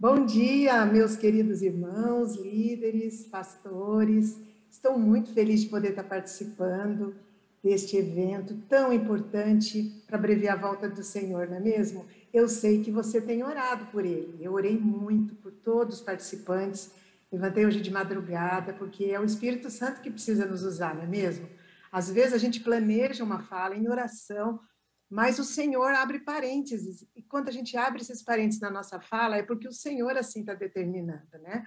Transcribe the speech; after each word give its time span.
Bom 0.00 0.24
dia, 0.24 0.86
meus 0.86 1.14
queridos 1.14 1.60
irmãos, 1.60 2.34
líderes, 2.34 3.26
pastores. 3.26 4.40
Estou 4.70 4.98
muito 4.98 5.30
feliz 5.34 5.60
de 5.60 5.68
poder 5.68 5.90
estar 5.90 6.04
participando 6.04 7.14
deste 7.62 7.98
evento 7.98 8.54
tão 8.66 8.94
importante 8.94 10.02
para 10.06 10.16
abreviar 10.16 10.56
a 10.56 10.60
volta 10.60 10.88
do 10.88 11.02
Senhor, 11.02 11.46
não 11.48 11.58
é 11.58 11.60
mesmo? 11.60 12.06
Eu 12.32 12.48
sei 12.48 12.82
que 12.82 12.90
você 12.90 13.20
tem 13.20 13.44
orado 13.44 13.88
por 13.92 14.06
ele. 14.06 14.38
Eu 14.40 14.54
orei 14.54 14.78
muito 14.78 15.34
por 15.34 15.52
todos 15.52 15.96
os 15.96 16.00
participantes. 16.00 16.92
Levantei 17.30 17.66
hoje 17.66 17.82
de 17.82 17.90
madrugada, 17.90 18.72
porque 18.72 19.04
é 19.04 19.20
o 19.20 19.24
Espírito 19.24 19.68
Santo 19.68 20.00
que 20.00 20.10
precisa 20.10 20.46
nos 20.46 20.62
usar, 20.62 20.94
não 20.94 21.02
é 21.02 21.06
mesmo? 21.06 21.46
Às 21.92 22.10
vezes 22.10 22.32
a 22.32 22.38
gente 22.38 22.60
planeja 22.60 23.22
uma 23.22 23.40
fala 23.40 23.76
em 23.76 23.86
oração, 23.86 24.60
mas 25.10 25.40
o 25.40 25.44
Senhor 25.44 25.92
abre 25.92 26.20
parênteses, 26.20 27.04
e 27.16 27.22
quando 27.22 27.48
a 27.48 27.52
gente 27.52 27.76
abre 27.76 28.00
esses 28.00 28.22
parênteses 28.22 28.60
na 28.60 28.70
nossa 28.70 29.00
fala, 29.00 29.36
é 29.36 29.42
porque 29.42 29.66
o 29.66 29.72
Senhor 29.72 30.16
assim 30.16 30.40
está 30.40 30.54
determinando, 30.54 31.36
né? 31.42 31.64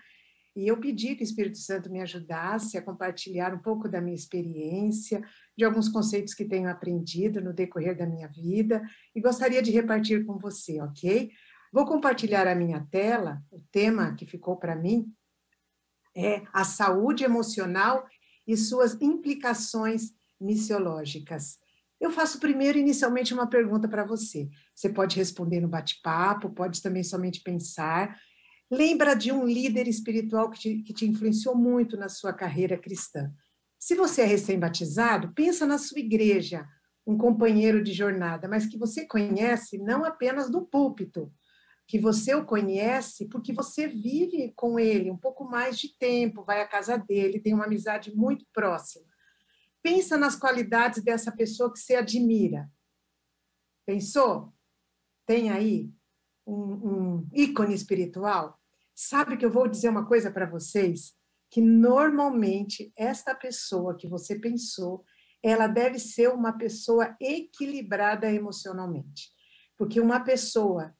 E 0.56 0.68
eu 0.68 0.80
pedi 0.80 1.16
que 1.16 1.24
o 1.24 1.26
Espírito 1.26 1.58
Santo 1.58 1.92
me 1.92 2.00
ajudasse 2.00 2.78
a 2.78 2.82
compartilhar 2.82 3.54
um 3.54 3.60
pouco 3.60 3.90
da 3.90 4.00
minha 4.00 4.16
experiência, 4.16 5.22
de 5.58 5.66
alguns 5.66 5.90
conceitos 5.90 6.34
que 6.34 6.46
tenho 6.46 6.70
aprendido 6.70 7.42
no 7.42 7.52
decorrer 7.52 7.98
da 7.98 8.06
minha 8.06 8.28
vida, 8.28 8.82
e 9.16 9.20
gostaria 9.20 9.62
de 9.62 9.72
repartir 9.72 10.26
com 10.26 10.38
você, 10.38 10.80
ok? 10.80 11.32
Vou 11.72 11.86
compartilhar 11.86 12.48
a 12.48 12.56
minha 12.56 12.88
tela, 12.92 13.42
o 13.52 13.60
tema 13.72 14.16
que 14.16 14.28
ficou 14.28 14.56
para 14.56 14.76
mim 14.76 15.12
é 16.16 16.44
a 16.54 16.64
saúde 16.64 17.24
emocional 17.24 18.08
e 18.46 18.56
suas 18.56 18.94
implicações 19.02 20.14
missiológicas. 20.40 21.63
Eu 22.04 22.12
faço 22.12 22.38
primeiro, 22.38 22.78
inicialmente, 22.78 23.34
uma 23.34 23.48
pergunta 23.48 23.88
para 23.88 24.04
você. 24.04 24.50
Você 24.76 24.90
pode 24.90 25.16
responder 25.16 25.62
no 25.62 25.70
bate-papo, 25.70 26.50
pode 26.50 26.82
também 26.82 27.02
somente 27.02 27.40
pensar. 27.42 28.20
Lembra 28.70 29.16
de 29.16 29.32
um 29.32 29.46
líder 29.46 29.88
espiritual 29.88 30.50
que 30.50 30.60
te, 30.60 30.84
que 30.84 30.94
te 30.94 31.08
influenciou 31.08 31.56
muito 31.56 31.96
na 31.96 32.10
sua 32.10 32.34
carreira 32.34 32.78
cristã. 32.78 33.32
Se 33.80 33.96
você 33.96 34.24
é 34.24 34.26
recém-batizado, 34.26 35.32
pensa 35.34 35.66
na 35.66 35.78
sua 35.78 35.98
igreja, 35.98 36.68
um 37.08 37.18
companheiro 37.18 37.82
de 37.82 37.94
jornada, 37.94 38.50
mas 38.50 38.66
que 38.66 38.78
você 38.78 39.08
conhece 39.08 39.78
não 39.78 40.04
apenas 40.04 40.52
do 40.52 40.62
púlpito, 40.62 41.32
que 41.88 41.98
você 41.98 42.36
o 42.36 42.44
conhece 42.44 43.30
porque 43.30 43.54
você 43.54 43.88
vive 43.88 44.52
com 44.58 44.78
ele 44.78 45.10
um 45.10 45.18
pouco 45.18 45.46
mais 45.46 45.80
de 45.80 45.98
tempo, 45.98 46.44
vai 46.44 46.60
à 46.60 46.68
casa 46.68 46.98
dele, 46.98 47.40
tem 47.40 47.54
uma 47.54 47.64
amizade 47.64 48.14
muito 48.14 48.46
próxima. 48.52 49.13
Pensa 49.84 50.18
nas 50.18 50.38
qualidades 50.38 51.04
dessa 51.04 51.30
pessoa 51.30 51.72
que 51.72 51.78
você 51.78 51.96
admira. 51.96 52.72
Pensou? 53.86 54.54
Tem 55.28 55.52
aí 55.52 55.92
um, 56.48 56.56
um 56.56 57.30
ícone 57.34 57.76
espiritual? 57.76 58.58
Sabe 58.96 59.36
que 59.36 59.46
eu 59.46 59.52
vou 59.52 59.68
dizer 59.68 59.90
uma 59.90 60.08
coisa 60.08 60.32
para 60.32 60.50
vocês? 60.50 61.14
Que 61.52 61.60
normalmente 61.60 62.94
esta 62.96 63.36
pessoa 63.36 63.96
que 63.96 64.08
você 64.08 64.40
pensou, 64.40 65.04
ela 65.44 65.68
deve 65.68 66.00
ser 66.00 66.30
uma 66.30 66.58
pessoa 66.58 67.16
equilibrada 67.20 68.32
emocionalmente. 68.32 69.32
Porque 69.78 70.00
uma 70.00 70.22
pessoa, 70.22 70.96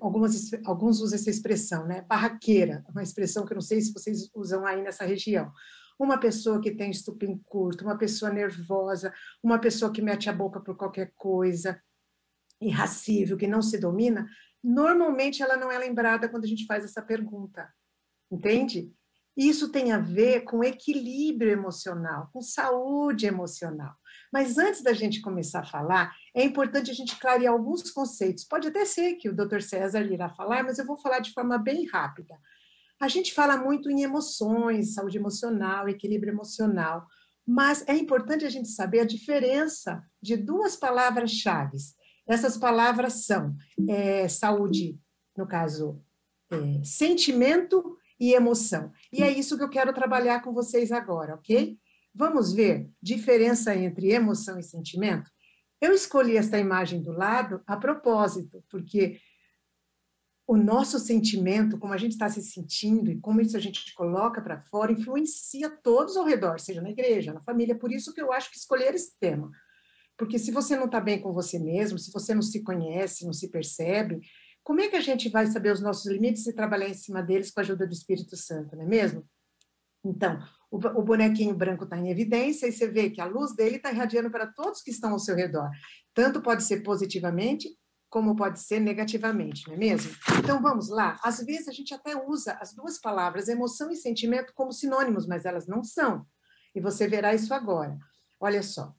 algumas, 0.00 0.48
alguns 0.64 1.00
usam 1.00 1.18
essa 1.18 1.30
expressão, 1.30 1.86
né? 1.88 2.02
Barraqueira, 2.02 2.84
uma 2.88 3.02
expressão 3.02 3.44
que 3.44 3.52
eu 3.52 3.56
não 3.56 3.62
sei 3.62 3.80
se 3.80 3.92
vocês 3.92 4.30
usam 4.32 4.64
aí 4.64 4.80
nessa 4.80 5.04
região 5.04 5.52
uma 5.98 6.18
pessoa 6.18 6.60
que 6.60 6.70
tem 6.70 6.90
estupim 6.90 7.38
curto, 7.44 7.84
uma 7.84 7.98
pessoa 7.98 8.30
nervosa, 8.30 9.12
uma 9.42 9.58
pessoa 9.58 9.92
que 9.92 10.00
mete 10.00 10.30
a 10.30 10.32
boca 10.32 10.60
por 10.60 10.76
qualquer 10.76 11.12
coisa, 11.16 11.80
irracível, 12.60 13.36
que 13.36 13.46
não 13.46 13.62
se 13.62 13.78
domina, 13.78 14.28
normalmente 14.62 15.42
ela 15.42 15.56
não 15.56 15.70
é 15.70 15.78
lembrada 15.78 16.28
quando 16.28 16.44
a 16.44 16.48
gente 16.48 16.66
faz 16.66 16.84
essa 16.84 17.02
pergunta. 17.02 17.68
Entende? 18.30 18.92
Isso 19.36 19.70
tem 19.70 19.92
a 19.92 19.98
ver 19.98 20.40
com 20.40 20.64
equilíbrio 20.64 21.52
emocional, 21.52 22.28
com 22.32 22.42
saúde 22.42 23.24
emocional. 23.24 23.94
Mas 24.32 24.58
antes 24.58 24.82
da 24.82 24.92
gente 24.92 25.20
começar 25.20 25.60
a 25.60 25.64
falar, 25.64 26.12
é 26.34 26.42
importante 26.42 26.90
a 26.90 26.94
gente 26.94 27.18
clarear 27.18 27.52
alguns 27.52 27.88
conceitos. 27.92 28.44
Pode 28.44 28.66
até 28.66 28.84
ser 28.84 29.14
que 29.14 29.28
o 29.28 29.34
Dr. 29.34 29.60
César 29.60 30.02
irá 30.02 30.28
falar, 30.28 30.64
mas 30.64 30.78
eu 30.78 30.84
vou 30.84 30.96
falar 30.96 31.20
de 31.20 31.32
forma 31.32 31.56
bem 31.56 31.86
rápida. 31.86 32.34
A 33.00 33.08
gente 33.08 33.32
fala 33.32 33.56
muito 33.56 33.90
em 33.90 34.02
emoções, 34.02 34.94
saúde 34.94 35.18
emocional, 35.18 35.88
equilíbrio 35.88 36.32
emocional, 36.32 37.06
mas 37.46 37.86
é 37.86 37.96
importante 37.96 38.44
a 38.44 38.50
gente 38.50 38.68
saber 38.68 39.00
a 39.00 39.06
diferença 39.06 40.02
de 40.20 40.36
duas 40.36 40.76
palavras-chave. 40.76 41.78
Essas 42.26 42.58
palavras 42.58 43.24
são 43.24 43.56
é, 43.88 44.28
saúde, 44.28 44.98
no 45.36 45.46
caso, 45.46 46.02
é, 46.50 46.84
sentimento 46.84 47.96
e 48.20 48.34
emoção. 48.34 48.92
E 49.12 49.22
é 49.22 49.30
isso 49.30 49.56
que 49.56 49.62
eu 49.62 49.70
quero 49.70 49.92
trabalhar 49.92 50.42
com 50.42 50.52
vocês 50.52 50.92
agora, 50.92 51.36
ok? 51.36 51.78
Vamos 52.14 52.52
ver 52.52 52.90
diferença 53.00 53.74
entre 53.74 54.10
emoção 54.10 54.58
e 54.58 54.62
sentimento? 54.62 55.30
Eu 55.80 55.92
escolhi 55.92 56.36
esta 56.36 56.58
imagem 56.58 57.00
do 57.00 57.12
lado 57.12 57.62
a 57.66 57.76
propósito, 57.76 58.64
porque 58.68 59.20
o 60.48 60.56
nosso 60.56 60.98
sentimento, 60.98 61.78
como 61.78 61.92
a 61.92 61.98
gente 61.98 62.12
está 62.12 62.26
se 62.30 62.40
sentindo 62.40 63.10
e 63.10 63.20
como 63.20 63.38
isso 63.38 63.54
a 63.54 63.60
gente 63.60 63.92
coloca 63.92 64.40
para 64.40 64.58
fora, 64.58 64.90
influencia 64.90 65.68
todos 65.68 66.16
ao 66.16 66.24
redor, 66.24 66.58
seja 66.58 66.80
na 66.80 66.88
igreja, 66.88 67.34
na 67.34 67.42
família. 67.42 67.78
Por 67.78 67.92
isso 67.92 68.14
que 68.14 68.22
eu 68.22 68.32
acho 68.32 68.50
que 68.50 68.56
escolher 68.56 68.94
esse 68.94 69.12
tema. 69.20 69.50
Porque 70.16 70.38
se 70.38 70.50
você 70.50 70.74
não 70.74 70.86
está 70.86 71.02
bem 71.02 71.20
com 71.20 71.34
você 71.34 71.58
mesmo, 71.58 71.98
se 71.98 72.10
você 72.10 72.34
não 72.34 72.40
se 72.40 72.62
conhece, 72.62 73.26
não 73.26 73.32
se 73.34 73.50
percebe, 73.50 74.20
como 74.64 74.80
é 74.80 74.88
que 74.88 74.96
a 74.96 75.02
gente 75.02 75.28
vai 75.28 75.46
saber 75.46 75.70
os 75.70 75.82
nossos 75.82 76.10
limites 76.10 76.46
e 76.46 76.54
trabalhar 76.54 76.88
em 76.88 76.94
cima 76.94 77.22
deles 77.22 77.50
com 77.50 77.60
a 77.60 77.62
ajuda 77.62 77.86
do 77.86 77.92
Espírito 77.92 78.34
Santo, 78.34 78.74
não 78.74 78.84
é 78.84 78.86
mesmo? 78.86 79.28
Então, 80.02 80.42
o, 80.70 80.78
bonequinho 81.02 81.54
branco 81.54 81.84
está 81.84 81.98
em 81.98 82.10
evidência 82.10 82.66
e 82.66 82.72
você 82.72 82.88
vê 82.88 83.10
que 83.10 83.20
a 83.20 83.26
luz 83.26 83.54
dele 83.54 83.76
está 83.76 83.92
irradiando 83.92 84.30
para 84.30 84.46
todos 84.46 84.80
que 84.80 84.90
estão 84.90 85.12
ao 85.12 85.18
seu 85.18 85.36
redor. 85.36 85.68
Tanto 86.14 86.40
pode 86.40 86.62
ser 86.62 86.82
positivamente 86.82 87.68
como 88.10 88.34
pode 88.34 88.60
ser 88.60 88.80
negativamente, 88.80 89.66
não 89.66 89.74
é 89.74 89.76
mesmo? 89.76 90.12
Então 90.38 90.62
vamos 90.62 90.88
lá. 90.88 91.18
Às 91.22 91.40
vezes 91.40 91.68
a 91.68 91.72
gente 91.72 91.92
até 91.92 92.16
usa 92.16 92.56
as 92.60 92.74
duas 92.74 92.98
palavras 92.98 93.48
emoção 93.48 93.90
e 93.90 93.96
sentimento 93.96 94.52
como 94.54 94.72
sinônimos, 94.72 95.26
mas 95.26 95.44
elas 95.44 95.66
não 95.66 95.84
são. 95.84 96.26
E 96.74 96.80
você 96.80 97.06
verá 97.06 97.34
isso 97.34 97.52
agora. 97.52 97.98
Olha 98.40 98.62
só. 98.62 98.94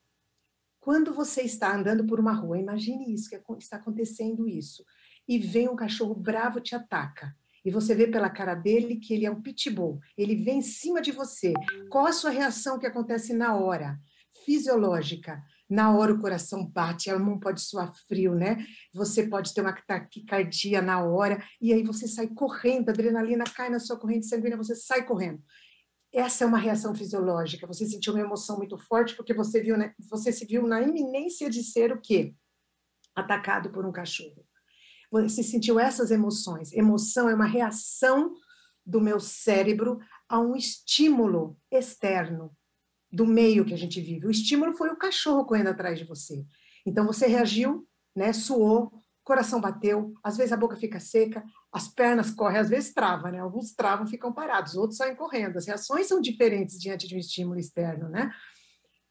Quando 0.79 1.13
você 1.13 1.41
está 1.41 1.75
andando 1.75 2.05
por 2.05 2.19
uma 2.19 2.33
rua, 2.33 2.57
imagine 2.57 3.13
isso, 3.13 3.29
que 3.29 3.35
está 3.59 3.77
acontecendo 3.77 4.47
isso, 4.47 4.83
e 5.27 5.37
vem 5.37 5.67
um 5.67 5.75
cachorro 5.75 6.15
bravo 6.15 6.61
te 6.61 6.75
ataca. 6.75 7.35
E 7.63 7.71
você 7.71 7.93
vê 7.93 8.07
pela 8.07 8.29
cara 8.29 8.55
dele 8.55 8.95
que 8.95 9.13
ele 9.13 9.25
é 9.25 9.31
um 9.31 9.41
pitbull. 9.41 9.99
Ele 10.17 10.35
vem 10.35 10.59
em 10.59 10.61
cima 10.61 11.01
de 11.01 11.11
você. 11.11 11.53
Qual 11.89 12.05
a 12.05 12.13
sua 12.13 12.29
reação 12.29 12.79
que 12.79 12.87
acontece 12.87 13.33
na 13.33 13.55
hora? 13.55 13.99
Fisiológica 14.45 15.43
na 15.69 15.95
hora 15.95 16.13
o 16.13 16.19
coração 16.19 16.65
bate, 16.65 17.09
a 17.09 17.19
mão 17.19 17.39
pode 17.39 17.61
suar 17.61 17.93
frio, 18.07 18.33
né? 18.33 18.65
Você 18.93 19.27
pode 19.27 19.53
ter 19.53 19.61
uma 19.61 19.73
taquicardia 19.73 20.81
na 20.81 21.03
hora, 21.03 21.43
e 21.61 21.71
aí 21.71 21.83
você 21.83 22.07
sai 22.07 22.27
correndo, 22.27 22.89
a 22.89 22.91
adrenalina 22.91 23.43
cai 23.43 23.69
na 23.69 23.79
sua 23.79 23.97
corrente 23.97 24.25
sanguínea, 24.25 24.57
você 24.57 24.75
sai 24.75 25.05
correndo. 25.05 25.41
Essa 26.11 26.43
é 26.43 26.47
uma 26.47 26.57
reação 26.57 26.95
fisiológica. 26.95 27.67
Você 27.67 27.85
sentiu 27.85 28.13
uma 28.13 28.23
emoção 28.23 28.57
muito 28.57 28.77
forte 28.79 29.15
porque 29.15 29.33
você 29.33 29.61
viu, 29.61 29.77
né? 29.77 29.93
Você 30.09 30.31
se 30.31 30.43
viu 30.43 30.65
na 30.65 30.81
iminência 30.81 31.49
de 31.49 31.63
ser 31.63 31.91
o 31.91 32.01
quê? 32.01 32.33
Atacado 33.15 33.69
por 33.69 33.85
um 33.85 33.91
cachorro. 33.91 34.43
Você 35.11 35.43
sentiu 35.43 35.79
essas 35.79 36.09
emoções. 36.09 36.73
Emoção 36.73 37.29
é 37.29 37.35
uma 37.35 37.45
reação 37.45 38.33
do 38.83 38.99
meu 38.99 39.19
cérebro 39.19 39.99
a 40.27 40.39
um 40.39 40.55
estímulo 40.55 41.55
externo 41.71 42.55
do 43.11 43.25
meio 43.25 43.65
que 43.65 43.73
a 43.73 43.77
gente 43.77 43.99
vive. 43.99 44.27
O 44.27 44.31
estímulo 44.31 44.73
foi 44.73 44.89
o 44.89 44.97
cachorro 44.97 45.45
correndo 45.45 45.67
atrás 45.67 45.97
de 45.97 46.05
você. 46.05 46.45
Então 46.85 47.05
você 47.05 47.27
reagiu, 47.27 47.87
né, 48.15 48.33
suou, 48.33 48.91
coração 49.23 49.61
bateu, 49.61 50.13
às 50.23 50.37
vezes 50.37 50.51
a 50.51 50.57
boca 50.57 50.75
fica 50.75 50.99
seca, 50.99 51.43
as 51.71 51.87
pernas 51.87 52.31
correm, 52.31 52.57
às 52.57 52.69
vezes 52.69 52.93
trava, 52.93 53.29
né? 53.31 53.39
Alguns 53.39 53.73
travam, 53.73 54.07
ficam 54.07 54.33
parados, 54.33 54.75
outros 54.75 54.97
saem 54.97 55.15
correndo. 55.15 55.57
As 55.57 55.67
reações 55.67 56.07
são 56.07 56.19
diferentes 56.19 56.79
diante 56.79 57.07
de 57.07 57.15
um 57.15 57.19
estímulo 57.19 57.59
externo, 57.59 58.09
né? 58.09 58.31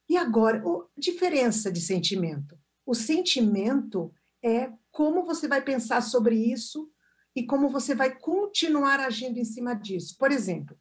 E 0.09 0.17
agora, 0.17 0.61
o, 0.67 0.89
diferença 0.97 1.71
de 1.71 1.81
sentimento. 1.81 2.59
O 2.85 2.95
sentimento 2.95 4.13
é 4.43 4.73
como 4.91 5.25
você 5.25 5.47
vai 5.47 5.63
pensar 5.63 6.01
sobre 6.01 6.35
isso 6.35 6.91
e 7.37 7.47
como 7.47 7.69
você 7.69 7.95
vai 7.95 8.19
continuar 8.19 8.99
agindo 8.99 9.39
em 9.39 9.45
cima 9.45 9.75
disso. 9.75 10.17
Por 10.19 10.33
exemplo, 10.33 10.77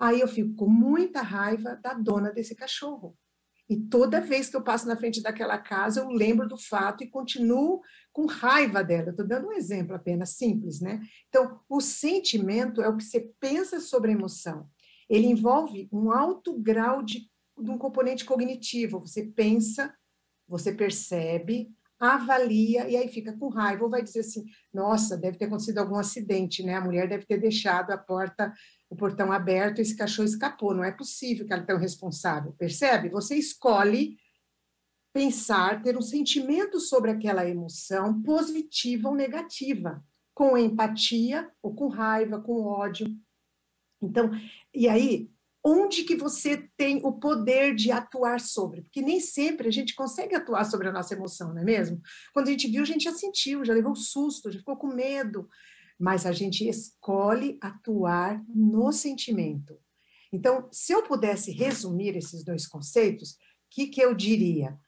Aí 0.00 0.20
eu 0.20 0.28
fico 0.28 0.54
com 0.54 0.66
muita 0.66 1.20
raiva 1.20 1.76
da 1.76 1.92
dona 1.92 2.32
desse 2.32 2.54
cachorro. 2.54 3.16
E 3.68 3.76
toda 3.76 4.20
vez 4.20 4.48
que 4.48 4.56
eu 4.56 4.64
passo 4.64 4.88
na 4.88 4.96
frente 4.96 5.22
daquela 5.22 5.56
casa, 5.56 6.00
eu 6.00 6.08
lembro 6.08 6.48
do 6.48 6.56
fato 6.56 7.04
e 7.04 7.06
continuo 7.06 7.80
com 8.12 8.26
raiva 8.26 8.82
dela. 8.82 9.10
Estou 9.10 9.24
dando 9.24 9.46
um 9.46 9.52
exemplo 9.52 9.94
apenas 9.94 10.30
simples, 10.30 10.80
né? 10.80 11.00
Então, 11.28 11.60
o 11.68 11.80
sentimento 11.80 12.82
é 12.82 12.88
o 12.88 12.96
que 12.96 13.04
você 13.04 13.30
pensa 13.38 13.78
sobre 13.78 14.10
a 14.10 14.14
emoção. 14.14 14.68
Ele 15.08 15.28
envolve 15.28 15.88
um 15.92 16.10
alto 16.10 16.58
grau 16.58 17.00
de, 17.00 17.30
de 17.62 17.70
um 17.70 17.78
componente 17.78 18.24
cognitivo. 18.24 18.98
Você 19.00 19.22
pensa, 19.24 19.94
você 20.48 20.72
percebe, 20.72 21.70
avalia 22.00 22.88
e 22.88 22.96
aí 22.96 23.06
fica 23.08 23.36
com 23.36 23.50
raiva, 23.50 23.84
ou 23.84 23.90
vai 23.90 24.02
dizer 24.02 24.20
assim: 24.20 24.44
nossa, 24.72 25.16
deve 25.16 25.36
ter 25.36 25.44
acontecido 25.44 25.78
algum 25.78 25.96
acidente, 25.96 26.64
né? 26.64 26.74
A 26.74 26.80
mulher 26.80 27.08
deve 27.08 27.26
ter 27.26 27.38
deixado 27.38 27.90
a 27.90 27.98
porta, 27.98 28.52
o 28.90 28.96
portão 28.96 29.30
aberto, 29.30 29.78
esse 29.78 29.96
cachorro 29.96 30.28
escapou. 30.28 30.74
Não 30.74 30.82
é 30.82 30.90
possível 30.90 31.46
que 31.46 31.52
ela 31.52 31.62
tenha 31.62 31.78
um 31.78 31.80
responsável. 31.80 32.52
Percebe? 32.58 33.08
Você 33.08 33.36
escolhe 33.36 34.18
pensar, 35.12 35.80
ter 35.82 35.96
um 35.96 36.02
sentimento 36.02 36.80
sobre 36.80 37.12
aquela 37.12 37.48
emoção, 37.48 38.20
positiva 38.22 39.08
ou 39.08 39.14
negativa, 39.14 40.04
com 40.34 40.58
empatia 40.58 41.50
ou 41.62 41.74
com 41.74 41.88
raiva, 41.88 42.40
com 42.40 42.64
ódio. 42.64 43.06
Então, 44.02 44.30
e 44.74 44.88
aí 44.88 45.30
onde 45.64 46.04
que 46.04 46.16
você 46.16 46.68
tem 46.76 47.00
o 47.04 47.12
poder 47.12 47.74
de 47.74 47.92
atuar 47.92 48.40
sobre, 48.40 48.82
porque 48.82 49.02
nem 49.02 49.20
sempre 49.20 49.68
a 49.68 49.70
gente 49.70 49.94
consegue 49.94 50.34
atuar 50.34 50.64
sobre 50.64 50.88
a 50.88 50.92
nossa 50.92 51.14
emoção, 51.14 51.52
não 51.52 51.60
é 51.60 51.64
mesmo? 51.64 52.00
Quando 52.32 52.48
a 52.48 52.50
gente 52.50 52.66
viu, 52.66 52.82
a 52.82 52.86
gente 52.86 53.04
já 53.04 53.12
sentiu, 53.12 53.64
já 53.64 53.74
levou 53.74 53.92
um 53.92 53.96
susto, 53.96 54.50
já 54.50 54.58
ficou 54.58 54.76
com 54.76 54.86
medo, 54.86 55.48
mas 56.00 56.24
a 56.24 56.32
gente 56.32 56.66
escolhe 56.66 57.58
atuar 57.60 58.42
no 58.48 58.90
sentimento. 58.90 59.78
Então, 60.32 60.66
se 60.72 60.94
eu 60.94 61.02
pudesse 61.02 61.52
resumir 61.52 62.16
esses 62.16 62.42
dois 62.42 62.66
conceitos, 62.66 63.32
o 63.32 63.36
que, 63.70 63.88
que 63.88 64.00
eu 64.00 64.14
diria? 64.14 64.78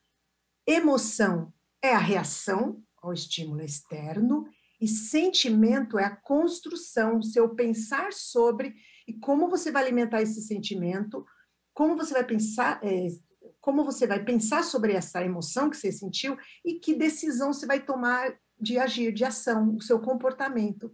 Emoção 0.65 1.53
é 1.83 1.93
a 1.93 1.99
reação 1.99 2.81
ao 2.97 3.13
estímulo 3.13 3.61
externo 3.61 4.47
e 4.81 4.87
sentimento 4.87 5.99
é 5.99 6.05
a 6.05 6.15
construção, 6.15 7.21
seu 7.21 7.53
pensar 7.53 8.11
sobre 8.11 8.73
e 9.07 9.13
como 9.13 9.49
você 9.49 9.71
vai 9.71 9.83
alimentar 9.83 10.21
esse 10.21 10.41
sentimento, 10.41 11.25
como 11.73 11.95
você 11.95 12.13
vai 12.13 12.23
pensar, 12.23 12.79
é, 12.83 13.07
como 13.61 13.83
você 13.83 14.07
vai 14.07 14.23
pensar 14.23 14.63
sobre 14.63 14.93
essa 14.93 15.23
emoção 15.23 15.69
que 15.69 15.77
você 15.77 15.91
sentiu 15.91 16.37
e 16.65 16.79
que 16.79 16.95
decisão 16.95 17.53
você 17.53 17.65
vai 17.65 17.81
tomar 17.81 18.33
de 18.59 18.77
agir, 18.77 19.13
de 19.13 19.25
ação, 19.25 19.75
o 19.75 19.81
seu 19.81 19.99
comportamento. 19.99 20.91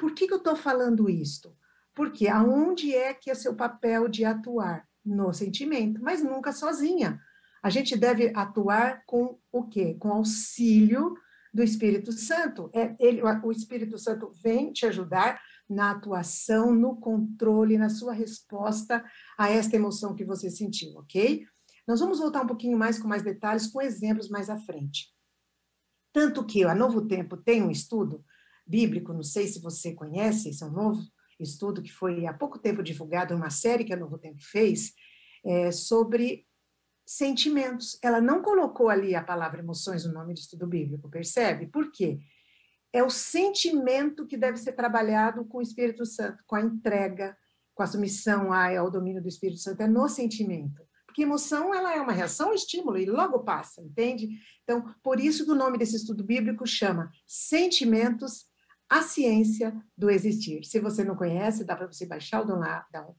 Por 0.00 0.14
que, 0.14 0.26
que 0.26 0.32
eu 0.32 0.38
estou 0.38 0.56
falando 0.56 1.10
isto? 1.10 1.54
Porque 1.94 2.26
aonde 2.26 2.94
é 2.94 3.12
que 3.12 3.30
é 3.30 3.34
seu 3.34 3.54
papel 3.54 4.08
de 4.08 4.24
atuar? 4.24 4.88
No 5.04 5.32
sentimento, 5.32 6.02
mas 6.02 6.22
nunca 6.22 6.52
sozinha. 6.52 7.20
A 7.62 7.68
gente 7.68 7.96
deve 7.96 8.32
atuar 8.34 9.02
com 9.06 9.38
o 9.50 9.64
quê? 9.64 9.96
Com 9.98 10.12
auxílio 10.12 11.14
do 11.52 11.62
Espírito 11.62 12.12
Santo. 12.12 12.70
É, 12.74 12.94
ele, 12.98 13.22
o 13.42 13.50
Espírito 13.50 13.98
Santo 13.98 14.30
vem 14.42 14.72
te 14.72 14.86
ajudar 14.86 15.40
na 15.68 15.90
atuação, 15.90 16.74
no 16.74 16.96
controle, 16.96 17.78
na 17.78 17.88
sua 17.88 18.12
resposta 18.12 19.04
a 19.38 19.50
esta 19.50 19.76
emoção 19.76 20.14
que 20.14 20.24
você 20.24 20.50
sentiu, 20.50 20.96
ok? 20.96 21.46
Nós 21.86 22.00
vamos 22.00 22.18
voltar 22.18 22.42
um 22.42 22.46
pouquinho 22.46 22.78
mais 22.78 22.98
com 22.98 23.08
mais 23.08 23.22
detalhes, 23.22 23.66
com 23.66 23.80
exemplos 23.80 24.28
mais 24.28 24.48
à 24.48 24.56
frente. 24.58 25.08
Tanto 26.12 26.44
que 26.44 26.64
a 26.64 26.74
Novo 26.74 27.06
Tempo 27.06 27.36
tem 27.36 27.62
um 27.62 27.70
estudo 27.70 28.24
bíblico, 28.70 29.12
não 29.12 29.22
sei 29.22 29.46
se 29.46 29.60
você 29.60 29.92
conhece, 29.92 30.50
esse 30.50 30.62
é 30.62 30.66
um 30.66 30.72
novo 30.72 31.02
estudo 31.38 31.82
que 31.82 31.92
foi 31.92 32.26
há 32.26 32.32
pouco 32.32 32.58
tempo 32.58 32.82
divulgado, 32.82 33.34
uma 33.34 33.50
série 33.50 33.84
que 33.84 33.92
a 33.92 33.96
Novo 33.96 34.18
Tempo 34.18 34.40
fez, 34.40 34.92
é, 35.44 35.72
sobre 35.72 36.46
sentimentos. 37.06 37.98
Ela 38.02 38.20
não 38.20 38.42
colocou 38.42 38.88
ali 38.88 39.14
a 39.14 39.24
palavra 39.24 39.60
emoções 39.60 40.04
no 40.04 40.12
nome 40.12 40.34
do 40.34 40.38
estudo 40.38 40.66
bíblico, 40.66 41.08
percebe? 41.08 41.66
Por 41.66 41.90
quê? 41.90 42.20
é 42.92 43.02
o 43.02 43.10
sentimento 43.10 44.26
que 44.26 44.36
deve 44.36 44.58
ser 44.58 44.72
trabalhado 44.72 45.44
com 45.44 45.58
o 45.58 45.62
Espírito 45.62 46.04
Santo, 46.04 46.42
com 46.46 46.56
a 46.56 46.60
entrega, 46.60 47.36
com 47.74 47.82
a 47.82 47.86
submissão 47.86 48.52
ao 48.52 48.90
domínio 48.90 49.22
do 49.22 49.28
Espírito 49.28 49.60
Santo, 49.60 49.80
é 49.80 49.86
no 49.86 50.08
sentimento. 50.08 50.82
Porque 51.06 51.22
emoção, 51.22 51.74
ela 51.74 51.94
é 51.94 52.00
uma 52.00 52.12
reação, 52.12 52.50
um 52.50 52.54
estímulo, 52.54 52.98
e 52.98 53.06
logo 53.06 53.40
passa, 53.40 53.82
entende? 53.82 54.28
Então, 54.62 54.94
por 55.02 55.18
isso 55.18 55.44
que 55.44 55.50
o 55.50 55.56
nome 55.56 55.78
desse 55.78 55.96
estudo 55.96 56.22
bíblico 56.22 56.66
chama 56.66 57.10
Sentimentos, 57.26 58.46
a 58.90 59.02
Ciência 59.02 59.72
do 59.96 60.10
Existir. 60.10 60.64
Se 60.64 60.80
você 60.80 61.04
não 61.04 61.14
conhece, 61.14 61.64
dá 61.64 61.76
para 61.76 61.86
você 61.86 62.04
baixar 62.04 62.42
o 62.42 62.46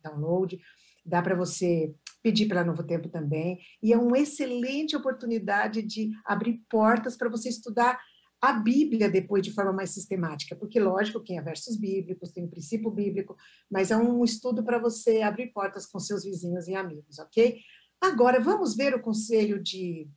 download, 0.03 0.59
dá 1.05 1.21
para 1.21 1.33
você 1.33 1.95
pedir 2.21 2.47
pela 2.47 2.65
Novo 2.65 2.83
Tempo 2.83 3.09
também, 3.09 3.59
e 3.81 3.93
é 3.93 3.97
uma 3.97 4.19
excelente 4.19 4.95
oportunidade 4.95 5.81
de 5.81 6.11
abrir 6.25 6.61
portas 6.69 7.17
para 7.17 7.29
você 7.29 7.49
estudar 7.49 7.99
a 8.39 8.53
Bíblia 8.53 9.09
depois 9.09 9.43
de 9.43 9.53
forma 9.53 9.71
mais 9.71 9.91
sistemática, 9.91 10.55
porque, 10.55 10.79
lógico, 10.79 11.19
tem 11.19 11.41
versos 11.41 11.77
bíblicos, 11.77 12.31
tem 12.31 12.43
o 12.43 12.49
princípio 12.49 12.91
bíblico, 12.91 13.35
mas 13.69 13.91
é 13.91 13.97
um 13.97 14.23
estudo 14.23 14.63
para 14.63 14.77
você 14.77 15.21
abrir 15.21 15.53
portas 15.53 15.85
com 15.85 15.99
seus 15.99 16.23
vizinhos 16.23 16.67
e 16.67 16.75
amigos, 16.75 17.17
ok? 17.17 17.59
Agora, 17.99 18.39
vamos 18.39 18.75
ver 18.75 18.93
o 18.93 19.01
conselho 19.01 19.61
de 19.61 20.09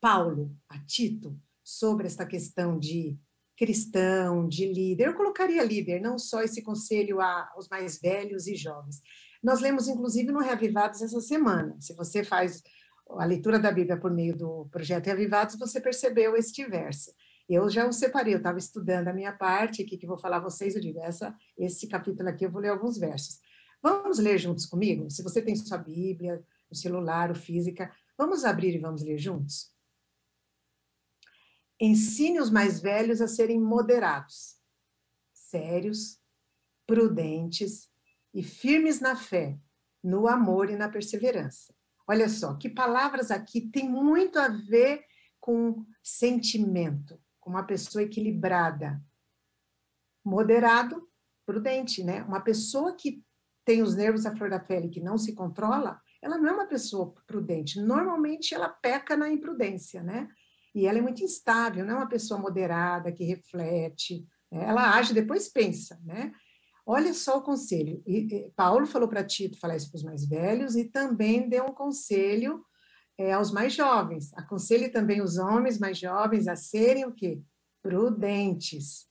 Paulo 0.00 0.56
a 0.68 0.78
Tito 0.84 1.38
sobre 1.62 2.06
esta 2.06 2.26
questão 2.26 2.78
de 2.78 3.18
cristão, 3.58 4.48
de 4.48 4.72
líder. 4.72 5.08
Eu 5.08 5.14
colocaria 5.14 5.64
líder, 5.64 6.00
não 6.00 6.16
só 6.16 6.42
esse 6.42 6.62
conselho 6.62 7.20
aos 7.20 7.68
mais 7.68 8.00
velhos 8.00 8.46
e 8.46 8.54
jovens. 8.54 9.02
Nós 9.42 9.60
lemos, 9.60 9.88
inclusive, 9.88 10.30
no 10.30 10.40
Reavivados 10.40 11.02
essa 11.02 11.20
semana. 11.20 11.76
Se 11.80 11.92
você 11.94 12.22
faz 12.22 12.62
a 13.10 13.24
leitura 13.24 13.58
da 13.58 13.72
Bíblia 13.72 13.98
por 13.98 14.12
meio 14.12 14.36
do 14.36 14.68
projeto 14.70 15.06
Reavivados, 15.06 15.58
você 15.58 15.80
percebeu 15.80 16.36
este 16.36 16.64
verso. 16.66 17.12
Eu 17.48 17.68
já 17.68 17.86
o 17.86 17.92
separei, 17.92 18.34
eu 18.34 18.38
estava 18.38 18.58
estudando 18.58 19.08
a 19.08 19.12
minha 19.12 19.32
parte, 19.32 19.82
aqui 19.82 19.96
que 19.96 20.06
vou 20.06 20.18
falar 20.18 20.36
a 20.36 20.40
vocês, 20.40 20.74
eu 20.74 20.80
digo, 20.80 21.00
essa, 21.00 21.34
esse 21.56 21.88
capítulo 21.88 22.28
aqui 22.28 22.44
eu 22.44 22.50
vou 22.50 22.60
ler 22.60 22.68
alguns 22.68 22.98
versos. 22.98 23.40
Vamos 23.82 24.18
ler 24.18 24.38
juntos 24.38 24.66
comigo? 24.66 25.10
Se 25.10 25.22
você 25.22 25.40
tem 25.40 25.56
sua 25.56 25.78
Bíblia, 25.78 26.42
o 26.70 26.76
celular, 26.76 27.30
o 27.30 27.34
física, 27.34 27.90
vamos 28.16 28.44
abrir 28.44 28.74
e 28.74 28.78
vamos 28.78 29.02
ler 29.02 29.18
juntos? 29.18 29.72
Ensine 31.80 32.40
os 32.40 32.50
mais 32.50 32.80
velhos 32.80 33.20
a 33.20 33.28
serem 33.28 33.60
moderados, 33.60 34.56
sérios, 35.32 36.18
prudentes 36.86 37.88
e 38.34 38.42
firmes 38.42 39.00
na 39.00 39.14
fé, 39.14 39.58
no 40.02 40.26
amor 40.26 40.70
e 40.70 40.76
na 40.76 40.88
perseverança. 40.88 41.74
Olha 42.06 42.28
só, 42.28 42.54
que 42.54 42.68
palavras 42.68 43.30
aqui 43.30 43.60
têm 43.60 43.88
muito 43.88 44.38
a 44.38 44.48
ver 44.48 45.04
com 45.38 45.84
sentimento, 46.02 47.20
com 47.38 47.50
uma 47.50 47.64
pessoa 47.64 48.02
equilibrada, 48.02 49.00
moderado, 50.24 51.08
prudente, 51.46 52.02
né? 52.02 52.22
Uma 52.24 52.40
pessoa 52.40 52.94
que 52.94 53.22
tem 53.64 53.82
os 53.82 53.94
nervos 53.94 54.26
à 54.26 54.34
flor 54.34 54.50
da 54.50 54.58
pele, 54.58 54.88
que 54.88 55.00
não 55.00 55.18
se 55.18 55.34
controla, 55.34 56.00
ela 56.22 56.38
não 56.38 56.48
é 56.48 56.52
uma 56.52 56.66
pessoa 56.66 57.14
prudente. 57.26 57.80
Normalmente 57.80 58.54
ela 58.54 58.68
peca 58.68 59.16
na 59.16 59.30
imprudência, 59.30 60.02
né? 60.02 60.28
E 60.78 60.86
ela 60.86 60.98
é 60.98 61.02
muito 61.02 61.24
instável, 61.24 61.84
não 61.84 61.94
é 61.94 61.96
uma 61.96 62.08
pessoa 62.08 62.38
moderada, 62.38 63.10
que 63.10 63.24
reflete, 63.24 64.24
né? 64.50 64.64
ela 64.64 64.96
age 64.96 65.12
depois 65.12 65.48
pensa, 65.48 66.00
né? 66.04 66.32
Olha 66.86 67.12
só 67.12 67.38
o 67.38 67.42
conselho. 67.42 68.00
E, 68.06 68.28
e 68.32 68.52
Paulo 68.56 68.86
falou 68.86 69.08
para 69.08 69.24
Tito 69.24 69.58
falar 69.58 69.76
isso 69.76 69.90
para 69.90 69.98
os 69.98 70.04
mais 70.04 70.24
velhos 70.24 70.76
e 70.76 70.84
também 70.84 71.48
deu 71.48 71.64
um 71.64 71.74
conselho 71.74 72.64
é, 73.18 73.32
aos 73.32 73.50
mais 73.50 73.74
jovens. 73.74 74.32
Aconselhe 74.34 74.88
também 74.88 75.20
os 75.20 75.36
homens 75.36 75.78
mais 75.78 75.98
jovens 75.98 76.46
a 76.46 76.54
serem 76.54 77.04
o 77.04 77.12
quê? 77.12 77.42
Prudentes. 77.82 79.08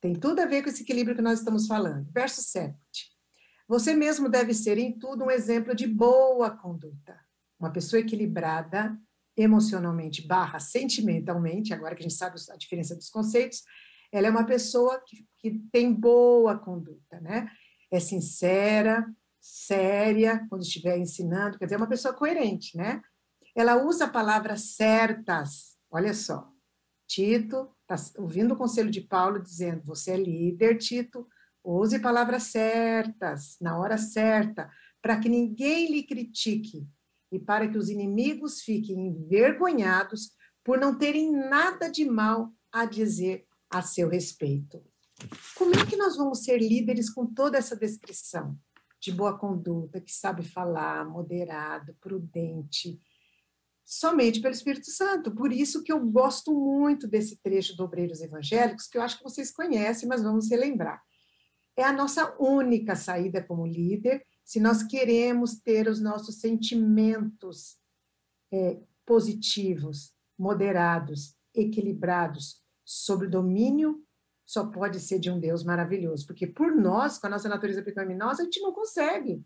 Tem 0.00 0.14
tudo 0.14 0.40
a 0.40 0.46
ver 0.46 0.62
com 0.62 0.70
esse 0.70 0.82
equilíbrio 0.82 1.16
que 1.16 1.22
nós 1.22 1.40
estamos 1.40 1.66
falando. 1.66 2.08
Verso 2.12 2.40
7. 2.40 2.74
Você 3.68 3.94
mesmo 3.94 4.28
deve 4.28 4.54
ser 4.54 4.78
em 4.78 4.96
tudo 4.98 5.24
um 5.24 5.30
exemplo 5.30 5.74
de 5.74 5.86
boa 5.86 6.50
conduta. 6.50 7.18
Uma 7.58 7.70
pessoa 7.70 8.00
equilibrada 8.00 8.96
emocionalmente 9.36 10.26
barra 10.26 10.58
sentimentalmente, 10.58 11.72
agora 11.72 11.94
que 11.94 12.02
a 12.02 12.08
gente 12.08 12.16
sabe 12.16 12.36
a 12.50 12.56
diferença 12.56 12.94
dos 12.94 13.08
conceitos, 13.08 13.62
ela 14.12 14.26
é 14.26 14.30
uma 14.30 14.44
pessoa 14.44 15.02
que, 15.06 15.26
que 15.38 15.58
tem 15.72 15.92
boa 15.92 16.58
conduta, 16.58 17.20
né? 17.20 17.50
É 17.90 18.00
sincera, 18.00 19.06
séria, 19.40 20.44
quando 20.48 20.62
estiver 20.62 20.98
ensinando, 20.98 21.58
quer 21.58 21.64
dizer, 21.64 21.76
é 21.76 21.78
uma 21.78 21.88
pessoa 21.88 22.14
coerente, 22.14 22.76
né? 22.76 23.00
Ela 23.56 23.82
usa 23.84 24.08
palavras 24.08 24.74
certas, 24.74 25.76
olha 25.90 26.14
só. 26.14 26.48
Tito 27.06 27.74
está 27.88 28.20
ouvindo 28.20 28.54
o 28.54 28.56
conselho 28.56 28.90
de 28.90 29.00
Paulo 29.00 29.42
dizendo: 29.42 29.82
você 29.84 30.12
é 30.12 30.16
líder, 30.16 30.78
Tito, 30.78 31.26
use 31.64 31.98
palavras 31.98 32.44
certas, 32.44 33.56
na 33.60 33.76
hora 33.78 33.98
certa, 33.98 34.70
para 35.02 35.18
que 35.18 35.28
ninguém 35.28 35.90
lhe 35.90 36.02
critique 36.04 36.86
e 37.30 37.38
para 37.38 37.68
que 37.68 37.78
os 37.78 37.88
inimigos 37.88 38.62
fiquem 38.62 39.08
envergonhados 39.08 40.32
por 40.64 40.78
não 40.78 40.96
terem 40.96 41.32
nada 41.32 41.88
de 41.88 42.04
mal 42.04 42.52
a 42.72 42.84
dizer 42.84 43.46
a 43.70 43.82
seu 43.82 44.08
respeito. 44.08 44.82
Como 45.56 45.74
é 45.74 45.86
que 45.86 45.96
nós 45.96 46.16
vamos 46.16 46.44
ser 46.44 46.58
líderes 46.58 47.10
com 47.10 47.26
toda 47.26 47.58
essa 47.58 47.76
descrição 47.76 48.58
de 49.00 49.12
boa 49.12 49.38
conduta, 49.38 50.00
que 50.00 50.12
sabe 50.12 50.42
falar, 50.42 51.08
moderado, 51.08 51.96
prudente? 52.00 53.00
Somente 53.84 54.40
pelo 54.40 54.54
Espírito 54.54 54.90
Santo. 54.90 55.34
Por 55.34 55.52
isso 55.52 55.82
que 55.82 55.92
eu 55.92 56.00
gosto 56.06 56.52
muito 56.52 57.08
desse 57.08 57.40
trecho 57.42 57.76
do 57.76 57.84
Obreiros 57.84 58.20
Evangélicos, 58.20 58.86
que 58.86 58.98
eu 58.98 59.02
acho 59.02 59.18
que 59.18 59.24
vocês 59.24 59.52
conhecem, 59.52 60.08
mas 60.08 60.22
vamos 60.22 60.50
relembrar. 60.50 61.02
É 61.76 61.82
a 61.82 61.92
nossa 61.92 62.36
única 62.38 62.94
saída 62.94 63.42
como 63.42 63.66
líder, 63.66 64.24
se 64.44 64.60
nós 64.60 64.82
queremos 64.82 65.60
ter 65.60 65.88
os 65.88 66.00
nossos 66.00 66.40
sentimentos 66.40 67.78
é, 68.52 68.80
positivos, 69.06 70.12
moderados, 70.38 71.36
equilibrados 71.54 72.62
sob 72.84 73.26
o 73.26 73.30
domínio 73.30 74.04
só 74.50 74.66
pode 74.66 74.98
ser 74.98 75.20
de 75.20 75.30
um 75.30 75.38
Deus 75.38 75.62
maravilhoso, 75.62 76.26
porque 76.26 76.44
por 76.44 76.74
nós, 76.74 77.18
com 77.18 77.28
a 77.28 77.30
nossa 77.30 77.48
natureza 77.48 77.84
pecaminosa, 77.84 78.42
a 78.42 78.44
gente 78.44 78.60
não 78.60 78.72
consegue. 78.72 79.44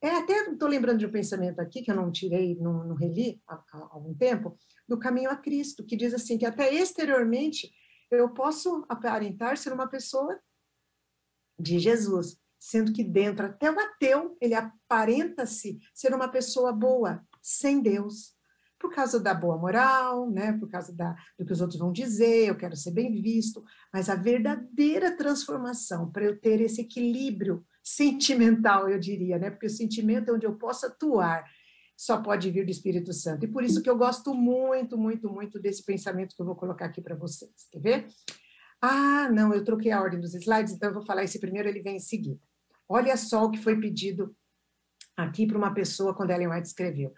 É, 0.00 0.16
até 0.16 0.50
estou 0.50 0.68
lembrando 0.68 0.98
de 0.98 1.06
um 1.06 1.12
pensamento 1.12 1.60
aqui, 1.60 1.80
que 1.80 1.88
eu 1.88 1.94
não 1.94 2.10
tirei, 2.10 2.56
não, 2.56 2.84
não 2.84 2.96
reli 2.96 3.40
há, 3.46 3.54
há, 3.54 3.88
algum 3.92 4.12
tempo, 4.12 4.58
do 4.88 4.98
caminho 4.98 5.30
a 5.30 5.36
Cristo, 5.36 5.84
que 5.84 5.96
diz 5.96 6.12
assim, 6.12 6.36
que 6.36 6.44
até 6.44 6.74
exteriormente 6.74 7.70
eu 8.10 8.28
posso 8.30 8.84
aparentar 8.88 9.56
ser 9.56 9.72
uma 9.72 9.86
pessoa 9.86 10.36
de 11.56 11.78
Jesus, 11.78 12.36
sendo 12.62 12.92
que 12.92 13.02
dentro, 13.02 13.44
até 13.44 13.68
o 13.68 13.76
ateu, 13.76 14.36
ele 14.40 14.54
aparenta-se 14.54 15.80
ser 15.92 16.14
uma 16.14 16.28
pessoa 16.28 16.72
boa, 16.72 17.20
sem 17.42 17.82
Deus 17.82 18.36
por 18.78 18.94
causa 18.94 19.18
da 19.18 19.34
boa 19.34 19.58
moral, 19.58 20.30
né? 20.30 20.52
Por 20.52 20.68
causa 20.68 20.94
da, 20.94 21.12
do 21.36 21.44
que 21.44 21.52
os 21.52 21.60
outros 21.60 21.80
vão 21.80 21.92
dizer, 21.92 22.46
eu 22.46 22.56
quero 22.56 22.76
ser 22.76 22.92
bem 22.92 23.20
visto, 23.20 23.64
mas 23.92 24.08
a 24.08 24.14
verdadeira 24.14 25.16
transformação 25.16 26.10
para 26.10 26.24
eu 26.24 26.38
ter 26.38 26.60
esse 26.60 26.82
equilíbrio 26.82 27.64
sentimental, 27.82 28.88
eu 28.88 28.98
diria, 28.98 29.38
né? 29.38 29.50
Porque 29.50 29.66
o 29.66 29.70
sentimento 29.70 30.30
é 30.30 30.32
onde 30.32 30.46
eu 30.46 30.56
posso 30.56 30.86
atuar, 30.86 31.44
só 31.96 32.22
pode 32.22 32.48
vir 32.48 32.64
do 32.64 32.70
Espírito 32.70 33.12
Santo. 33.12 33.44
E 33.44 33.48
por 33.48 33.64
isso 33.64 33.82
que 33.82 33.90
eu 33.90 33.98
gosto 33.98 34.34
muito, 34.34 34.96
muito, 34.96 35.28
muito 35.28 35.58
desse 35.58 35.84
pensamento 35.84 36.36
que 36.36 36.42
eu 36.42 36.46
vou 36.46 36.54
colocar 36.54 36.86
aqui 36.86 37.00
para 37.00 37.16
vocês. 37.16 37.50
Quer 37.72 37.80
ver? 37.80 38.06
Ah, 38.80 39.28
não, 39.32 39.52
eu 39.52 39.64
troquei 39.64 39.90
a 39.90 40.00
ordem 40.00 40.20
dos 40.20 40.34
slides, 40.34 40.72
então 40.72 40.90
eu 40.90 40.94
vou 40.94 41.04
falar 41.04 41.24
esse 41.24 41.40
primeiro, 41.40 41.68
ele 41.68 41.82
vem 41.82 41.96
em 41.96 42.00
seguida. 42.00 42.40
Olha 42.88 43.16
só 43.16 43.44
o 43.44 43.50
que 43.50 43.58
foi 43.58 43.78
pedido 43.80 44.36
aqui 45.16 45.46
para 45.46 45.58
uma 45.58 45.72
pessoa 45.72 46.14
quando 46.14 46.30
Ellen 46.30 46.48
White 46.48 46.68
escreveu. 46.68 47.12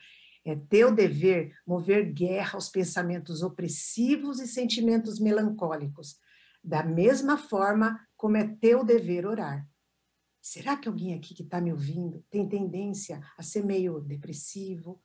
É 0.45 0.55
teu 0.55 0.95
dever 0.95 1.55
mover 1.67 2.13
guerra 2.13 2.55
aos 2.55 2.69
pensamentos 2.69 3.43
opressivos 3.43 4.41
e 4.41 4.47
sentimentos 4.47 5.19
melancólicos, 5.19 6.19
da 6.63 6.83
mesma 6.83 7.39
forma 7.39 7.99
como 8.17 8.37
é 8.37 8.47
teu 8.61 8.85
dever 8.85 9.27
orar. 9.27 9.67
Será 10.43 10.77
que 10.77 10.89
alguém 10.89 11.15
aqui 11.15 11.35
que 11.35 11.43
está 11.43 11.61
me 11.61 11.73
ouvindo 11.73 12.23
tem 12.31 12.47
tendência 12.47 13.23
a 13.39 13.43
ser 13.43 13.65
meio 13.65 14.01
depressivo, 14.01 15.01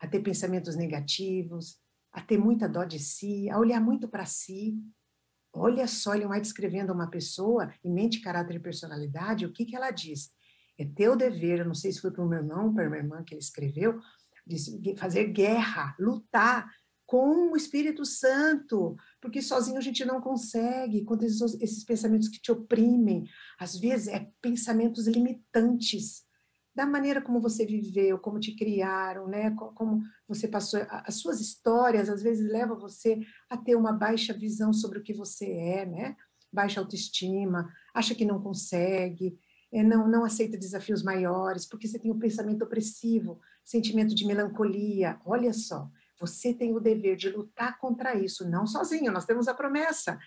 a 0.00 0.08
ter 0.08 0.20
pensamentos 0.20 0.74
negativos, 0.74 1.78
a 2.10 2.20
ter 2.20 2.38
muita 2.38 2.68
dó 2.68 2.82
de 2.82 2.98
si, 2.98 3.48
a 3.48 3.58
olhar 3.58 3.80
muito 3.80 4.08
para 4.08 4.26
si? 4.26 4.76
Olha 5.52 5.86
só, 5.86 6.14
ele 6.14 6.26
vai 6.26 6.40
descrevendo 6.40 6.92
uma 6.92 7.10
pessoa 7.10 7.72
em 7.84 7.92
mente, 7.92 8.20
caráter 8.20 8.56
e 8.56 8.60
personalidade, 8.60 9.44
o 9.44 9.52
que, 9.52 9.64
que 9.64 9.74
ela 9.74 9.90
diz? 9.90 10.30
É 10.78 10.84
teu 10.84 11.16
dever, 11.16 11.58
eu 11.58 11.64
não 11.64 11.74
sei 11.74 11.92
se 11.92 12.00
foi 12.00 12.10
para 12.10 12.24
o 12.24 12.28
meu 12.28 12.38
irmão 12.38 12.72
para 12.72 12.86
a 12.86 12.88
minha 12.88 13.02
irmã 13.02 13.24
que 13.24 13.34
ele 13.34 13.40
escreveu, 13.40 14.00
fazer 14.96 15.24
guerra, 15.26 15.94
lutar 15.98 16.70
com 17.04 17.52
o 17.52 17.56
Espírito 17.56 18.04
Santo, 18.04 18.96
porque 19.20 19.42
sozinho 19.42 19.78
a 19.78 19.80
gente 19.80 20.04
não 20.04 20.20
consegue, 20.20 21.04
com 21.04 21.16
esses, 21.16 21.60
esses 21.60 21.84
pensamentos 21.84 22.28
que 22.28 22.40
te 22.40 22.52
oprimem, 22.52 23.24
às 23.58 23.76
vezes 23.76 24.06
é 24.06 24.30
pensamentos 24.40 25.08
limitantes 25.08 26.22
da 26.80 26.86
maneira 26.86 27.20
como 27.20 27.42
você 27.42 27.66
viveu, 27.66 28.18
como 28.18 28.40
te 28.40 28.56
criaram, 28.56 29.28
né? 29.28 29.50
Como 29.50 30.00
você 30.26 30.48
passou, 30.48 30.80
as 30.88 31.16
suas 31.16 31.38
histórias 31.38 32.08
às 32.08 32.22
vezes 32.22 32.50
levam 32.50 32.78
você 32.78 33.20
a 33.50 33.56
ter 33.58 33.76
uma 33.76 33.92
baixa 33.92 34.32
visão 34.32 34.72
sobre 34.72 34.98
o 34.98 35.02
que 35.02 35.12
você 35.12 35.44
é, 35.44 35.84
né? 35.84 36.16
Baixa 36.50 36.80
autoestima, 36.80 37.70
acha 37.92 38.14
que 38.14 38.24
não 38.24 38.40
consegue, 38.40 39.38
é, 39.70 39.82
não, 39.82 40.08
não 40.08 40.24
aceita 40.24 40.56
desafios 40.56 41.02
maiores, 41.02 41.66
porque 41.66 41.86
você 41.86 41.98
tem 41.98 42.10
um 42.10 42.18
pensamento 42.18 42.62
opressivo, 42.62 43.38
sentimento 43.62 44.14
de 44.14 44.26
melancolia. 44.26 45.20
Olha 45.26 45.52
só, 45.52 45.86
você 46.18 46.54
tem 46.54 46.74
o 46.74 46.80
dever 46.80 47.14
de 47.14 47.28
lutar 47.28 47.78
contra 47.78 48.14
isso, 48.14 48.48
não 48.48 48.66
sozinho, 48.66 49.12
nós 49.12 49.26
temos 49.26 49.48
a 49.48 49.54
promessa. 49.54 50.18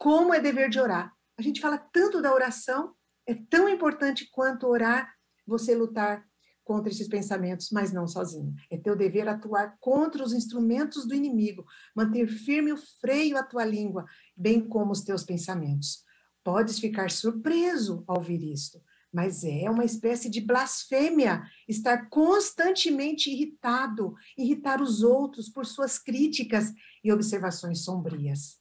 Como 0.00 0.34
é 0.34 0.40
dever 0.40 0.68
de 0.70 0.80
orar? 0.80 1.14
A 1.38 1.42
gente 1.42 1.60
fala 1.60 1.78
tanto 1.78 2.20
da 2.20 2.34
oração, 2.34 2.96
é 3.28 3.34
tão 3.48 3.68
importante 3.68 4.28
quanto 4.32 4.66
orar, 4.66 5.13
você 5.46 5.74
lutar 5.74 6.24
contra 6.64 6.90
esses 6.90 7.06
pensamentos, 7.06 7.70
mas 7.70 7.92
não 7.92 8.08
sozinho. 8.08 8.54
É 8.70 8.76
teu 8.76 8.96
dever 8.96 9.28
atuar 9.28 9.76
contra 9.78 10.24
os 10.24 10.32
instrumentos 10.32 11.06
do 11.06 11.14
inimigo, 11.14 11.64
manter 11.94 12.26
firme 12.26 12.72
o 12.72 12.78
freio 13.00 13.36
à 13.36 13.42
tua 13.42 13.64
língua, 13.64 14.06
bem 14.34 14.66
como 14.66 14.90
os 14.90 15.02
teus 15.02 15.22
pensamentos. 15.22 16.02
Podes 16.42 16.78
ficar 16.78 17.10
surpreso 17.10 18.02
ao 18.06 18.16
ouvir 18.16 18.42
isto, 18.42 18.82
mas 19.12 19.44
é 19.44 19.70
uma 19.70 19.84
espécie 19.84 20.28
de 20.28 20.40
blasfêmia 20.40 21.42
estar 21.68 22.08
constantemente 22.08 23.30
irritado, 23.30 24.14
irritar 24.36 24.82
os 24.82 25.02
outros 25.02 25.48
por 25.48 25.66
suas 25.66 25.98
críticas 25.98 26.72
e 27.02 27.12
observações 27.12 27.84
sombrias. 27.84 28.58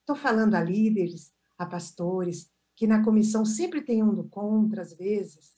Estou 0.00 0.14
falando 0.14 0.54
a 0.54 0.62
líderes, 0.62 1.32
a 1.58 1.66
pastores, 1.66 2.48
que 2.76 2.86
na 2.86 3.02
comissão 3.02 3.44
sempre 3.44 3.80
tem 3.80 4.02
um 4.02 4.14
do 4.14 4.24
contra, 4.28 4.82
às 4.82 4.94
vezes, 4.94 5.55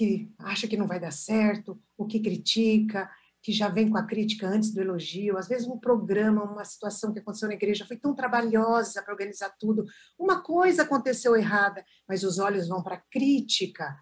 que 0.00 0.32
acha 0.38 0.66
que 0.66 0.78
não 0.78 0.86
vai 0.86 0.98
dar 0.98 1.10
certo, 1.10 1.78
o 1.98 2.06
que 2.06 2.20
critica, 2.20 3.06
que 3.42 3.52
já 3.52 3.68
vem 3.68 3.90
com 3.90 3.98
a 3.98 4.06
crítica 4.06 4.48
antes 4.48 4.72
do 4.72 4.80
elogio, 4.80 5.36
às 5.36 5.46
vezes 5.46 5.68
um 5.68 5.78
programa, 5.78 6.42
uma 6.42 6.64
situação 6.64 7.12
que 7.12 7.18
aconteceu 7.18 7.48
na 7.48 7.54
igreja 7.54 7.84
foi 7.84 7.98
tão 7.98 8.14
trabalhosa 8.14 9.02
para 9.02 9.12
organizar 9.12 9.54
tudo, 9.60 9.84
uma 10.18 10.42
coisa 10.42 10.84
aconteceu 10.84 11.36
errada, 11.36 11.84
mas 12.08 12.24
os 12.24 12.38
olhos 12.38 12.66
vão 12.66 12.82
para 12.82 12.94
a 12.94 13.02
crítica, 13.12 13.94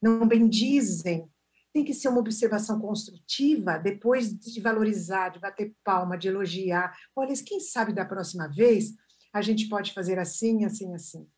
não 0.00 0.26
bendizem. 0.26 1.28
Tem 1.74 1.84
que 1.84 1.92
ser 1.92 2.08
uma 2.08 2.20
observação 2.20 2.80
construtiva, 2.80 3.76
depois 3.76 4.34
de 4.34 4.62
valorizar, 4.62 5.28
de 5.28 5.40
bater 5.40 5.74
palma, 5.84 6.16
de 6.16 6.28
elogiar. 6.28 6.96
Olha, 7.14 7.34
quem 7.44 7.60
sabe 7.60 7.92
da 7.92 8.06
próxima 8.06 8.48
vez 8.48 8.94
a 9.30 9.42
gente 9.42 9.68
pode 9.68 9.92
fazer 9.92 10.18
assim, 10.18 10.64
assim, 10.64 10.94
assim. 10.94 11.28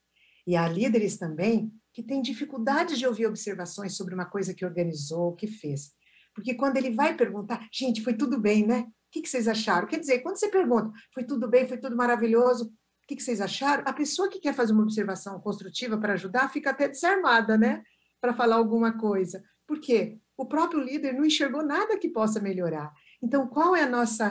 E 0.47 0.55
há 0.55 0.69
líderes 0.69 1.17
também 1.17 1.73
que 1.97 2.03
têm 2.03 2.21
dificuldade 2.21 2.99
de 2.99 3.07
ouvir 3.07 3.25
observações 3.25 3.97
sobre 3.97 4.15
uma 4.15 4.27
coisa 4.27 4.53
que 4.53 4.67
organizou, 4.67 5.35
que 5.35 5.47
fez. 5.47 5.95
Porque 6.35 6.53
quando 6.53 6.77
ele 6.77 6.91
vai 6.91 7.17
perguntar, 7.17 7.67
gente, 7.73 8.03
foi 8.03 8.13
tudo 8.13 8.39
bem, 8.39 8.67
né? 8.67 8.81
O 8.81 8.87
que, 9.11 9.27
vocês 9.27 9.49
acharam? 9.49 9.89
Quer 9.89 10.01
dizer, 10.01 10.19
quando 10.19 10.37
você 10.37 10.51
pergunta, 10.51 10.93
foi 11.15 11.25
tudo 11.25 11.49
bem, 11.49 11.67
foi 11.67 11.79
tudo 11.79 11.97
maravilhoso, 11.97 12.67
o 12.67 13.07
que, 13.09 13.17
que 13.17 13.23
vocês 13.23 13.41
acharam? 13.41 13.83
A 13.87 13.95
pessoa 13.95 14.29
que 14.29 14.39
quer 14.39 14.53
fazer 14.53 14.75
uma 14.75 14.83
observação 14.83 15.41
construtiva 15.41 15.97
para 15.97 16.13
ajudar 16.13 16.53
fica 16.53 16.69
até 16.69 16.87
desarmada, 16.87 17.57
né? 17.57 17.83
Para 18.21 18.35
falar 18.35 18.57
alguma 18.57 18.99
coisa. 18.99 19.43
Por 19.67 19.81
quê? 19.81 20.19
O 20.37 20.45
próprio 20.45 20.81
líder 20.81 21.15
não 21.15 21.25
enxergou 21.25 21.65
nada 21.65 21.99
que 21.99 22.11
possa 22.11 22.43
melhorar. 22.43 22.93
Então, 23.23 23.47
qual 23.47 23.75
é 23.75 23.85
a 23.85 23.89
nossa, 23.89 24.31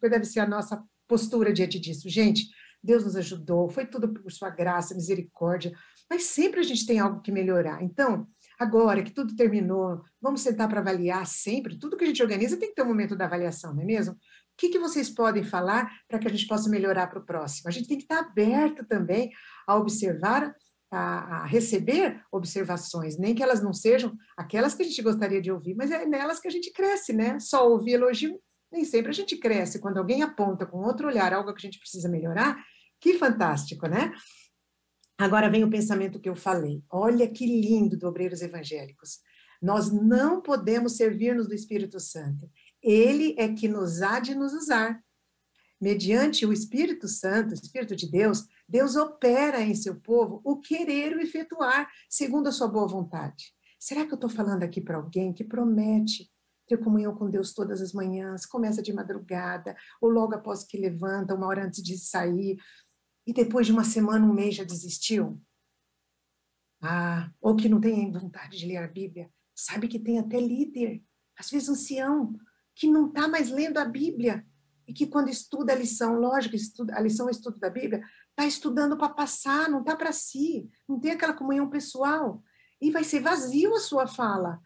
deve 0.00 0.26
ser 0.26 0.38
a 0.38 0.46
nossa 0.46 0.80
postura 1.08 1.52
diante 1.52 1.80
disso? 1.80 2.08
Gente, 2.08 2.46
Deus 2.82 3.04
nos 3.04 3.16
ajudou, 3.16 3.68
foi 3.68 3.86
tudo 3.86 4.08
por 4.08 4.32
sua 4.32 4.50
graça, 4.50 4.94
misericórdia, 4.94 5.72
mas 6.08 6.24
sempre 6.24 6.60
a 6.60 6.62
gente 6.62 6.86
tem 6.86 6.98
algo 6.98 7.20
que 7.20 7.30
melhorar. 7.30 7.82
Então, 7.82 8.26
agora 8.58 9.02
que 9.02 9.12
tudo 9.12 9.36
terminou, 9.36 10.02
vamos 10.20 10.40
sentar 10.40 10.68
para 10.68 10.80
avaliar 10.80 11.26
sempre. 11.26 11.78
Tudo 11.78 11.96
que 11.96 12.04
a 12.04 12.06
gente 12.06 12.22
organiza 12.22 12.56
tem 12.56 12.70
que 12.70 12.74
ter 12.74 12.82
um 12.82 12.88
momento 12.88 13.14
da 13.14 13.26
avaliação, 13.26 13.74
não 13.74 13.82
é 13.82 13.86
mesmo? 13.86 14.14
O 14.14 14.18
que, 14.56 14.70
que 14.70 14.78
vocês 14.78 15.08
podem 15.08 15.44
falar 15.44 15.90
para 16.08 16.18
que 16.18 16.26
a 16.26 16.30
gente 16.30 16.46
possa 16.46 16.68
melhorar 16.68 17.06
para 17.06 17.18
o 17.18 17.24
próximo? 17.24 17.68
A 17.68 17.70
gente 17.70 17.88
tem 17.88 17.96
que 17.96 18.04
estar 18.04 18.18
aberto 18.18 18.84
também 18.86 19.30
a 19.66 19.76
observar, 19.76 20.54
a, 20.90 21.42
a, 21.42 21.46
receber 21.46 22.20
observações, 22.32 23.16
nem 23.16 23.34
que 23.34 23.42
elas 23.42 23.62
não 23.62 23.72
sejam 23.72 24.12
aquelas 24.36 24.74
que 24.74 24.82
a 24.82 24.86
gente 24.86 25.00
gostaria 25.00 25.40
de 25.40 25.52
ouvir, 25.52 25.74
mas 25.74 25.90
é 25.90 26.04
nelas 26.04 26.40
que 26.40 26.48
a 26.48 26.50
gente 26.50 26.72
cresce, 26.72 27.12
né? 27.12 27.38
Só 27.38 27.70
ouvir 27.70 27.92
elogio, 27.92 28.40
nem 28.70 28.84
sempre 28.84 29.10
a 29.10 29.14
gente 29.14 29.36
cresce. 29.36 29.80
Quando 29.80 29.98
alguém 29.98 30.22
aponta 30.22 30.64
com 30.64 30.78
outro 30.78 31.08
olhar 31.08 31.32
algo 31.32 31.52
que 31.52 31.58
a 31.58 31.68
gente 31.68 31.78
precisa 31.78 32.08
melhorar, 32.08 32.62
que 33.00 33.14
fantástico, 33.14 33.88
né? 33.88 34.12
Agora 35.18 35.50
vem 35.50 35.64
o 35.64 35.70
pensamento 35.70 36.20
que 36.20 36.28
eu 36.28 36.36
falei. 36.36 36.82
Olha 36.90 37.28
que 37.28 37.44
lindo 37.44 37.96
do 37.96 38.06
Obreiros 38.06 38.40
Evangélicos. 38.40 39.18
Nós 39.60 39.92
não 39.92 40.40
podemos 40.40 40.96
servir-nos 40.96 41.46
do 41.46 41.54
Espírito 41.54 42.00
Santo. 42.00 42.50
Ele 42.82 43.34
é 43.38 43.52
que 43.52 43.68
nos 43.68 44.00
há 44.00 44.18
de 44.18 44.34
nos 44.34 44.54
usar. 44.54 45.02
Mediante 45.78 46.46
o 46.46 46.52
Espírito 46.52 47.08
Santo, 47.08 47.50
o 47.50 47.54
Espírito 47.54 47.94
de 47.96 48.10
Deus, 48.10 48.46
Deus 48.68 48.96
opera 48.96 49.60
em 49.60 49.74
seu 49.74 50.00
povo 50.00 50.40
o 50.44 50.58
querer 50.58 51.16
o 51.16 51.20
efetuar 51.20 51.88
segundo 52.08 52.48
a 52.48 52.52
sua 52.52 52.68
boa 52.68 52.86
vontade. 52.86 53.52
Será 53.78 54.06
que 54.06 54.12
eu 54.12 54.16
estou 54.16 54.30
falando 54.30 54.62
aqui 54.62 54.80
para 54.80 54.96
alguém 54.96 55.32
que 55.32 55.42
promete 55.42 56.29
ter 56.70 56.78
comunhão 56.78 57.14
com 57.16 57.28
Deus 57.28 57.52
todas 57.52 57.80
as 57.80 57.92
manhãs, 57.92 58.46
começa 58.46 58.80
de 58.80 58.92
madrugada, 58.92 59.76
ou 60.00 60.08
logo 60.08 60.34
após 60.34 60.62
que 60.62 60.78
levanta, 60.78 61.34
uma 61.34 61.48
hora 61.48 61.66
antes 61.66 61.82
de 61.82 61.98
sair, 61.98 62.58
e 63.26 63.32
depois 63.32 63.66
de 63.66 63.72
uma 63.72 63.82
semana, 63.82 64.24
um 64.24 64.32
mês 64.32 64.54
já 64.54 64.62
desistiu? 64.62 65.42
Ah, 66.80 67.30
ou 67.40 67.56
que 67.56 67.68
não 67.68 67.80
tem 67.80 68.10
vontade 68.12 68.56
de 68.56 68.66
ler 68.66 68.78
a 68.78 68.88
Bíblia. 68.88 69.28
Sabe 69.54 69.88
que 69.88 69.98
tem 69.98 70.18
até 70.18 70.40
líder, 70.40 71.02
às 71.36 71.50
vezes 71.50 71.68
ancião, 71.68 72.38
que 72.74 72.86
não 72.88 73.08
está 73.08 73.26
mais 73.26 73.50
lendo 73.50 73.78
a 73.78 73.84
Bíblia 73.84 74.46
e 74.86 74.92
que 74.92 75.06
quando 75.06 75.28
estuda 75.28 75.72
a 75.72 75.76
lição, 75.76 76.14
lógico, 76.14 76.54
estuda, 76.54 76.96
a 76.96 77.00
lição 77.00 77.28
é 77.28 77.32
estudo 77.32 77.58
da 77.58 77.68
Bíblia, 77.68 78.02
está 78.30 78.46
estudando 78.46 78.96
para 78.96 79.08
passar, 79.12 79.68
não 79.68 79.80
está 79.80 79.96
para 79.96 80.12
si, 80.12 80.70
não 80.88 80.98
tem 81.00 81.10
aquela 81.10 81.34
comunhão 81.34 81.68
pessoal. 81.68 82.42
E 82.80 82.90
vai 82.90 83.04
ser 83.04 83.20
vazio 83.20 83.74
a 83.74 83.80
sua 83.80 84.06
fala. 84.06 84.60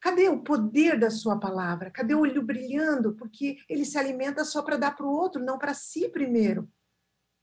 Cadê 0.00 0.28
o 0.28 0.42
poder 0.42 0.98
da 0.98 1.10
sua 1.10 1.38
palavra? 1.38 1.90
Cadê 1.90 2.14
o 2.14 2.20
olho 2.20 2.42
brilhando? 2.42 3.14
Porque 3.14 3.58
ele 3.68 3.84
se 3.84 3.98
alimenta 3.98 4.44
só 4.44 4.62
para 4.62 4.76
dar 4.76 4.96
para 4.96 5.06
o 5.06 5.10
outro, 5.10 5.44
não 5.44 5.58
para 5.58 5.74
si 5.74 6.08
primeiro. 6.08 6.70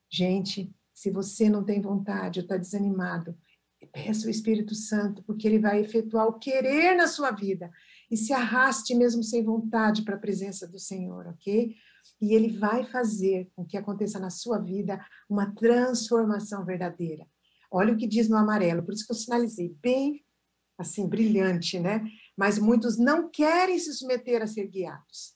Gente, 0.10 0.74
se 0.94 1.12
você 1.12 1.50
não 1.50 1.64
tem 1.64 1.82
vontade 1.82 2.40
ou 2.40 2.44
está 2.44 2.56
desanimado, 2.56 3.38
peça 3.92 4.28
o 4.28 4.30
Espírito 4.30 4.74
Santo, 4.74 5.22
porque 5.24 5.48
ele 5.48 5.60
vai 5.60 5.80
efetuar 5.80 6.28
o 6.28 6.40
querer 6.40 6.96
na 6.96 7.08
sua 7.08 7.32
vida. 7.32 7.70
E 8.10 8.16
se 8.16 8.32
arraste 8.32 8.96
mesmo 8.96 9.22
sem 9.24 9.44
vontade 9.44 10.04
para 10.04 10.16
a 10.16 10.20
presença 10.20 10.68
do 10.68 10.80
Senhor, 10.80 11.28
ok? 11.28 11.76
E 12.22 12.34
ele 12.34 12.58
vai 12.58 12.86
fazer 12.86 13.50
com 13.56 13.66
que 13.66 13.78
aconteça 13.78 14.20
na 14.20 14.30
sua 14.30 14.60
vida 14.60 15.04
uma 15.30 15.54
transformação 15.54 16.64
verdadeira. 16.64 17.28
Olha 17.70 17.94
o 17.94 17.98
que 17.98 18.08
diz 18.08 18.30
no 18.30 18.38
amarelo, 18.38 18.84
por 18.84 18.94
isso 18.94 19.06
que 19.06 19.12
eu 19.12 19.18
sinalizei 19.18 19.76
bem 19.82 20.24
assim, 20.78 21.08
brilhante, 21.08 21.80
né? 21.80 22.04
Mas 22.38 22.60
muitos 22.60 22.98
não 22.98 23.30
querem 23.30 23.80
se 23.80 23.94
submeter 23.94 24.42
a 24.42 24.48
ser 24.48 24.68
guiados. 24.68 25.36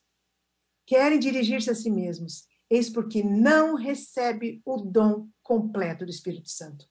Querem 0.86 1.18
dirigir-se 1.18 1.70
a 1.70 1.74
si 1.74 1.90
mesmos. 1.90 2.46
Eis 2.68 2.90
porque 2.90 3.22
não 3.22 3.74
recebe 3.74 4.60
o 4.64 4.76
dom 4.76 5.28
completo 5.42 6.04
do 6.04 6.10
Espírito 6.10 6.50
Santo. 6.50 6.86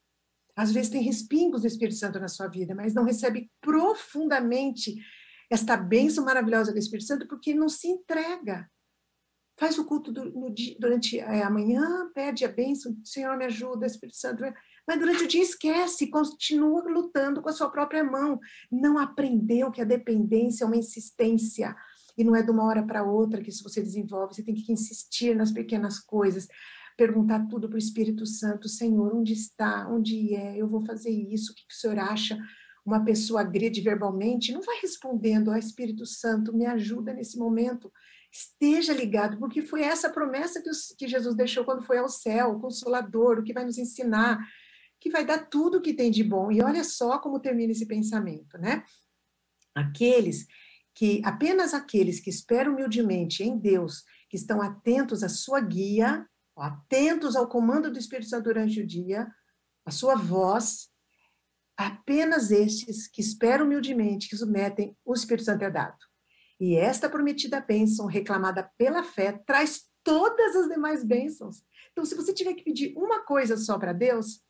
Às 0.56 0.72
vezes 0.72 0.92
tem 0.92 1.02
respingos 1.02 1.62
do 1.62 1.68
Espírito 1.68 1.98
Santo 1.98 2.20
na 2.20 2.28
sua 2.28 2.48
vida, 2.48 2.76
mas 2.76 2.94
não 2.94 3.06
recebe 3.06 3.50
profundamente 3.62 4.96
esta 5.50 5.78
bênção 5.78 6.26
maravilhosa 6.26 6.74
do 6.74 6.78
Espírito 6.78 7.08
Santo 7.08 7.28
porque 7.28 7.54
não 7.54 7.70
se 7.70 7.88
entrega. 7.88 8.70
Faz 9.60 9.78
o 9.78 9.86
culto 9.86 10.12
do, 10.12 10.26
no, 10.26 10.54
durante 10.80 11.20
é, 11.20 11.44
a 11.44 11.50
manhã, 11.50 12.10
pede 12.14 12.46
a 12.46 12.48
bênção, 12.48 12.96
Senhor 13.04 13.38
me 13.38 13.46
ajuda, 13.46 13.86
Espírito 13.86 14.18
Santo. 14.18 14.44
Mas 14.88 15.00
durante 15.00 15.26
o 15.26 15.28
dia 15.28 15.44
esquece, 15.44 16.08
continua 16.08 16.84
lutando 16.90 17.42
com 17.42 17.50
a 17.50 17.54
sua 17.54 17.70
própria 17.70 18.04
mão. 18.04 18.40
Não 18.72 18.98
aprendeu 18.98 19.70
que 19.70 19.82
a 19.82 19.86
dependência 19.86 20.64
é 20.64 20.68
uma 20.68 20.78
insistência. 20.78 21.76
E 22.18 22.24
não 22.24 22.36
é 22.36 22.42
de 22.42 22.52
uma 22.52 22.66
hora 22.66 22.84
para 22.84 23.04
outra 23.04 23.42
que 23.42 23.50
isso 23.50 23.64
você 23.64 23.82
desenvolve, 23.82 24.34
você 24.34 24.44
tem 24.44 24.56
que 24.56 24.72
insistir 24.72 25.36
nas 25.36 25.52
pequenas 25.52 26.00
coisas 26.00 26.48
perguntar 27.00 27.48
tudo 27.48 27.70
para 27.70 27.76
o 27.76 27.80
Espírito 27.80 28.26
Santo, 28.26 28.68
Senhor, 28.68 29.16
onde 29.16 29.32
está, 29.32 29.88
onde 29.90 30.36
é, 30.36 30.58
eu 30.58 30.68
vou 30.68 30.82
fazer 30.82 31.10
isso, 31.10 31.54
o 31.54 31.56
que, 31.56 31.66
que 31.66 31.74
o 31.74 31.78
Senhor 31.78 31.98
acha? 31.98 32.38
Uma 32.86 33.06
pessoa 33.06 33.40
agride 33.40 33.80
verbalmente, 33.80 34.52
não 34.52 34.62
vai 34.62 34.80
respondendo, 34.82 35.48
ó 35.48 35.54
oh, 35.54 35.56
Espírito 35.56 36.06
Santo, 36.06 36.54
me 36.54 36.66
ajuda 36.66 37.14
nesse 37.14 37.38
momento, 37.38 37.90
esteja 38.32 38.94
ligado, 38.94 39.38
porque 39.40 39.62
foi 39.62 39.82
essa 39.82 40.10
promessa 40.10 40.62
que, 40.62 40.70
os, 40.70 40.94
que 40.98 41.08
Jesus 41.08 41.36
deixou 41.36 41.66
quando 41.66 41.84
foi 41.84 41.98
ao 41.98 42.08
céu, 42.08 42.52
o 42.52 42.60
Consolador, 42.60 43.40
o 43.40 43.44
que 43.44 43.54
vai 43.54 43.66
nos 43.66 43.78
ensinar, 43.78 44.40
que 45.00 45.10
vai 45.10 45.26
dar 45.26 45.50
tudo 45.50 45.78
o 45.78 45.82
que 45.82 45.94
tem 45.94 46.12
de 46.12 46.24
bom. 46.24 46.52
E 46.52 46.62
olha 46.62 46.84
só 46.84 47.18
como 47.20 47.40
termina 47.40 47.72
esse 47.72 47.86
pensamento, 47.86 48.58
né? 48.58 48.84
Aqueles 49.74 50.46
que, 50.94 51.22
apenas 51.24 51.74
aqueles 51.74 52.20
que 52.20 52.30
esperam 52.30 52.74
humildemente 52.74 53.44
em 53.44 53.58
Deus, 53.58 54.04
que 54.30 54.36
estão 54.36 54.62
atentos 54.62 55.24
à 55.24 55.30
sua 55.30 55.60
guia, 55.60 56.28
atentos 56.58 57.36
ao 57.36 57.48
comando 57.48 57.92
do 57.92 57.98
Espírito 57.98 58.30
Santo 58.30 58.44
durante 58.46 58.82
o 58.82 58.86
dia, 58.86 59.28
a 59.86 59.92
sua 59.92 60.16
voz, 60.16 60.90
apenas 61.78 62.52
estes 62.52 63.08
que 63.08 63.22
esperam 63.22 63.66
humildemente, 63.66 64.28
que 64.28 64.36
submetem, 64.36 64.96
o 65.06 65.14
Espírito 65.14 65.46
Santo 65.46 65.64
é 65.64 65.72
dado. 65.72 66.09
E 66.60 66.76
esta 66.76 67.10
prometida 67.10 67.62
bênção, 67.62 68.06
reclamada 68.06 68.70
pela 68.78 69.04
fé, 69.04 69.32
traz 69.32 69.84
todas 70.04 70.56
as 70.56 70.68
demais 70.68 71.04
bênçãos. 71.04 71.64
Então, 71.92 72.04
se 72.04 72.16
você 72.16 72.34
tiver 72.34 72.54
que 72.54 72.64
pedir 72.64 72.94
uma 72.98 73.22
coisa 73.22 73.56
só 73.58 73.78
para 73.78 73.94
Deus, 73.94 74.42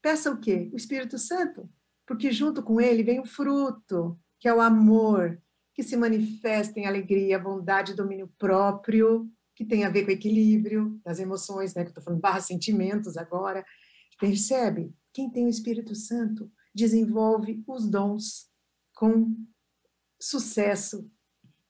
peça 0.00 0.30
o 0.30 0.38
quê? 0.38 0.70
O 0.72 0.76
Espírito 0.76 1.18
Santo. 1.18 1.68
Porque 2.06 2.30
junto 2.30 2.62
com 2.62 2.80
ele 2.80 3.02
vem 3.02 3.20
o 3.20 3.26
fruto, 3.26 4.18
que 4.40 4.48
é 4.48 4.54
o 4.54 4.60
amor, 4.60 5.40
que 5.74 5.82
se 5.82 5.96
manifesta 5.96 6.78
em 6.78 6.86
alegria, 6.86 7.38
bondade, 7.38 7.94
domínio 7.94 8.32
próprio, 8.38 9.30
que 9.54 9.64
tem 9.64 9.84
a 9.84 9.90
ver 9.90 10.04
com 10.04 10.10
o 10.10 10.14
equilíbrio 10.14 11.00
das 11.04 11.18
emoções, 11.18 11.74
né? 11.74 11.82
Que 11.82 11.88
eu 11.88 11.90
estou 11.90 12.04
falando 12.04 12.20
barra 12.20 12.40
sentimentos 12.40 13.16
agora. 13.16 13.64
Percebe? 14.18 14.94
Quem 15.12 15.30
tem 15.30 15.46
o 15.46 15.48
Espírito 15.48 15.94
Santo 15.94 16.50
desenvolve 16.74 17.62
os 17.66 17.88
dons 17.88 18.48
com 18.94 19.36
sucesso, 20.20 21.10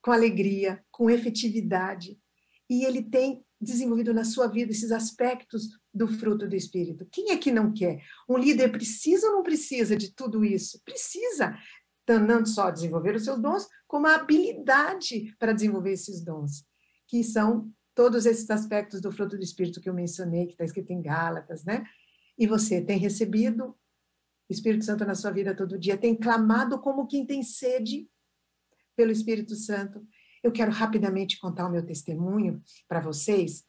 com 0.03 0.11
alegria, 0.11 0.85
com 0.91 1.11
efetividade. 1.11 2.19
E 2.69 2.85
ele 2.85 3.03
tem 3.03 3.45
desenvolvido 3.61 4.15
na 4.15 4.25
sua 4.25 4.47
vida 4.47 4.71
esses 4.71 4.93
aspectos 4.93 5.69
do 5.93 6.07
fruto 6.07 6.49
do 6.49 6.55
Espírito. 6.55 7.07
Quem 7.11 7.31
é 7.31 7.37
que 7.37 7.51
não 7.51 7.73
quer? 7.73 8.03
Um 8.29 8.37
líder 8.37 8.71
precisa 8.71 9.27
ou 9.29 9.35
não 9.35 9.43
precisa 9.43 9.97
de 9.97 10.15
tudo 10.15 10.45
isso? 10.45 10.81
Precisa. 10.85 11.59
Não 12.27 12.47
só 12.47 12.71
desenvolver 12.71 13.17
os 13.17 13.25
seus 13.25 13.39
dons, 13.39 13.67
como 13.87 14.07
a 14.07 14.15
habilidade 14.15 15.35
para 15.39 15.53
desenvolver 15.53 15.93
esses 15.93 16.25
dons, 16.25 16.65
que 17.07 17.23
são 17.23 17.71
todos 17.95 18.25
esses 18.25 18.49
aspectos 18.49 19.01
do 19.01 19.13
fruto 19.13 19.37
do 19.37 19.43
Espírito 19.43 19.81
que 19.81 19.91
eu 19.91 19.95
mencionei, 19.95 20.47
que 20.47 20.53
está 20.53 20.65
escrito 20.65 20.91
em 20.93 21.03
Gálatas, 21.03 21.65
né? 21.65 21.85
E 22.39 22.47
você 22.47 22.81
tem 22.81 22.97
recebido 22.97 23.77
o 24.49 24.53
Espírito 24.53 24.85
Santo 24.85 25.05
na 25.05 25.15
sua 25.15 25.31
vida 25.31 25.55
todo 25.55 25.79
dia, 25.79 25.99
tem 25.99 26.15
clamado 26.15 26.79
como 26.79 27.07
quem 27.07 27.27
tem 27.27 27.43
sede 27.43 28.09
pelo 28.99 29.13
Espírito 29.13 29.55
Santo. 29.55 30.05
Eu 30.43 30.51
quero 30.51 30.73
rapidamente 30.73 31.39
contar 31.39 31.69
o 31.69 31.71
meu 31.71 31.87
testemunho 31.87 32.61
para 32.89 32.99
vocês. 32.99 33.65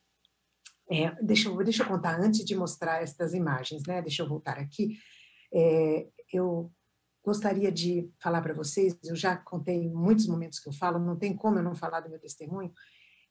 É, 0.91 1.11
deixa, 1.21 1.49
eu, 1.49 1.63
deixa 1.63 1.83
eu 1.83 1.87
contar 1.87 2.19
antes 2.19 2.43
de 2.43 2.55
mostrar 2.55 3.03
estas 3.03 3.35
imagens, 3.35 3.83
né? 3.87 4.01
Deixa 4.01 4.23
eu 4.23 4.27
voltar 4.27 4.57
aqui. 4.57 4.97
É, 5.53 6.07
eu 6.33 6.71
gostaria 7.23 7.71
de 7.71 8.11
falar 8.19 8.41
para 8.41 8.55
vocês, 8.55 8.97
eu 9.05 9.15
já 9.15 9.37
contei 9.37 9.87
muitos 9.87 10.25
momentos 10.25 10.59
que 10.59 10.67
eu 10.67 10.73
falo, 10.73 10.97
não 10.97 11.15
tem 11.15 11.35
como 11.35 11.59
eu 11.59 11.63
não 11.63 11.75
falar 11.75 11.99
do 11.99 12.09
meu 12.09 12.19
testemunho, 12.19 12.73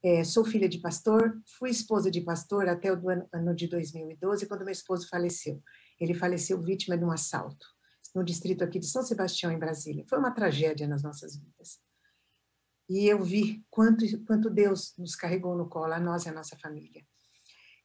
é, 0.01 0.23
sou 0.23 0.45
filha 0.45 0.69
de 0.69 0.79
pastor, 0.79 1.37
fui 1.59 1.71
esposa 1.71 2.09
de 2.09 2.21
pastor 2.21 2.69
até 2.69 2.93
o 2.93 3.09
ano, 3.11 3.27
ano 3.33 3.55
de 3.57 3.67
2012, 3.67 4.47
quando 4.47 4.65
meu 4.65 4.71
esposo 4.71 5.09
faleceu. 5.09 5.61
Ele 5.99 6.15
faleceu 6.15 6.63
vítima 6.63 6.97
de 6.97 7.05
um 7.05 7.11
assalto 7.11 7.67
no 8.15 8.23
distrito 8.23 8.63
aqui 8.63 8.79
de 8.79 8.87
São 8.87 9.03
Sebastião, 9.03 9.51
em 9.51 9.59
Brasília. 9.59 10.05
Foi 10.09 10.19
uma 10.19 10.31
tragédia 10.31 10.87
nas 10.87 11.03
nossas 11.03 11.37
vidas. 11.37 11.88
E 12.89 13.07
eu 13.07 13.23
vi 13.23 13.65
quanto, 13.71 14.05
quanto 14.25 14.49
Deus 14.49 14.95
nos 14.97 15.15
carregou 15.15 15.57
no 15.57 15.69
colo, 15.69 15.93
a 15.93 16.01
nós 16.01 16.25
e 16.25 16.29
a 16.29 16.33
nossa 16.33 16.57
família. 16.57 17.05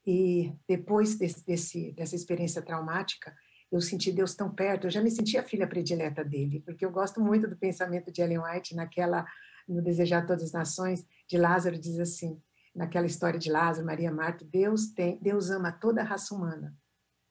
E 0.06 0.54
depois 0.68 1.16
desse, 1.16 1.46
desse, 1.46 1.92
dessa 1.94 2.16
experiência 2.16 2.62
traumática, 2.62 3.36
eu 3.72 3.82
senti 3.82 4.12
Deus 4.12 4.36
tão 4.36 4.54
perto, 4.54 4.88
eu 4.88 4.92
já 4.92 5.02
me 5.02 5.10
senti 5.10 5.38
a 5.38 5.44
filha 5.44 5.68
predileta 5.68 6.24
dele, 6.24 6.62
porque 6.62 6.86
eu 6.86 6.92
gosto 6.92 7.20
muito 7.20 7.48
do 7.48 7.58
pensamento 7.58 8.12
de 8.12 8.22
Ellen 8.22 8.40
White 8.40 8.76
naquela 8.76 9.26
no 9.68 9.82
Desejar 9.82 10.26
Todas 10.26 10.44
as 10.44 10.52
Nações, 10.52 11.06
de 11.28 11.38
Lázaro, 11.38 11.80
diz 11.80 11.98
assim, 12.00 12.40
naquela 12.76 13.06
história 13.06 13.40
de 13.40 13.50
Lázaro, 13.52 13.86
Maria 13.86 14.12
Marta, 14.12 14.46
Deus, 14.46 14.88
tem, 14.88 15.18
Deus 15.22 15.50
ama 15.50 15.72
toda 15.72 16.02
a 16.02 16.04
raça 16.04 16.36
humana, 16.36 16.76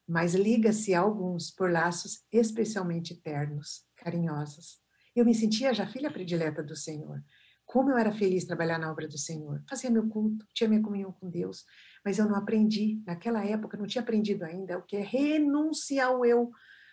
mas 0.08 0.34
liga-se 0.34 0.94
a 0.94 1.00
alguns 1.00 1.50
por 1.50 1.70
laços 1.70 2.24
especialmente 2.32 3.14
ternos, 3.14 3.84
carinhosos. 3.96 4.80
Eu 5.14 5.24
me 5.24 5.34
sentia 5.34 5.74
já 5.74 5.86
filha 5.86 6.10
predileta 6.10 6.62
do 6.62 6.74
Senhor. 6.74 7.22
Como 7.72 7.90
eu 7.90 7.96
era 7.96 8.12
feliz 8.12 8.44
trabalhar 8.44 8.78
na 8.78 8.92
obra 8.92 9.08
do 9.08 9.16
Senhor. 9.16 9.62
Fazia 9.66 9.88
meu 9.88 10.06
culto, 10.06 10.46
tinha 10.52 10.68
minha 10.68 10.82
comunhão 10.82 11.10
com 11.10 11.30
Deus, 11.30 11.64
mas 12.04 12.18
eu 12.18 12.28
não 12.28 12.36
aprendi, 12.36 13.02
naquela 13.06 13.42
época, 13.46 13.78
não 13.78 13.86
tinha 13.86 14.02
aprendido 14.02 14.44
ainda 14.44 14.76
o 14.76 14.82
que 14.82 14.94
é 14.94 15.00
renunciar 15.00 16.08
ao 16.08 16.22
eu 16.22 16.50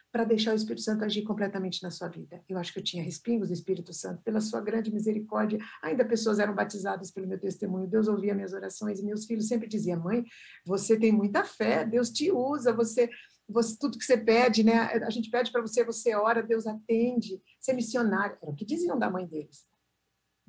para 0.10 0.24
deixar 0.24 0.54
o 0.54 0.56
Espírito 0.56 0.82
Santo 0.82 1.04
agir 1.04 1.24
completamente 1.24 1.84
na 1.84 1.92
sua 1.92 2.08
vida. 2.08 2.42
Eu 2.48 2.58
acho 2.58 2.72
que 2.72 2.80
eu 2.80 2.84
tinha 2.84 3.04
respingos 3.04 3.50
do 3.50 3.54
Espírito 3.54 3.92
Santo, 3.92 4.24
pela 4.24 4.39
sua 4.39 4.62
grande 4.62 4.89
misericórdia. 4.89 5.60
Ainda 5.84 6.06
pessoas 6.06 6.39
eram 6.39 6.56
batizadas 6.56 7.12
pelo 7.12 7.28
meu 7.28 7.38
testemunho. 7.38 7.86
Deus 7.86 8.08
ouvia 8.08 8.34
minhas 8.34 8.54
orações 8.54 9.02
e 9.02 9.06
meus 9.06 9.26
filhos 9.26 9.50
sempre 9.50 9.68
diziam: 9.68 10.02
"Mãe, 10.02 10.24
você 10.65 10.98
tem 10.98 11.12
muita 11.12 11.44
fé, 11.44 11.86
Deus 11.86 12.10
te 12.10 12.32
usa, 12.32 12.72
você 12.72 13.10
você, 13.50 13.76
tudo 13.78 13.98
que 13.98 14.06
você 14.06 14.15
pede, 14.15 14.63
né? 14.63 14.78
A 15.04 15.10
gente 15.10 15.30
pede 15.30 15.52
para 15.52 15.62
você, 15.62 15.84
você 15.84 16.15
ora, 16.15 16.42
Deus 16.42 16.68
atende. 16.68 17.42
Você 17.60 17.72
é 17.72 17.74
missionário. 17.74 18.38
Era 18.42 18.52
o 18.52 18.56
que 18.56 18.63
diziam 18.63 18.98
da 18.98 19.10
mãe 19.10 19.26
deles. 19.26 19.68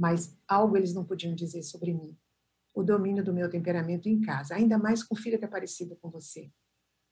Mas 0.00 0.34
algo 0.48 0.76
eles 0.76 0.94
não 0.94 1.04
podiam 1.04 1.34
dizer 1.34 1.62
sobre 1.62 1.92
mim. 1.92 2.16
O 2.74 2.82
domínio 2.82 3.22
do 3.22 3.34
meu 3.34 3.50
temperamento 3.50 4.08
em 4.08 4.20
casa, 4.20 4.54
ainda 4.54 4.78
mais 4.78 5.02
com 5.02 5.14
filha 5.14 5.38
que 5.38 5.44
é 5.44 5.48
parecida 5.48 5.94
com 6.00 6.10
você. 6.10 6.50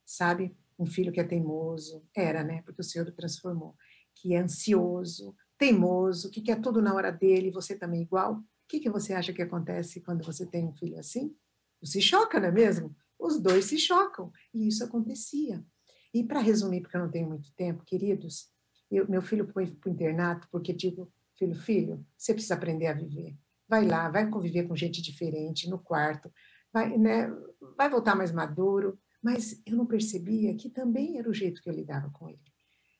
Sabe? 0.07 0.57
um 0.79 0.87
filho 0.87 1.13
que 1.13 1.21
é 1.21 1.25
teimoso, 1.25 2.07
era, 2.15 2.45
né? 2.45 2.63
Porque 2.63 2.81
o 2.81 2.85
Senhor 2.85 3.09
o 3.09 3.13
transformou, 3.13 3.75
que 4.15 4.35
é 4.35 4.39
ansioso, 4.39 5.35
teimoso, 5.59 6.31
que 6.31 6.41
quer 6.41 6.61
tudo 6.61 6.81
na 6.81 6.95
hora 6.95 7.11
dele, 7.11 7.51
você 7.51 7.77
também 7.77 8.03
igual. 8.03 8.35
O 8.35 8.45
que, 8.69 8.79
que 8.79 8.91
você 8.91 9.13
acha 9.13 9.33
que 9.33 9.43
acontece 9.43 10.01
quando 10.01 10.25
você 10.25 10.47
tem 10.47 10.67
um 10.67 10.75
filho 10.75 10.99
assim? 10.99 11.35
Você 11.81 12.01
choca, 12.01 12.39
não 12.39 12.49
é 12.49 12.53
mesmo? 12.53 12.95
Os 13.19 13.41
dois 13.41 13.65
se 13.65 13.79
chocam. 13.79 14.31
E 14.55 14.69
isso 14.69 14.85
acontecia. 14.85 15.65
E 16.15 16.23
para 16.23 16.41
resumir, 16.41 16.83
porque 16.83 16.97
eu 16.97 17.01
não 17.01 17.11
tenho 17.11 17.29
muito 17.29 17.53
tempo, 17.55 17.85
queridos, 17.85 18.49
eu, 18.91 19.09
meu 19.09 19.21
filho 19.21 19.47
foi 19.53 19.67
para 19.67 19.91
o 19.91 19.93
internato 19.93 20.49
porque 20.51 20.73
digo, 20.73 21.13
filho, 21.39 21.55
filho, 21.55 22.07
você 22.17 22.33
precisa 22.33 22.55
aprender 22.55 22.87
a 22.87 22.93
viver. 22.93 23.37
Vai 23.69 23.87
lá, 23.87 24.09
vai 24.09 24.29
conviver 24.29 24.67
com 24.67 24.75
gente 24.75 25.01
diferente 25.01 25.69
no 25.69 25.79
quarto, 25.79 26.33
vai, 26.73 26.97
né, 26.97 27.31
vai 27.77 27.89
voltar 27.89 28.17
mais 28.17 28.33
maduro, 28.33 28.99
mas 29.23 29.61
eu 29.67 29.77
não 29.77 29.87
percebia 29.87 30.55
que 30.55 30.69
também 30.69 31.19
era 31.19 31.29
o 31.29 31.35
jeito 31.35 31.63
que 31.63 31.69
eu 31.69 31.75
lidava 31.75 32.11
com 32.11 32.29
ele. 32.29 32.41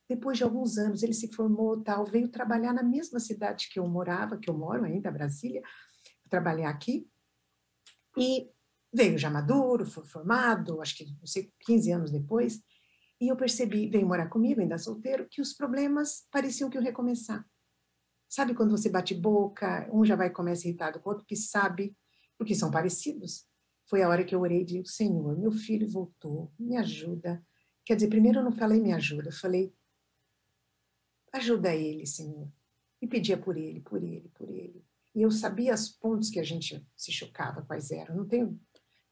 Depois 0.09 0.39
de 0.39 0.45
alguns 0.45 0.79
anos, 0.79 1.03
ele 1.03 1.13
se 1.13 1.29
formou, 1.29 1.83
tal, 1.83 2.05
veio 2.05 2.29
trabalhar 2.29 2.73
na 2.73 2.83
mesma 2.83 3.21
cidade 3.21 3.69
que 3.71 3.79
eu 3.79 3.87
morava, 3.87 4.39
que 4.39 4.49
eu 4.49 4.57
moro 4.57 4.85
ainda, 4.85 5.11
Brasília, 5.11 5.63
trabalhar 6.31 6.71
aqui. 6.71 7.07
E 8.17 8.51
veio 8.93 9.19
já 9.19 9.29
maduro, 9.29 9.85
foi 9.85 10.05
formado, 10.05 10.81
acho 10.81 10.97
que 10.97 11.05
não 11.05 11.27
sei, 11.27 11.53
15 11.61 11.93
anos 11.93 12.11
depois, 12.11 12.63
e 13.21 13.29
eu 13.29 13.37
percebi, 13.37 13.89
veio 13.89 14.07
morar 14.07 14.29
comigo, 14.29 14.61
ainda 14.61 14.79
solteiro, 14.79 15.27
que 15.29 15.41
os 15.41 15.53
problemas 15.53 16.27
pareciam 16.31 16.71
que 16.71 16.77
iam 16.77 16.85
recomeçar. 16.85 17.45
Sabe 18.29 18.55
quando 18.55 18.71
você 18.71 18.91
bate 18.91 19.15
boca, 19.15 19.89
um 19.93 20.05
já 20.05 20.15
vai 20.15 20.31
começa 20.31 20.69
irritado 20.69 21.01
com 21.01 21.09
o 21.09 21.13
outro 21.13 21.27
que 21.27 21.35
sabe, 21.35 21.97
porque 22.37 22.55
são 22.55 22.71
parecidos? 22.71 23.47
Foi 23.87 24.03
a 24.03 24.09
hora 24.09 24.23
que 24.23 24.35
eu 24.35 24.41
orei 24.41 24.61
e 24.61 24.65
disse, 24.65 24.97
Senhor, 24.97 25.39
meu 25.39 25.51
filho 25.51 25.89
voltou, 25.89 26.53
me 26.59 26.77
ajuda. 26.77 27.43
Quer 27.85 27.95
dizer, 27.95 28.09
primeiro 28.09 28.41
eu 28.41 28.45
não 28.45 28.53
falei 28.53 28.81
me 28.81 28.93
ajuda, 28.93 29.29
eu 29.29 29.33
falei, 29.33 29.73
ajuda 31.33 31.75
ele, 31.75 32.07
Senhor. 32.07 32.53
E 33.01 33.07
pedia 33.07 33.39
por 33.39 33.57
ele, 33.57 33.81
por 33.81 34.03
ele, 34.03 34.29
por 34.35 34.51
ele. 34.51 34.85
E 35.15 35.23
eu 35.23 35.31
sabia 35.31 35.73
os 35.73 35.89
pontos 35.89 36.29
que 36.29 36.39
a 36.39 36.43
gente 36.43 36.87
se 36.95 37.11
chocava, 37.11 37.63
quais 37.63 37.91
eram. 37.91 38.15
Não 38.15 38.29
tenho 38.29 38.61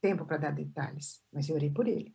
tempo 0.01 0.27
para 0.27 0.37
dar 0.37 0.51
detalhes, 0.51 1.23
mas 1.33 1.49
eu 1.49 1.55
orei 1.55 1.71
por 1.71 1.89
ele. 1.89 2.15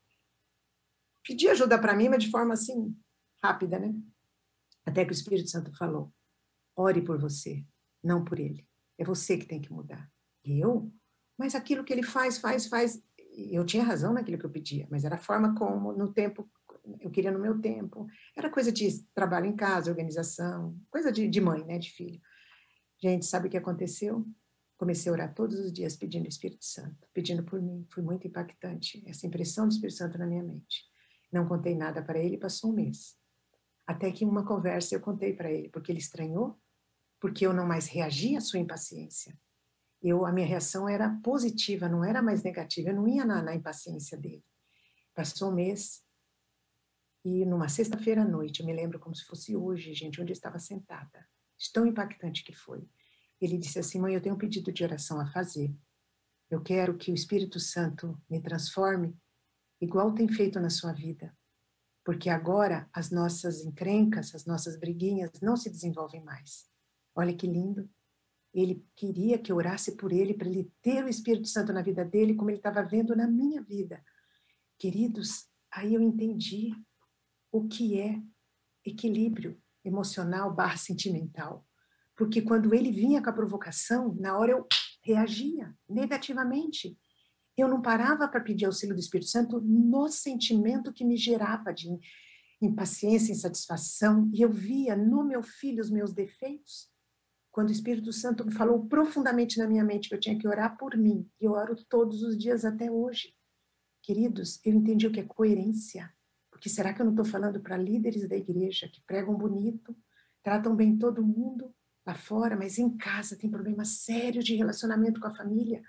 Pedi 1.23 1.47
ajuda 1.47 1.79
para 1.79 1.95
mim, 1.95 2.09
mas 2.09 2.23
de 2.23 2.29
forma 2.29 2.53
assim, 2.53 2.95
rápida, 3.43 3.79
né? 3.79 3.93
Até 4.85 5.03
que 5.03 5.11
o 5.11 5.13
Espírito 5.13 5.49
Santo 5.49 5.75
falou: 5.75 6.13
ore 6.75 7.01
por 7.01 7.19
você, 7.19 7.65
não 8.03 8.23
por 8.23 8.39
ele. 8.39 8.67
É 8.97 9.03
você 9.03 9.38
que 9.38 9.45
tem 9.45 9.62
que 9.62 9.71
mudar. 9.71 10.10
Eu? 10.43 10.91
Mas 11.38 11.55
aquilo 11.55 11.84
que 11.84 11.93
ele 11.93 12.03
faz, 12.03 12.38
faz, 12.38 12.67
faz. 12.67 13.01
Eu 13.34 13.65
tinha 13.65 13.84
razão 13.84 14.13
naquilo 14.13 14.38
que 14.38 14.45
eu 14.45 14.51
pedia, 14.51 14.88
mas 14.91 15.03
era 15.03 15.15
a 15.15 15.19
forma 15.19 15.55
como, 15.55 15.93
no 15.93 16.13
tempo, 16.13 16.49
eu 16.99 17.10
queria 17.10 17.31
no 17.31 17.39
meu 17.39 17.60
tempo. 17.60 18.07
Era 18.36 18.49
coisa 18.49 18.71
de 18.71 19.03
trabalho 19.13 19.45
em 19.45 19.55
casa, 19.55 19.89
organização, 19.89 20.77
coisa 20.89 21.12
de, 21.12 21.27
de 21.27 21.41
mãe, 21.41 21.63
né, 21.65 21.79
de 21.79 21.89
filho. 21.89 22.21
Gente, 23.01 23.25
sabe 23.25 23.47
o 23.47 23.49
que 23.49 23.57
aconteceu? 23.57 24.25
Comecei 24.77 25.10
a 25.10 25.13
orar 25.13 25.34
todos 25.34 25.60
os 25.60 25.71
dias 25.71 25.95
pedindo 25.95 26.25
o 26.25 26.29
Espírito 26.29 26.65
Santo, 26.65 27.07
pedindo 27.13 27.43
por 27.43 27.62
mim. 27.62 27.88
Foi 27.89 28.03
muito 28.03 28.27
impactante 28.27 29.03
essa 29.07 29.25
impressão 29.25 29.67
do 29.67 29.71
Espírito 29.71 29.97
Santo 29.97 30.17
na 30.19 30.27
minha 30.27 30.43
mente. 30.43 30.84
Não 31.31 31.47
contei 31.47 31.73
nada 31.73 32.03
para 32.03 32.19
ele, 32.19 32.38
passou 32.38 32.71
um 32.71 32.73
mês. 32.73 33.15
Até 33.88 34.12
que 34.12 34.23
em 34.23 34.27
uma 34.27 34.45
conversa 34.45 34.93
eu 34.93 35.01
contei 35.01 35.34
para 35.34 35.51
ele, 35.51 35.69
porque 35.69 35.91
ele 35.91 35.99
estranhou, 35.99 36.61
porque 37.21 37.45
eu 37.45 37.53
não 37.53 37.65
mais 37.65 37.88
reagia 37.88 38.39
à 38.39 38.41
sua 38.41 38.60
impaciência. 38.60 39.39
Eu, 40.01 40.25
a 40.25 40.31
minha 40.31 40.47
reação 40.47 40.89
era 40.89 41.10
positiva, 41.23 41.88
não 41.88 42.03
era 42.03 42.21
mais 42.21 42.41
negativa, 42.41 42.89
eu 42.89 42.95
não 42.95 43.07
ia 43.07 43.23
na, 43.23 43.41
na 43.41 43.55
impaciência 43.55 44.17
dele. 44.17 44.43
Passou 45.13 45.51
um 45.51 45.55
mês, 45.55 46.03
e 47.23 47.45
numa 47.45 47.69
sexta-feira 47.69 48.23
à 48.23 48.25
noite, 48.25 48.62
eu 48.62 48.65
me 48.65 48.73
lembro 48.73 48.99
como 48.99 49.15
se 49.15 49.23
fosse 49.23 49.55
hoje, 49.55 49.93
gente, 49.93 50.19
onde 50.19 50.31
eu 50.31 50.36
estava 50.36 50.57
sentada. 50.57 51.27
Tão 51.71 51.86
impactante 51.86 52.43
que 52.43 52.53
foi. 52.53 52.89
Ele 53.39 53.60
disse 53.60 53.77
assim: 53.77 53.99
Mãe, 53.99 54.15
eu 54.15 54.21
tenho 54.21 54.34
um 54.34 54.39
pedido 54.39 54.71
de 54.71 54.84
oração 54.84 55.19
a 55.19 55.27
fazer. 55.27 55.71
Eu 56.49 56.62
quero 56.63 56.97
que 56.97 57.12
o 57.12 57.15
Espírito 57.15 57.60
Santo 57.60 58.19
me 58.27 58.41
transforme 58.41 59.15
igual 59.79 60.13
tem 60.15 60.27
feito 60.27 60.60
na 60.60 60.71
sua 60.71 60.91
vida. 60.91 61.38
Porque 62.03 62.29
agora 62.31 62.89
as 62.91 63.12
nossas 63.12 63.63
encrencas, 63.63 64.34
as 64.34 64.45
nossas 64.45 64.75
briguinhas 64.75 65.29
não 65.39 65.55
se 65.55 65.69
desenvolvem 65.69 66.23
mais. 66.23 66.70
Olha 67.15 67.36
que 67.36 67.47
lindo. 67.47 67.89
Ele 68.54 68.86
queria 68.95 69.38
que 69.38 69.52
eu 69.52 69.56
orasse 69.56 69.95
por 69.95 70.12
ele, 70.12 70.34
para 70.34 70.50
ele 70.50 70.71
ter 70.82 71.04
o 71.04 71.10
Espírito 71.10 71.47
Santo 71.47 71.71
na 71.71 71.82
vida 71.82 72.04
dele, 72.04 72.36
como 72.36 72.50
ele 72.50 72.58
estava 72.58 72.84
vendo 72.84 73.15
na 73.15 73.28
minha 73.28 73.62
vida. 73.62 74.04
Queridos, 74.78 75.47
aí 75.71 75.93
eu 75.93 76.02
entendi 76.02 76.74
o 77.52 77.67
que 77.67 78.00
é 78.00 78.21
equilíbrio 78.86 79.62
emocional 79.84 80.54
barra 80.54 80.78
sentimental. 80.78 81.65
Porque 82.15 82.41
quando 82.41 82.74
ele 82.74 82.91
vinha 82.91 83.21
com 83.21 83.30
a 83.30 83.34
provocação, 83.34 84.13
na 84.15 84.38
hora 84.38 84.52
eu 84.52 84.67
reagia 85.04 85.74
negativamente. 85.89 86.97
Eu 87.58 87.67
não 87.67 87.82
parava 87.82 88.28
para 88.28 88.41
pedir 88.41 88.65
auxílio 88.65 88.95
do 88.95 89.02
Espírito 89.02 89.30
Santo 89.30 89.60
no 89.62 90.08
sentimento 90.08 90.93
que 90.93 91.04
me 91.04 91.17
gerava 91.17 91.74
de 91.74 91.88
impaciência, 92.62 93.32
insatisfação, 93.32 94.30
e 94.34 94.41
eu 94.41 94.52
via 94.52 94.95
no 94.95 95.24
meu 95.24 95.41
filho 95.41 95.82
os 95.82 95.89
meus 95.89 96.13
defeitos. 96.13 96.89
Quando 97.51 97.69
o 97.69 97.73
Espírito 97.73 98.13
Santo 98.13 98.49
falou 98.51 98.85
profundamente 98.87 99.57
na 99.57 99.67
minha 99.67 99.83
mente 99.83 100.07
que 100.07 100.15
eu 100.15 100.19
tinha 100.19 100.37
que 100.37 100.47
orar 100.47 100.77
por 100.77 100.95
mim, 100.95 101.29
e 101.39 101.45
eu 101.45 101.51
oro 101.51 101.75
todos 101.89 102.23
os 102.23 102.37
dias 102.37 102.63
até 102.63 102.89
hoje. 102.89 103.35
Queridos, 104.01 104.59
eu 104.65 104.73
entendi 104.73 105.05
o 105.05 105.11
que 105.11 105.19
é 105.19 105.23
coerência. 105.23 106.11
Porque 106.49 106.69
será 106.69 106.93
que 106.93 107.01
eu 107.01 107.05
não 107.05 107.13
estou 107.13 107.25
falando 107.25 107.59
para 107.59 107.75
líderes 107.75 108.27
da 108.27 108.35
igreja 108.35 108.87
que 108.87 109.01
pregam 109.05 109.35
bonito, 109.35 109.95
tratam 110.43 110.75
bem 110.75 110.97
todo 110.97 111.23
mundo 111.23 111.73
lá 112.05 112.15
fora, 112.15 112.55
mas 112.55 112.77
em 112.77 112.95
casa 112.97 113.37
tem 113.37 113.49
problema 113.49 113.83
sério 113.83 114.41
de 114.41 114.55
relacionamento 114.55 115.19
com 115.19 115.27
a 115.27 115.35
família? 115.35 115.81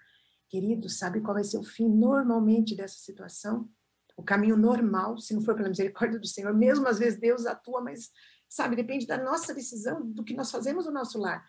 Querido, 0.49 0.89
sabe 0.89 1.21
qual 1.21 1.35
vai 1.35 1.45
ser 1.45 1.59
o 1.59 1.63
fim 1.63 1.89
normalmente 1.89 2.75
dessa 2.75 2.99
situação? 2.99 3.71
O 4.17 4.23
caminho 4.23 4.57
normal, 4.57 5.19
se 5.19 5.33
não 5.33 5.41
for 5.41 5.55
pela 5.55 5.69
misericórdia 5.69 6.19
do 6.19 6.27
Senhor, 6.27 6.55
mesmo 6.55 6.87
às 6.87 6.99
vezes 6.99 7.19
Deus 7.19 7.47
atua, 7.47 7.81
mas 7.81 8.11
sabe, 8.53 8.77
depende 8.77 9.07
da 9.07 9.17
nossa 9.17 9.55
decisão, 9.55 10.07
do 10.11 10.23
que 10.23 10.35
nós 10.35 10.51
fazemos 10.51 10.85
no 10.85 10.93
nosso 10.93 11.19
lar. 11.19 11.43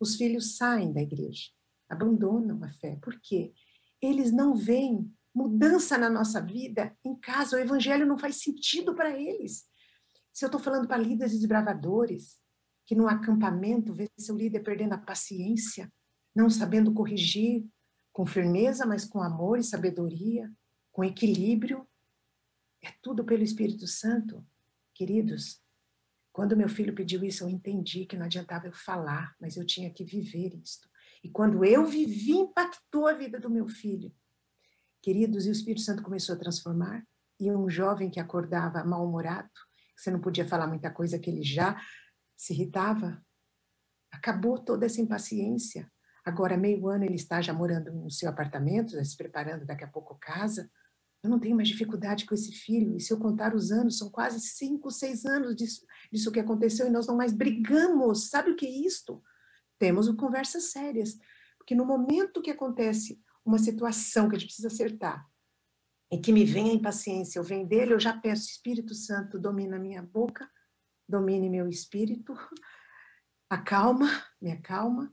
Os 0.00 0.16
filhos 0.16 0.56
saem 0.56 0.92
da 0.92 1.00
igreja, 1.00 1.50
abandonam 1.88 2.62
a 2.64 2.68
fé. 2.68 2.98
Por 3.00 3.20
quê? 3.20 3.52
Eles 4.02 4.32
não 4.32 4.56
veem 4.56 5.08
mudança 5.32 5.96
na 5.96 6.10
nossa 6.10 6.40
vida 6.40 6.96
em 7.04 7.14
casa. 7.14 7.56
O 7.56 7.60
evangelho 7.60 8.04
não 8.04 8.18
faz 8.18 8.42
sentido 8.42 8.92
para 8.92 9.16
eles. 9.16 9.66
Se 10.32 10.44
eu 10.44 10.48
estou 10.48 10.60
falando 10.60 10.88
para 10.88 11.00
líderes 11.00 11.38
desbravadores, 11.38 12.36
que 12.84 12.94
no 12.96 13.06
acampamento 13.06 13.94
vê 13.94 14.10
seu 14.18 14.36
líder 14.36 14.60
perdendo 14.60 14.94
a 14.94 14.98
paciência, 14.98 15.92
não 16.34 16.50
sabendo 16.50 16.92
corrigir 16.92 17.64
com 18.12 18.26
firmeza, 18.26 18.84
mas 18.84 19.04
com 19.04 19.22
amor 19.22 19.60
e 19.60 19.62
sabedoria, 19.64 20.50
com 20.90 21.04
equilíbrio, 21.04 21.86
é 22.82 22.92
tudo 23.00 23.24
pelo 23.24 23.44
Espírito 23.44 23.86
Santo. 23.86 24.44
Queridos, 24.92 25.62
quando 26.38 26.56
meu 26.56 26.68
filho 26.68 26.94
pediu 26.94 27.24
isso, 27.24 27.42
eu 27.42 27.48
entendi 27.48 28.06
que 28.06 28.16
não 28.16 28.26
adiantava 28.26 28.68
eu 28.68 28.72
falar, 28.72 29.34
mas 29.40 29.56
eu 29.56 29.66
tinha 29.66 29.92
que 29.92 30.04
viver 30.04 30.54
isto. 30.62 30.88
E 31.24 31.28
quando 31.28 31.64
eu 31.64 31.84
vivi, 31.84 32.30
impactou 32.30 33.08
a 33.08 33.12
vida 33.12 33.40
do 33.40 33.50
meu 33.50 33.66
filho. 33.66 34.14
Queridos, 35.02 35.46
e 35.46 35.48
o 35.48 35.50
Espírito 35.50 35.80
Santo 35.80 36.00
começou 36.00 36.36
a 36.36 36.38
transformar, 36.38 37.04
e 37.40 37.50
um 37.50 37.68
jovem 37.68 38.08
que 38.08 38.20
acordava 38.20 38.84
mal-humorado, 38.84 39.50
você 39.96 40.12
não 40.12 40.20
podia 40.20 40.46
falar 40.46 40.68
muita 40.68 40.92
coisa 40.92 41.18
que 41.18 41.28
ele 41.28 41.42
já 41.42 41.76
se 42.36 42.52
irritava, 42.52 43.20
acabou 44.08 44.60
toda 44.60 44.86
essa 44.86 45.00
impaciência. 45.00 45.90
Agora, 46.24 46.56
meio 46.56 46.86
ano, 46.86 47.02
ele 47.02 47.16
está 47.16 47.42
já 47.42 47.52
morando 47.52 47.90
no 47.90 48.12
seu 48.12 48.28
apartamento, 48.28 49.04
se 49.04 49.16
preparando 49.16 49.66
daqui 49.66 49.82
a 49.82 49.88
pouco 49.88 50.16
casa. 50.20 50.70
Eu 51.22 51.30
não 51.30 51.40
tenho 51.40 51.56
mais 51.56 51.68
dificuldade 51.68 52.24
com 52.24 52.34
esse 52.34 52.52
filho, 52.52 52.96
e 52.96 53.00
se 53.00 53.12
eu 53.12 53.18
contar 53.18 53.54
os 53.54 53.72
anos, 53.72 53.98
são 53.98 54.10
quase 54.10 54.40
cinco, 54.40 54.90
seis 54.90 55.24
anos 55.24 55.56
disso, 55.56 55.84
disso 56.12 56.30
que 56.30 56.38
aconteceu, 56.38 56.86
e 56.86 56.90
nós 56.90 57.06
não 57.06 57.16
mais 57.16 57.32
brigamos. 57.32 58.28
Sabe 58.28 58.50
o 58.50 58.56
que 58.56 58.66
é 58.66 58.70
isto? 58.70 59.22
Temos 59.78 60.08
conversas 60.12 60.70
sérias, 60.70 61.18
porque 61.58 61.74
no 61.74 61.84
momento 61.84 62.40
que 62.40 62.50
acontece 62.50 63.20
uma 63.44 63.58
situação 63.58 64.28
que 64.28 64.36
a 64.36 64.38
gente 64.38 64.48
precisa 64.48 64.68
acertar, 64.68 65.28
e 66.10 66.18
que 66.18 66.32
me 66.32 66.44
vem 66.44 66.70
a 66.70 66.74
impaciência, 66.74 67.38
eu 67.38 67.44
venho 67.44 67.66
dele, 67.66 67.92
eu 67.92 68.00
já 68.00 68.16
peço, 68.16 68.48
Espírito 68.48 68.94
Santo, 68.94 69.38
domina 69.38 69.78
minha 69.78 70.02
boca, 70.02 70.48
domine 71.08 71.50
meu 71.50 71.68
espírito, 71.68 72.34
acalma, 73.50 74.08
me 74.40 74.50
acalma, 74.52 75.12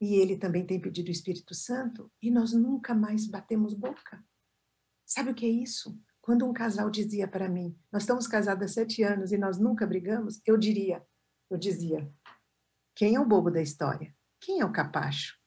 e 0.00 0.14
ele 0.14 0.36
também 0.36 0.66
tem 0.66 0.80
pedido 0.80 1.08
o 1.08 1.12
Espírito 1.12 1.54
Santo, 1.54 2.10
e 2.20 2.30
nós 2.30 2.52
nunca 2.52 2.94
mais 2.94 3.26
batemos 3.26 3.74
boca. 3.74 4.24
Sabe 5.12 5.30
o 5.30 5.34
que 5.34 5.46
é 5.46 5.48
isso? 5.48 5.98
Quando 6.20 6.46
um 6.46 6.52
casal 6.52 6.88
dizia 6.90 7.26
para 7.28 7.48
mim, 7.48 7.76
nós 7.92 8.04
estamos 8.04 8.26
casados 8.26 8.64
há 8.64 8.68
sete 8.68 9.02
anos 9.02 9.32
e 9.32 9.38
nós 9.38 9.58
nunca 9.58 9.86
brigamos, 9.86 10.40
eu 10.46 10.56
diria, 10.56 11.04
eu 11.50 11.58
dizia, 11.58 12.10
quem 12.94 13.16
é 13.16 13.20
o 13.20 13.26
bobo 13.26 13.50
da 13.50 13.60
história? 13.60 14.14
Quem 14.40 14.60
é 14.60 14.64
o 14.64 14.72
capacho? 14.72 15.42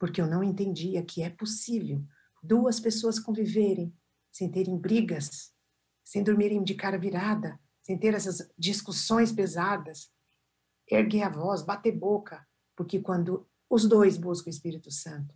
porque 0.00 0.18
eu 0.18 0.26
não 0.26 0.42
entendia 0.42 1.04
que 1.04 1.22
é 1.22 1.28
possível 1.28 2.02
duas 2.42 2.80
pessoas 2.80 3.20
conviverem 3.20 3.94
sem 4.32 4.50
terem 4.50 4.78
brigas, 4.78 5.52
sem 6.02 6.24
dormirem 6.24 6.64
de 6.64 6.74
cara 6.74 6.98
virada, 6.98 7.60
sem 7.82 7.98
ter 7.98 8.14
essas 8.14 8.50
discussões 8.58 9.30
pesadas, 9.30 10.10
erguer 10.90 11.24
a 11.24 11.28
voz, 11.28 11.62
bater 11.62 11.92
boca, 11.92 12.46
porque 12.74 12.98
quando 13.00 13.46
os 13.68 13.86
dois 13.86 14.16
buscam 14.16 14.48
o 14.48 14.50
Espírito 14.50 14.90
Santo, 14.90 15.34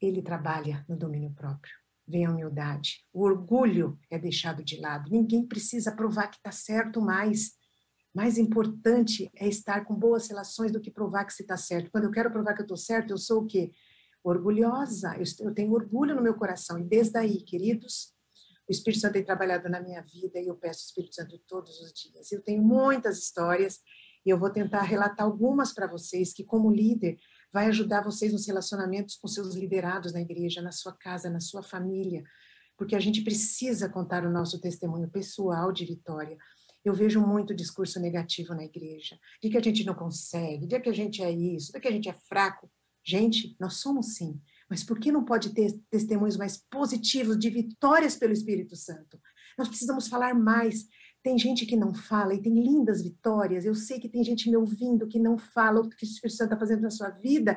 ele 0.00 0.20
trabalha 0.20 0.84
no 0.88 0.96
domínio 0.96 1.32
próprio. 1.32 1.81
Vem 2.06 2.26
a 2.26 2.30
humildade. 2.30 3.04
O 3.12 3.22
orgulho 3.22 3.98
é 4.10 4.18
deixado 4.18 4.64
de 4.64 4.76
lado. 4.80 5.10
Ninguém 5.10 5.46
precisa 5.46 5.92
provar 5.92 6.28
que 6.28 6.36
está 6.36 6.52
certo 6.52 7.00
mais. 7.00 7.52
Mais 8.14 8.36
importante 8.36 9.30
é 9.34 9.48
estar 9.48 9.84
com 9.84 9.94
boas 9.94 10.28
relações 10.28 10.72
do 10.72 10.80
que 10.80 10.90
provar 10.90 11.24
que 11.24 11.32
você 11.32 11.42
está 11.42 11.56
certo. 11.56 11.90
Quando 11.90 12.04
eu 12.04 12.10
quero 12.10 12.30
provar 12.30 12.54
que 12.54 12.60
eu 12.60 12.64
estou 12.64 12.76
certo, 12.76 13.10
eu 13.10 13.18
sou 13.18 13.42
o 13.42 13.46
quê? 13.46 13.72
orgulhosa, 14.24 15.16
eu, 15.40 15.52
tenho 15.52 15.72
orgulho 15.72 16.14
no 16.14 16.22
meu 16.22 16.34
coração. 16.34 16.78
E 16.78 16.84
desde 16.84 17.18
aí, 17.18 17.42
queridos, 17.42 18.12
O 18.68 18.72
Espírito 18.72 19.00
Santo 19.00 19.14
tem 19.14 19.24
trabalhado 19.24 19.68
na 19.68 19.80
minha 19.80 20.00
vida 20.02 20.38
e 20.38 20.46
eu 20.46 20.54
peço 20.54 20.84
o 20.84 20.86
Espírito 20.86 21.16
Santo 21.16 21.38
todos 21.48 21.80
os 21.80 21.92
dias. 21.92 22.30
Eu 22.30 22.40
tenho 22.40 22.62
muitas 22.62 23.18
histórias 23.18 23.80
e 24.24 24.30
eu 24.30 24.38
vou 24.38 24.50
tentar 24.50 24.82
relatar 24.82 25.26
algumas 25.26 25.74
para 25.74 25.88
vocês 25.88 26.32
que, 26.32 26.44
como 26.44 26.70
líder, 26.70 27.18
vai 27.52 27.66
ajudar 27.66 28.02
vocês 28.02 28.32
nos 28.32 28.46
relacionamentos 28.46 29.16
com 29.16 29.28
seus 29.28 29.54
liderados 29.54 30.12
na 30.12 30.20
igreja, 30.20 30.62
na 30.62 30.72
sua 30.72 30.92
casa, 30.92 31.28
na 31.28 31.40
sua 31.40 31.62
família, 31.62 32.24
porque 32.76 32.96
a 32.96 33.00
gente 33.00 33.22
precisa 33.22 33.88
contar 33.88 34.24
o 34.24 34.30
nosso 34.30 34.60
testemunho 34.60 35.08
pessoal 35.08 35.70
de 35.70 35.84
vitória. 35.84 36.36
Eu 36.84 36.94
vejo 36.94 37.20
muito 37.20 37.54
discurso 37.54 38.00
negativo 38.00 38.54
na 38.54 38.64
igreja, 38.64 39.18
de 39.40 39.50
que 39.50 39.56
a 39.56 39.62
gente 39.62 39.84
não 39.84 39.94
consegue, 39.94 40.66
de 40.66 40.80
que 40.80 40.88
a 40.88 40.94
gente 40.94 41.22
é 41.22 41.30
isso, 41.30 41.72
de 41.72 41.78
que 41.78 41.88
a 41.88 41.92
gente 41.92 42.08
é 42.08 42.12
fraco. 42.12 42.70
Gente, 43.04 43.54
nós 43.60 43.74
somos 43.74 44.14
sim, 44.14 44.40
mas 44.68 44.82
por 44.82 44.98
que 44.98 45.12
não 45.12 45.24
pode 45.24 45.50
ter 45.50 45.72
testemunhos 45.90 46.36
mais 46.36 46.56
positivos 46.70 47.38
de 47.38 47.50
vitórias 47.50 48.16
pelo 48.16 48.32
Espírito 48.32 48.74
Santo? 48.74 49.20
Nós 49.58 49.68
precisamos 49.68 50.08
falar 50.08 50.34
mais. 50.34 50.86
Tem 51.22 51.38
gente 51.38 51.64
que 51.64 51.76
não 51.76 51.94
fala 51.94 52.34
e 52.34 52.42
tem 52.42 52.52
lindas 52.52 53.02
vitórias. 53.02 53.64
Eu 53.64 53.74
sei 53.74 54.00
que 54.00 54.08
tem 54.08 54.24
gente 54.24 54.50
me 54.50 54.56
ouvindo 54.56 55.06
que 55.06 55.18
não 55.18 55.38
fala 55.38 55.80
o 55.80 55.88
que 55.88 56.04
o 56.04 56.06
Espírito 56.06 56.36
Santo 56.36 56.52
está 56.52 56.58
fazendo 56.58 56.82
na 56.82 56.90
sua 56.90 57.10
vida, 57.10 57.56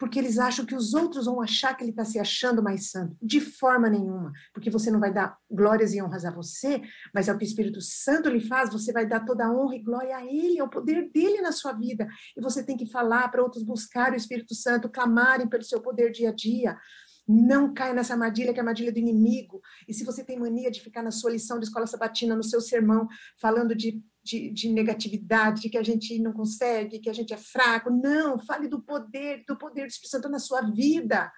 porque 0.00 0.18
eles 0.18 0.38
acham 0.38 0.64
que 0.64 0.74
os 0.74 0.94
outros 0.94 1.26
vão 1.26 1.42
achar 1.42 1.74
que 1.74 1.84
ele 1.84 1.90
está 1.90 2.06
se 2.06 2.18
achando 2.18 2.62
mais 2.62 2.90
santo. 2.90 3.14
De 3.20 3.38
forma 3.38 3.88
nenhuma, 3.88 4.32
porque 4.54 4.70
você 4.70 4.90
não 4.90 4.98
vai 4.98 5.12
dar 5.12 5.36
glórias 5.50 5.92
e 5.92 6.02
honras 6.02 6.24
a 6.24 6.30
você, 6.30 6.80
mas 7.14 7.28
é 7.28 7.32
o 7.32 7.38
que 7.38 7.44
o 7.44 7.46
Espírito 7.46 7.82
Santo 7.82 8.30
lhe 8.30 8.40
faz, 8.40 8.72
você 8.72 8.92
vai 8.92 9.06
dar 9.06 9.26
toda 9.26 9.44
a 9.44 9.52
honra 9.52 9.76
e 9.76 9.82
glória 9.82 10.16
a 10.16 10.24
ele, 10.24 10.58
ao 10.58 10.70
poder 10.70 11.10
dele 11.12 11.42
na 11.42 11.52
sua 11.52 11.74
vida. 11.74 12.08
E 12.34 12.40
você 12.40 12.62
tem 12.62 12.78
que 12.78 12.86
falar 12.86 13.28
para 13.28 13.42
outros 13.42 13.62
buscar 13.62 14.12
o 14.12 14.16
Espírito 14.16 14.54
Santo, 14.54 14.88
clamarem 14.88 15.46
pelo 15.46 15.62
seu 15.62 15.82
poder 15.82 16.10
dia 16.10 16.30
a 16.30 16.34
dia. 16.34 16.78
Não 17.26 17.72
caia 17.72 17.94
nessa 17.94 18.14
armadilha, 18.14 18.52
que 18.52 18.58
é 18.58 18.60
a 18.60 18.64
armadilha 18.64 18.92
do 18.92 18.98
inimigo. 18.98 19.60
E 19.86 19.94
se 19.94 20.04
você 20.04 20.24
tem 20.24 20.38
mania 20.38 20.70
de 20.70 20.80
ficar 20.80 21.02
na 21.02 21.10
sua 21.10 21.30
lição 21.30 21.58
de 21.58 21.66
escola 21.66 21.86
sabatina, 21.86 22.34
no 22.34 22.42
seu 22.42 22.60
sermão, 22.60 23.06
falando 23.38 23.74
de 23.74 24.02
de, 24.22 24.50
de, 24.50 24.68
negatividade, 24.68 25.62
de 25.62 25.70
que 25.70 25.78
a 25.78 25.82
gente 25.82 26.18
não 26.18 26.32
consegue, 26.32 26.98
que 26.98 27.10
a 27.10 27.12
gente 27.12 27.32
é 27.32 27.36
fraco. 27.36 27.90
Não, 27.90 28.38
fale 28.38 28.68
do 28.68 28.82
poder, 28.82 29.44
do 29.46 29.56
poder 29.56 29.82
do 29.82 29.88
Espírito 29.88 30.10
Santo 30.10 30.28
na 30.28 30.38
sua 30.38 30.60
vida. 30.62 31.32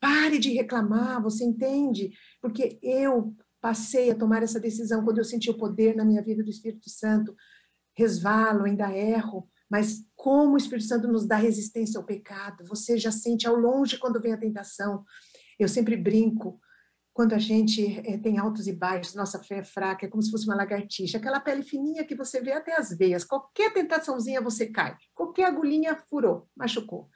Pare 0.00 0.38
de 0.38 0.52
reclamar, 0.52 1.22
você 1.22 1.44
entende? 1.44 2.12
Porque 2.40 2.78
eu 2.82 3.34
passei 3.60 4.10
a 4.10 4.14
tomar 4.14 4.42
essa 4.42 4.60
decisão 4.60 5.04
quando 5.04 5.18
eu 5.18 5.24
senti 5.24 5.50
o 5.50 5.56
poder 5.56 5.96
na 5.96 6.04
minha 6.04 6.22
vida 6.22 6.42
do 6.42 6.50
Espírito 6.50 6.88
Santo. 6.88 7.34
Resvalo, 7.94 8.64
ainda 8.64 8.96
erro, 8.96 9.48
mas 9.70 10.04
como 10.14 10.54
o 10.54 10.56
Espírito 10.56 10.86
Santo 10.86 11.08
nos 11.08 11.26
dá 11.26 11.36
resistência 11.36 11.98
ao 11.98 12.04
pecado, 12.04 12.64
você 12.64 12.96
já 12.96 13.10
sente 13.10 13.46
ao 13.46 13.56
longe 13.56 13.98
quando 13.98 14.20
vem 14.20 14.32
a 14.32 14.38
tentação. 14.38 15.04
Eu 15.58 15.68
sempre 15.68 15.96
brinco, 15.96 16.60
quando 17.12 17.32
a 17.32 17.38
gente 17.38 17.98
é, 18.06 18.18
tem 18.18 18.38
altos 18.38 18.66
e 18.66 18.72
baixos, 18.74 19.14
nossa 19.14 19.42
fé 19.42 19.58
é 19.58 19.64
fraca, 19.64 20.04
é 20.04 20.08
como 20.08 20.22
se 20.22 20.30
fosse 20.30 20.46
uma 20.46 20.54
lagartixa, 20.54 21.16
aquela 21.16 21.40
pele 21.40 21.62
fininha 21.62 22.04
que 22.04 22.14
você 22.14 22.42
vê 22.42 22.52
até 22.52 22.78
as 22.78 22.90
veias, 22.90 23.24
qualquer 23.24 23.72
tentaçãozinha 23.72 24.40
você 24.40 24.66
cai, 24.66 24.94
qualquer 25.14 25.46
agulhinha 25.46 25.96
furou, 26.10 26.46
machucou. 26.54 27.08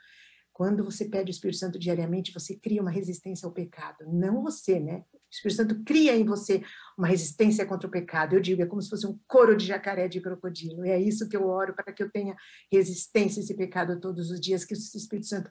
Quando 0.53 0.85
você 0.85 1.05
pede 1.05 1.31
o 1.31 1.33
Espírito 1.33 1.59
Santo 1.59 1.79
diariamente, 1.79 2.33
você 2.33 2.57
cria 2.57 2.81
uma 2.81 2.91
resistência 2.91 3.47
ao 3.47 3.53
pecado, 3.53 3.99
não 4.07 4.43
você, 4.43 4.81
né? 4.81 5.05
O 5.31 5.33
Espírito 5.33 5.57
Santo 5.57 5.85
cria 5.85 6.16
em 6.16 6.25
você 6.25 6.62
uma 6.99 7.07
resistência 7.07 7.64
contra 7.64 7.87
o 7.87 7.90
pecado. 7.90 8.35
Eu 8.35 8.40
digo, 8.40 8.62
é 8.62 8.66
como 8.66 8.83
se 8.83 8.90
fosse 8.90 9.07
um 9.07 9.19
couro 9.29 9.57
de 9.57 9.64
jacaré 9.64 10.09
de 10.09 10.21
crocodilo. 10.21 10.85
E 10.85 10.90
é 10.90 11.01
isso 11.01 11.29
que 11.29 11.37
eu 11.37 11.47
oro 11.47 11.73
para 11.73 11.93
que 11.93 12.03
eu 12.03 12.11
tenha 12.11 12.35
resistência 12.71 13.40
a 13.40 13.45
esse 13.45 13.57
pecado 13.57 14.01
todos 14.01 14.31
os 14.31 14.40
dias, 14.40 14.64
que 14.64 14.75
o 14.75 14.77
Espírito 14.77 15.27
Santo 15.27 15.51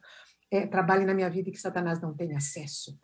é, 0.51 0.67
trabalhe 0.67 1.05
na 1.05 1.13
minha 1.13 1.29
vida 1.29 1.49
e 1.49 1.51
que 1.51 1.59
Satanás 1.59 2.01
não 2.01 2.13
tenha 2.13 2.37
acesso. 2.37 2.99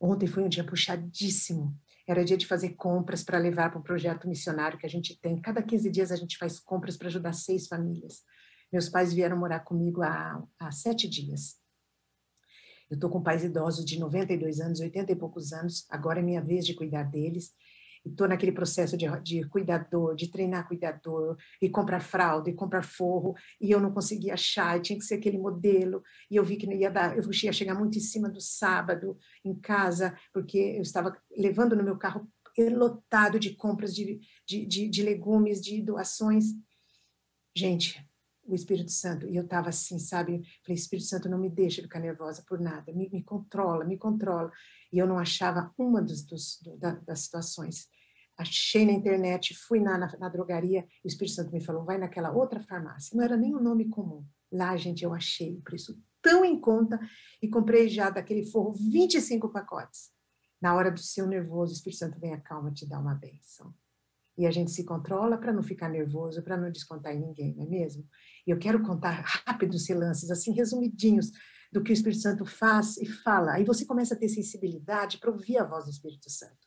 Ontem 0.00 0.26
foi 0.26 0.42
um 0.44 0.48
dia 0.48 0.64
puxadíssimo. 0.64 1.76
Era 2.06 2.24
dia 2.24 2.38
de 2.38 2.46
fazer 2.46 2.70
compras 2.70 3.22
para 3.22 3.38
levar 3.38 3.70
para 3.70 3.78
um 3.78 3.82
projeto 3.82 4.26
missionário 4.26 4.78
que 4.78 4.86
a 4.86 4.88
gente 4.88 5.20
tem. 5.20 5.38
Cada 5.42 5.62
15 5.62 5.90
dias 5.90 6.10
a 6.10 6.16
gente 6.16 6.38
faz 6.38 6.58
compras 6.58 6.96
para 6.96 7.08
ajudar 7.08 7.34
seis 7.34 7.66
famílias. 7.66 8.22
Meus 8.72 8.88
pais 8.88 9.12
vieram 9.12 9.36
morar 9.36 9.60
comigo 9.60 10.02
há, 10.02 10.42
há 10.58 10.70
sete 10.70 11.06
dias. 11.06 11.56
Eu 12.90 12.94
estou 12.94 13.10
com 13.10 13.22
pais 13.22 13.44
idosos 13.44 13.84
de 13.84 13.98
92 13.98 14.60
anos, 14.60 14.80
80 14.80 15.12
e 15.12 15.16
poucos 15.16 15.52
anos. 15.52 15.86
Agora 15.90 16.20
é 16.20 16.22
minha 16.22 16.40
vez 16.40 16.66
de 16.66 16.74
cuidar 16.74 17.04
deles 17.04 17.52
estou 18.08 18.28
naquele 18.28 18.52
processo 18.52 18.96
de, 18.96 19.06
de 19.22 19.46
cuidador, 19.48 20.14
de 20.14 20.30
treinar 20.30 20.66
cuidador, 20.66 21.36
e 21.60 21.68
comprar 21.68 22.00
fralda, 22.00 22.50
e 22.50 22.54
comprar 22.54 22.82
forro, 22.82 23.34
e 23.60 23.70
eu 23.70 23.80
não 23.80 23.92
conseguia 23.92 24.34
achar, 24.34 24.80
tinha 24.80 24.98
que 24.98 25.04
ser 25.04 25.14
aquele 25.14 25.38
modelo, 25.38 26.02
e 26.30 26.36
eu 26.36 26.44
vi 26.44 26.56
que 26.56 26.66
não 26.66 26.74
ia 26.74 26.90
dar, 26.90 27.16
eu 27.16 27.22
ia 27.30 27.52
chegar 27.52 27.74
muito 27.74 27.98
em 27.98 28.00
cima 28.00 28.28
do 28.28 28.40
sábado, 28.40 29.18
em 29.44 29.54
casa, 29.54 30.16
porque 30.32 30.58
eu 30.58 30.82
estava 30.82 31.16
levando 31.36 31.76
no 31.76 31.84
meu 31.84 31.96
carro 31.96 32.28
lotado 32.72 33.38
de 33.38 33.54
compras 33.54 33.94
de, 33.94 34.18
de, 34.44 34.66
de, 34.66 34.88
de 34.88 35.02
legumes, 35.02 35.62
de 35.62 35.80
doações. 35.80 36.46
Gente, 37.56 38.04
o 38.48 38.54
Espírito 38.54 38.90
Santo, 38.90 39.28
e 39.28 39.36
eu 39.36 39.44
estava 39.44 39.68
assim, 39.68 39.98
sabe? 39.98 40.42
Falei, 40.64 40.74
Espírito 40.74 41.06
Santo, 41.06 41.28
não 41.28 41.38
me 41.38 41.50
deixa 41.50 41.82
ficar 41.82 42.00
nervosa 42.00 42.42
por 42.48 42.58
nada, 42.58 42.92
me, 42.92 43.08
me 43.10 43.22
controla, 43.22 43.84
me 43.84 43.98
controla. 43.98 44.50
E 44.92 44.98
eu 44.98 45.06
não 45.06 45.18
achava 45.18 45.72
uma 45.76 46.02
dos, 46.02 46.24
dos, 46.24 46.58
do, 46.62 46.76
da, 46.76 46.92
das 46.92 47.20
situações 47.20 47.86
achei 48.38 48.86
na 48.86 48.92
internet, 48.92 49.52
fui 49.52 49.80
na, 49.80 49.98
na, 49.98 50.16
na, 50.16 50.28
drogaria, 50.28 50.86
o 51.04 51.08
Espírito 51.08 51.34
Santo 51.34 51.52
me 51.52 51.60
falou, 51.60 51.84
vai 51.84 51.98
naquela 51.98 52.30
outra 52.30 52.60
farmácia. 52.60 53.16
Não 53.16 53.24
era 53.24 53.36
nem 53.36 53.54
um 53.54 53.60
nome 53.60 53.88
comum. 53.88 54.24
Lá, 54.50 54.76
gente, 54.76 55.02
eu 55.02 55.12
achei 55.12 55.54
o 55.54 55.60
preço 55.60 56.00
tão 56.22 56.44
em 56.44 56.58
conta 56.58 57.00
e 57.42 57.48
comprei 57.48 57.88
já 57.88 58.10
daquele 58.10 58.46
forro 58.46 58.72
25 58.72 59.48
pacotes. 59.48 60.10
Na 60.60 60.74
hora 60.74 60.90
do 60.90 61.00
seu 61.00 61.26
nervoso, 61.26 61.72
o 61.72 61.76
Espírito 61.76 61.98
Santo 61.98 62.18
vem 62.20 62.32
a 62.32 62.40
calma 62.40 62.70
te 62.72 62.86
dá 62.86 62.98
uma 62.98 63.14
benção. 63.14 63.74
E 64.36 64.46
a 64.46 64.50
gente 64.52 64.70
se 64.70 64.84
controla 64.84 65.36
para 65.36 65.52
não 65.52 65.62
ficar 65.62 65.88
nervoso, 65.88 66.42
para 66.42 66.56
não 66.56 66.70
descontar 66.70 67.12
em 67.12 67.20
ninguém, 67.20 67.54
não 67.56 67.64
é 67.64 67.68
mesmo? 67.68 68.06
E 68.48 68.50
eu 68.50 68.58
quero 68.58 68.80
contar 68.80 69.22
rápidos 69.46 69.86
lances, 69.90 70.30
assim, 70.30 70.52
resumidinhos, 70.52 71.30
do 71.70 71.82
que 71.82 71.90
o 71.90 71.92
Espírito 71.92 72.22
Santo 72.22 72.46
faz 72.46 72.96
e 72.96 73.04
fala. 73.04 73.52
Aí 73.52 73.62
você 73.62 73.84
começa 73.84 74.14
a 74.14 74.16
ter 74.16 74.30
sensibilidade 74.30 75.18
para 75.18 75.30
ouvir 75.30 75.58
a 75.58 75.64
voz 75.64 75.84
do 75.84 75.90
Espírito 75.90 76.30
Santo. 76.30 76.66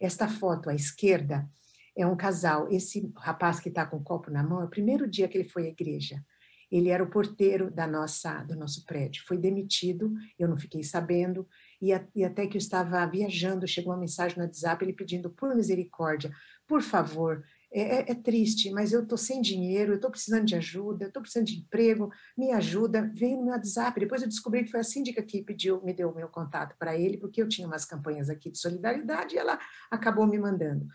Esta 0.00 0.26
foto 0.26 0.68
à 0.68 0.74
esquerda 0.74 1.48
é 1.96 2.04
um 2.04 2.16
casal. 2.16 2.68
Esse 2.68 3.12
rapaz 3.16 3.60
que 3.60 3.68
está 3.68 3.86
com 3.86 3.98
o 3.98 4.02
copo 4.02 4.28
na 4.28 4.42
mão 4.42 4.60
é 4.60 4.64
o 4.64 4.70
primeiro 4.70 5.08
dia 5.08 5.28
que 5.28 5.38
ele 5.38 5.48
foi 5.48 5.66
à 5.66 5.68
igreja. 5.68 6.20
Ele 6.68 6.88
era 6.88 7.04
o 7.04 7.10
porteiro 7.10 7.70
da 7.70 7.86
nossa 7.86 8.42
do 8.42 8.56
nosso 8.56 8.84
prédio. 8.84 9.22
Foi 9.24 9.38
demitido, 9.38 10.12
eu 10.36 10.48
não 10.48 10.56
fiquei 10.56 10.82
sabendo. 10.82 11.46
E, 11.80 11.92
a, 11.92 12.04
e 12.12 12.24
até 12.24 12.44
que 12.48 12.56
eu 12.56 12.60
estava 12.60 13.06
viajando, 13.06 13.68
chegou 13.68 13.92
uma 13.92 14.00
mensagem 14.00 14.36
no 14.36 14.42
WhatsApp 14.42 14.84
ele 14.84 14.92
pedindo 14.92 15.30
por 15.30 15.54
misericórdia, 15.54 16.32
por 16.66 16.82
favor, 16.82 17.44
é, 17.72 17.80
é, 17.80 18.10
é, 18.10 18.14
triste, 18.16 18.70
mas 18.72 18.92
eu 18.92 19.04
estou 19.04 19.16
sem 19.16 19.40
dinheiro, 19.40 19.92
eu 19.92 19.96
estou 19.96 20.10
precisando 20.10 20.44
de 20.44 20.56
ajuda, 20.56 21.04
eu 21.04 21.08
estou 21.08 21.22
precisando 21.22 21.46
de 21.46 21.58
emprego, 21.58 22.12
me 22.36 22.50
ajuda. 22.50 23.08
Veio 23.14 23.36
no 23.36 23.44
meu 23.44 23.54
WhatsApp. 23.54 24.00
Depois 24.00 24.22
eu 24.22 24.28
descobri 24.28 24.64
que 24.64 24.70
foi 24.72 24.80
a 24.80 24.84
síndica 24.84 25.22
que 25.22 25.42
pediu, 25.42 25.80
me 25.82 25.92
deu 25.92 26.10
o 26.10 26.14
meu 26.14 26.28
contato 26.28 26.76
para 26.76 26.96
ele, 26.96 27.16
porque 27.16 27.40
eu 27.40 27.48
tinha 27.48 27.68
umas 27.68 27.84
campanhas 27.84 28.28
aqui 28.28 28.50
de 28.50 28.58
solidariedade 28.58 29.36
e 29.36 29.38
ela 29.38 29.58
acabou 29.88 30.26
me 30.26 30.36
mandando. 30.36 30.88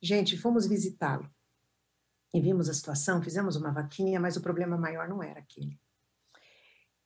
Gente, 0.00 0.38
fomos 0.38 0.66
visitá-lo 0.66 1.30
e 2.32 2.40
vimos 2.40 2.66
a 2.68 2.74
situação, 2.74 3.22
fizemos 3.22 3.56
uma 3.56 3.70
vaquinha, 3.70 4.18
mas 4.18 4.34
o 4.34 4.40
problema 4.40 4.78
maior 4.78 5.06
não 5.06 5.22
era 5.22 5.40
aquele. 5.40 5.78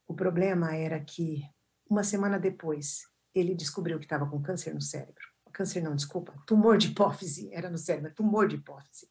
O 0.06 0.14
problema 0.14 0.72
era 0.76 1.00
que, 1.00 1.42
uma 1.90 2.04
semana 2.04 2.38
depois, 2.38 3.08
ele 3.34 3.56
descobriu 3.56 3.98
que 3.98 4.04
estava 4.04 4.24
com 4.24 4.40
câncer 4.40 4.72
no 4.72 4.80
cérebro. 4.80 5.26
Câncer 5.52 5.82
não, 5.82 5.96
desculpa, 5.96 6.34
tumor 6.46 6.76
de 6.76 6.88
hipófise, 6.88 7.48
era 7.50 7.70
no 7.70 7.78
cérebro, 7.78 8.12
tumor 8.14 8.46
de 8.46 8.56
hipófise. 8.56 9.08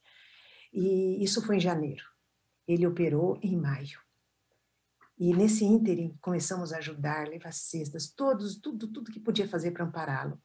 E 0.75 1.23
isso 1.23 1.41
foi 1.41 1.55
em 1.55 1.61
janeiro. 1.61 2.03
Ele 2.67 2.85
operou 2.85 3.39
em 3.41 3.55
maio. 3.55 3.97
E 5.17 5.33
nesse 5.33 5.63
ínterim 5.63 6.17
começamos 6.19 6.73
a 6.73 6.79
ajudar, 6.79 7.29
levar 7.29 7.53
cestas, 7.53 8.09
todos, 8.09 8.57
tudo, 8.57 8.91
tudo 8.91 9.09
que 9.09 9.21
podia 9.21 9.47
fazer 9.47 9.71
para 9.71 9.85
ampará-lo. 9.85 10.38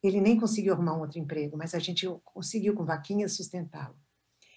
Ele 0.00 0.20
nem 0.20 0.38
conseguiu 0.38 0.72
arrumar 0.72 0.96
um 0.96 1.00
outro 1.00 1.18
emprego, 1.18 1.56
mas 1.56 1.74
a 1.74 1.80
gente 1.80 2.06
conseguiu 2.22 2.72
com 2.74 2.84
vaquinhas 2.84 3.32
sustentá-lo. 3.32 3.96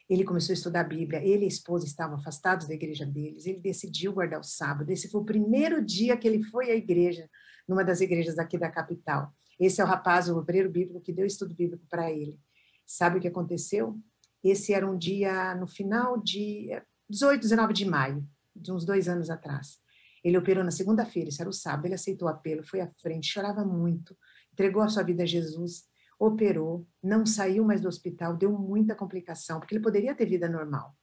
Ele 0.07 0.23
começou 0.23 0.53
a 0.53 0.57
estudar 0.57 0.81
a 0.81 0.83
Bíblia, 0.83 1.19
ele 1.25 1.41
e 1.41 1.45
a 1.45 1.47
esposa 1.47 1.87
estavam 1.87 2.17
afastados 2.17 2.67
da 2.67 2.75
igreja 2.75 3.07
deles, 3.07 3.47
ele 3.47 3.59
decidiu 3.59 4.13
guardar 4.13 4.39
o 4.39 4.43
sábado. 4.43 4.91
Esse 4.91 5.09
foi 5.09 5.21
o 5.21 5.25
primeiro 5.25 5.83
dia 5.83 6.15
que 6.15 6.27
ele 6.27 6.43
foi 6.43 6.69
à 6.69 6.75
igreja, 6.75 7.27
numa 7.67 7.83
das 7.83 8.01
igrejas 8.01 8.37
aqui 8.37 8.55
da 8.55 8.69
capital. 8.69 9.33
Esse 9.59 9.81
é 9.81 9.83
o 9.83 9.87
rapaz, 9.87 10.29
o 10.29 10.37
obreiro 10.37 10.69
bíblico, 10.69 11.01
que 11.01 11.11
deu 11.11 11.25
estudo 11.25 11.55
bíblico 11.55 11.87
para 11.89 12.11
ele. 12.11 12.39
Sabe 12.85 13.17
o 13.17 13.21
que 13.21 13.27
aconteceu? 13.27 13.99
Esse 14.45 14.73
era 14.73 14.89
um 14.89 14.97
dia 14.97 15.55
no 15.55 15.67
final 15.67 16.21
de 16.21 16.69
18, 17.09 17.41
19 17.41 17.73
de 17.73 17.85
maio, 17.85 18.23
de 18.55 18.71
uns 18.71 18.85
dois 18.85 19.09
anos 19.09 19.29
atrás. 19.29 19.79
Ele 20.23 20.37
operou 20.37 20.63
na 20.63 20.69
segunda-feira, 20.69 21.29
isso 21.29 21.41
era 21.41 21.49
o 21.49 21.53
sábado, 21.53 21.85
ele 21.85 21.95
aceitou 21.95 22.27
o 22.27 22.31
apelo, 22.31 22.63
foi 22.63 22.79
à 22.79 22.87
frente, 23.01 23.27
chorava 23.27 23.65
muito, 23.65 24.15
entregou 24.53 24.81
a 24.81 24.87
sua 24.87 25.01
vida 25.01 25.23
a 25.23 25.25
Jesus, 25.25 25.83
operou, 26.19 26.87
não 27.01 27.25
saiu 27.25 27.65
mais 27.65 27.81
do 27.81 27.87
hospital, 27.87 28.37
deu 28.37 28.51
muita 28.51 28.95
complicação, 28.95 29.59
porque 29.59 29.75
ele 29.75 29.83
poderia 29.83 30.15
ter 30.15 30.27
vida 30.27 30.47
normal. 30.47 30.95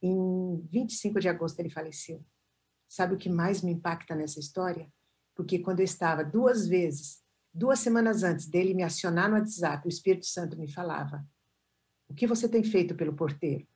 Em 0.00 0.64
25 0.70 1.18
de 1.20 1.28
agosto 1.28 1.58
ele 1.60 1.70
faleceu. 1.70 2.24
Sabe 2.88 3.14
o 3.14 3.18
que 3.18 3.28
mais 3.28 3.62
me 3.62 3.72
impacta 3.72 4.14
nessa 4.14 4.38
história? 4.38 4.88
Porque 5.34 5.58
quando 5.58 5.80
eu 5.80 5.84
estava 5.84 6.24
duas 6.24 6.68
vezes 6.68 7.26
Duas 7.58 7.78
semanas 7.78 8.22
antes 8.22 8.46
dele 8.46 8.74
me 8.74 8.82
acionar 8.82 9.30
no 9.30 9.36
WhatsApp, 9.36 9.86
o 9.86 9.88
Espírito 9.88 10.26
Santo 10.26 10.58
me 10.58 10.70
falava: 10.70 11.24
O 12.08 12.14
que 12.14 12.26
você 12.26 12.48
tem 12.48 12.62
feito 12.62 12.94
pelo 12.94 13.14
porteiro? 13.14 13.66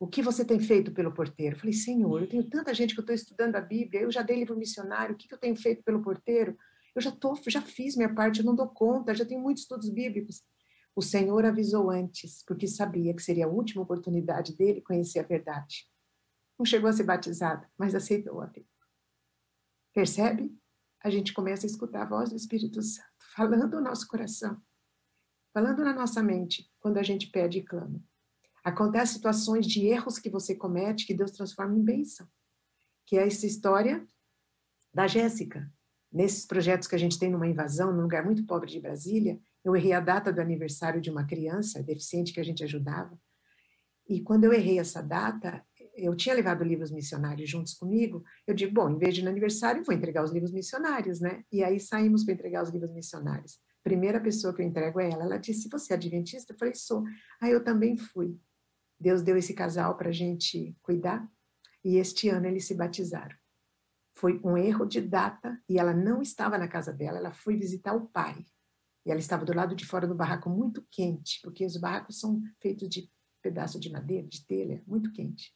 O 0.00 0.06
que 0.06 0.22
você 0.22 0.44
tem 0.44 0.60
feito 0.60 0.92
pelo 0.92 1.12
porteiro? 1.12 1.56
Eu 1.56 1.58
falei, 1.58 1.72
Senhor, 1.72 2.22
eu 2.22 2.28
tenho 2.28 2.48
tanta 2.48 2.72
gente 2.72 2.94
que 2.94 3.00
eu 3.00 3.02
estou 3.02 3.14
estudando 3.14 3.56
a 3.56 3.60
Bíblia, 3.60 4.02
eu 4.02 4.12
já 4.12 4.22
dei 4.22 4.36
livro 4.36 4.56
missionário, 4.56 5.14
o 5.14 5.18
que, 5.18 5.26
que 5.26 5.34
eu 5.34 5.38
tenho 5.38 5.56
feito 5.56 5.82
pelo 5.82 6.02
porteiro? 6.02 6.56
Eu 6.94 7.02
já, 7.02 7.10
tô, 7.10 7.36
já 7.48 7.60
fiz 7.60 7.96
minha 7.96 8.12
parte, 8.14 8.40
eu 8.40 8.46
não 8.46 8.54
dou 8.54 8.68
conta, 8.68 9.14
já 9.14 9.24
tenho 9.24 9.40
muitos 9.40 9.64
estudos 9.64 9.88
bíblicos. 9.88 10.42
O 10.94 11.02
Senhor 11.02 11.44
avisou 11.44 11.90
antes, 11.90 12.44
porque 12.44 12.66
sabia 12.66 13.14
que 13.14 13.22
seria 13.22 13.46
a 13.46 13.48
última 13.48 13.82
oportunidade 13.82 14.56
dele 14.56 14.80
conhecer 14.80 15.20
a 15.20 15.22
verdade. 15.22 15.88
Não 16.58 16.66
chegou 16.66 16.88
a 16.88 16.92
ser 16.92 17.04
batizado, 17.04 17.66
mas 17.76 17.94
aceitou 17.94 18.40
a 18.40 18.46
vida. 18.46 18.66
Percebe? 19.94 20.56
A 21.02 21.10
gente 21.10 21.32
começa 21.32 21.66
a 21.66 21.70
escutar 21.70 22.02
a 22.02 22.08
voz 22.08 22.30
do 22.30 22.36
Espírito 22.36 22.82
Santo, 22.82 23.08
falando 23.34 23.76
no 23.76 23.80
nosso 23.80 24.08
coração, 24.08 24.60
falando 25.58 25.82
na 25.82 25.92
nossa 25.92 26.22
mente, 26.22 26.70
quando 26.78 26.98
a 26.98 27.02
gente 27.02 27.32
pede 27.32 27.58
e 27.58 27.62
clama. 27.64 28.00
Acontecem 28.62 29.16
situações 29.16 29.66
de 29.66 29.84
erros 29.88 30.16
que 30.16 30.30
você 30.30 30.54
comete 30.54 31.04
que 31.04 31.12
Deus 31.12 31.32
transforma 31.32 31.76
em 31.76 31.82
bênção. 31.82 32.28
Que 33.04 33.18
é 33.18 33.26
essa 33.26 33.44
história 33.44 34.06
da 34.94 35.08
Jéssica. 35.08 35.68
Nesses 36.12 36.46
projetos 36.46 36.86
que 36.86 36.94
a 36.94 36.98
gente 36.98 37.18
tem 37.18 37.28
numa 37.28 37.48
invasão, 37.48 37.92
num 37.92 38.02
lugar 38.02 38.24
muito 38.24 38.46
pobre 38.46 38.70
de 38.70 38.78
Brasília, 38.78 39.40
eu 39.64 39.74
errei 39.74 39.92
a 39.92 39.98
data 39.98 40.32
do 40.32 40.40
aniversário 40.40 41.00
de 41.00 41.10
uma 41.10 41.26
criança 41.26 41.82
deficiente 41.82 42.32
que 42.32 42.38
a 42.38 42.44
gente 42.44 42.62
ajudava. 42.62 43.18
E 44.08 44.20
quando 44.20 44.44
eu 44.44 44.52
errei 44.52 44.78
essa 44.78 45.02
data, 45.02 45.66
eu 45.96 46.14
tinha 46.14 46.36
levado 46.36 46.62
livros 46.62 46.92
missionários 46.92 47.50
juntos 47.50 47.74
comigo. 47.74 48.22
Eu 48.46 48.54
digo, 48.54 48.72
bom, 48.72 48.90
em 48.90 48.96
vez 48.96 49.12
de 49.12 49.24
no 49.24 49.28
aniversário, 49.28 49.82
vou 49.82 49.92
entregar 49.92 50.22
os 50.22 50.30
livros 50.30 50.52
missionários, 50.52 51.18
né? 51.18 51.42
E 51.50 51.64
aí 51.64 51.80
saímos 51.80 52.22
para 52.22 52.34
entregar 52.34 52.62
os 52.62 52.70
livros 52.70 52.92
missionários. 52.92 53.58
Primeira 53.88 54.20
pessoa 54.20 54.52
que 54.52 54.60
eu 54.60 54.66
entrego 54.66 55.00
é 55.00 55.10
ela. 55.10 55.22
Ela 55.22 55.38
disse: 55.38 55.66
Você 55.70 55.94
é 55.94 55.96
adventista? 55.96 56.52
Eu 56.52 56.58
falei: 56.58 56.74
Sou. 56.74 57.04
Aí 57.40 57.50
eu 57.50 57.64
também 57.64 57.96
fui. 57.96 58.38
Deus 59.00 59.22
deu 59.22 59.34
esse 59.34 59.54
casal 59.54 59.96
para 59.96 60.10
a 60.10 60.12
gente 60.12 60.76
cuidar. 60.82 61.26
E 61.82 61.96
este 61.96 62.28
ano 62.28 62.46
eles 62.46 62.66
se 62.66 62.74
batizaram. 62.74 63.34
Foi 64.14 64.38
um 64.44 64.58
erro 64.58 64.84
de 64.84 65.00
data 65.00 65.58
e 65.66 65.78
ela 65.78 65.94
não 65.94 66.20
estava 66.20 66.58
na 66.58 66.68
casa 66.68 66.92
dela, 66.92 67.16
ela 67.16 67.32
foi 67.32 67.56
visitar 67.56 67.94
o 67.94 68.08
pai. 68.08 68.44
E 69.06 69.10
ela 69.10 69.20
estava 69.20 69.46
do 69.46 69.56
lado 69.56 69.74
de 69.74 69.86
fora 69.86 70.06
do 70.06 70.14
barraco 70.14 70.50
muito 70.50 70.86
quente, 70.90 71.40
porque 71.42 71.64
os 71.64 71.78
barracos 71.78 72.20
são 72.20 72.42
feitos 72.60 72.90
de 72.90 73.10
pedaço 73.40 73.80
de 73.80 73.90
madeira, 73.90 74.28
de 74.28 74.44
telha, 74.44 74.82
muito 74.86 75.10
quente. 75.12 75.50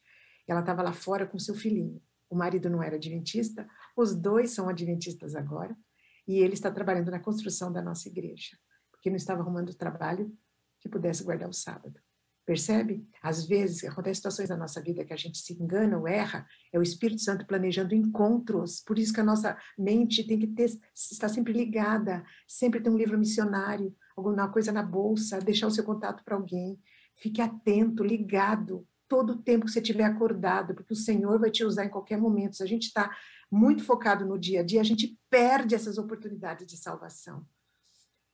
Ela 0.48 0.60
estava 0.60 0.80
lá 0.80 0.94
fora 0.94 1.26
com 1.26 1.38
seu 1.38 1.54
filhinho. 1.54 2.00
O 2.30 2.34
marido 2.34 2.70
não 2.70 2.82
era 2.82 2.96
adventista, 2.96 3.68
os 3.94 4.14
dois 4.14 4.52
são 4.52 4.70
adventistas 4.70 5.34
agora, 5.34 5.76
e 6.26 6.38
ele 6.38 6.54
está 6.54 6.70
trabalhando 6.70 7.10
na 7.10 7.20
construção 7.20 7.72
da 7.72 7.82
nossa 7.82 8.08
igreja, 8.08 8.56
porque 8.90 9.10
não 9.10 9.16
estava 9.16 9.40
arrumando 9.40 9.74
trabalho 9.74 10.32
que 10.80 10.88
pudesse 10.88 11.22
guardar 11.24 11.48
o 11.48 11.52
sábado. 11.52 12.00
Percebe? 12.44 13.06
Às 13.22 13.46
vezes 13.46 13.84
acontecem 13.84 14.16
situações 14.16 14.48
na 14.48 14.56
nossa 14.56 14.82
vida 14.82 15.04
que 15.04 15.12
a 15.12 15.16
gente 15.16 15.38
se 15.38 15.52
engana 15.52 15.96
ou 15.96 16.08
erra, 16.08 16.44
é 16.72 16.78
o 16.78 16.82
Espírito 16.82 17.22
Santo 17.22 17.46
planejando 17.46 17.94
encontros. 17.94 18.80
Por 18.80 18.98
isso 18.98 19.12
que 19.12 19.20
a 19.20 19.24
nossa 19.24 19.56
mente 19.78 20.26
tem 20.26 20.38
que 20.38 20.48
ter, 20.48 20.70
estar 20.94 21.28
sempre 21.28 21.52
ligada, 21.52 22.24
sempre 22.48 22.80
ter 22.80 22.90
um 22.90 22.96
livro 22.96 23.16
missionário, 23.16 23.94
alguma 24.16 24.50
coisa 24.50 24.72
na 24.72 24.82
bolsa, 24.82 25.38
deixar 25.38 25.68
o 25.68 25.70
seu 25.70 25.84
contato 25.84 26.24
para 26.24 26.34
alguém. 26.34 26.80
Fique 27.14 27.40
atento, 27.40 28.02
ligado, 28.02 28.86
todo 29.12 29.34
o 29.34 29.42
tempo 29.42 29.66
que 29.66 29.70
você 29.70 29.80
estiver 29.80 30.04
acordado, 30.04 30.74
porque 30.74 30.94
o 30.94 30.96
Senhor 30.96 31.38
vai 31.38 31.50
te 31.50 31.62
usar 31.62 31.84
em 31.84 31.90
qualquer 31.90 32.16
momento. 32.16 32.56
Se 32.56 32.62
a 32.62 32.66
gente 32.66 32.84
está 32.84 33.14
muito 33.50 33.84
focado 33.84 34.24
no 34.24 34.38
dia 34.38 34.60
a 34.60 34.62
dia, 34.62 34.80
a 34.80 34.84
gente 34.84 35.18
perde 35.28 35.74
essas 35.74 35.98
oportunidades 35.98 36.66
de 36.66 36.78
salvação. 36.78 37.46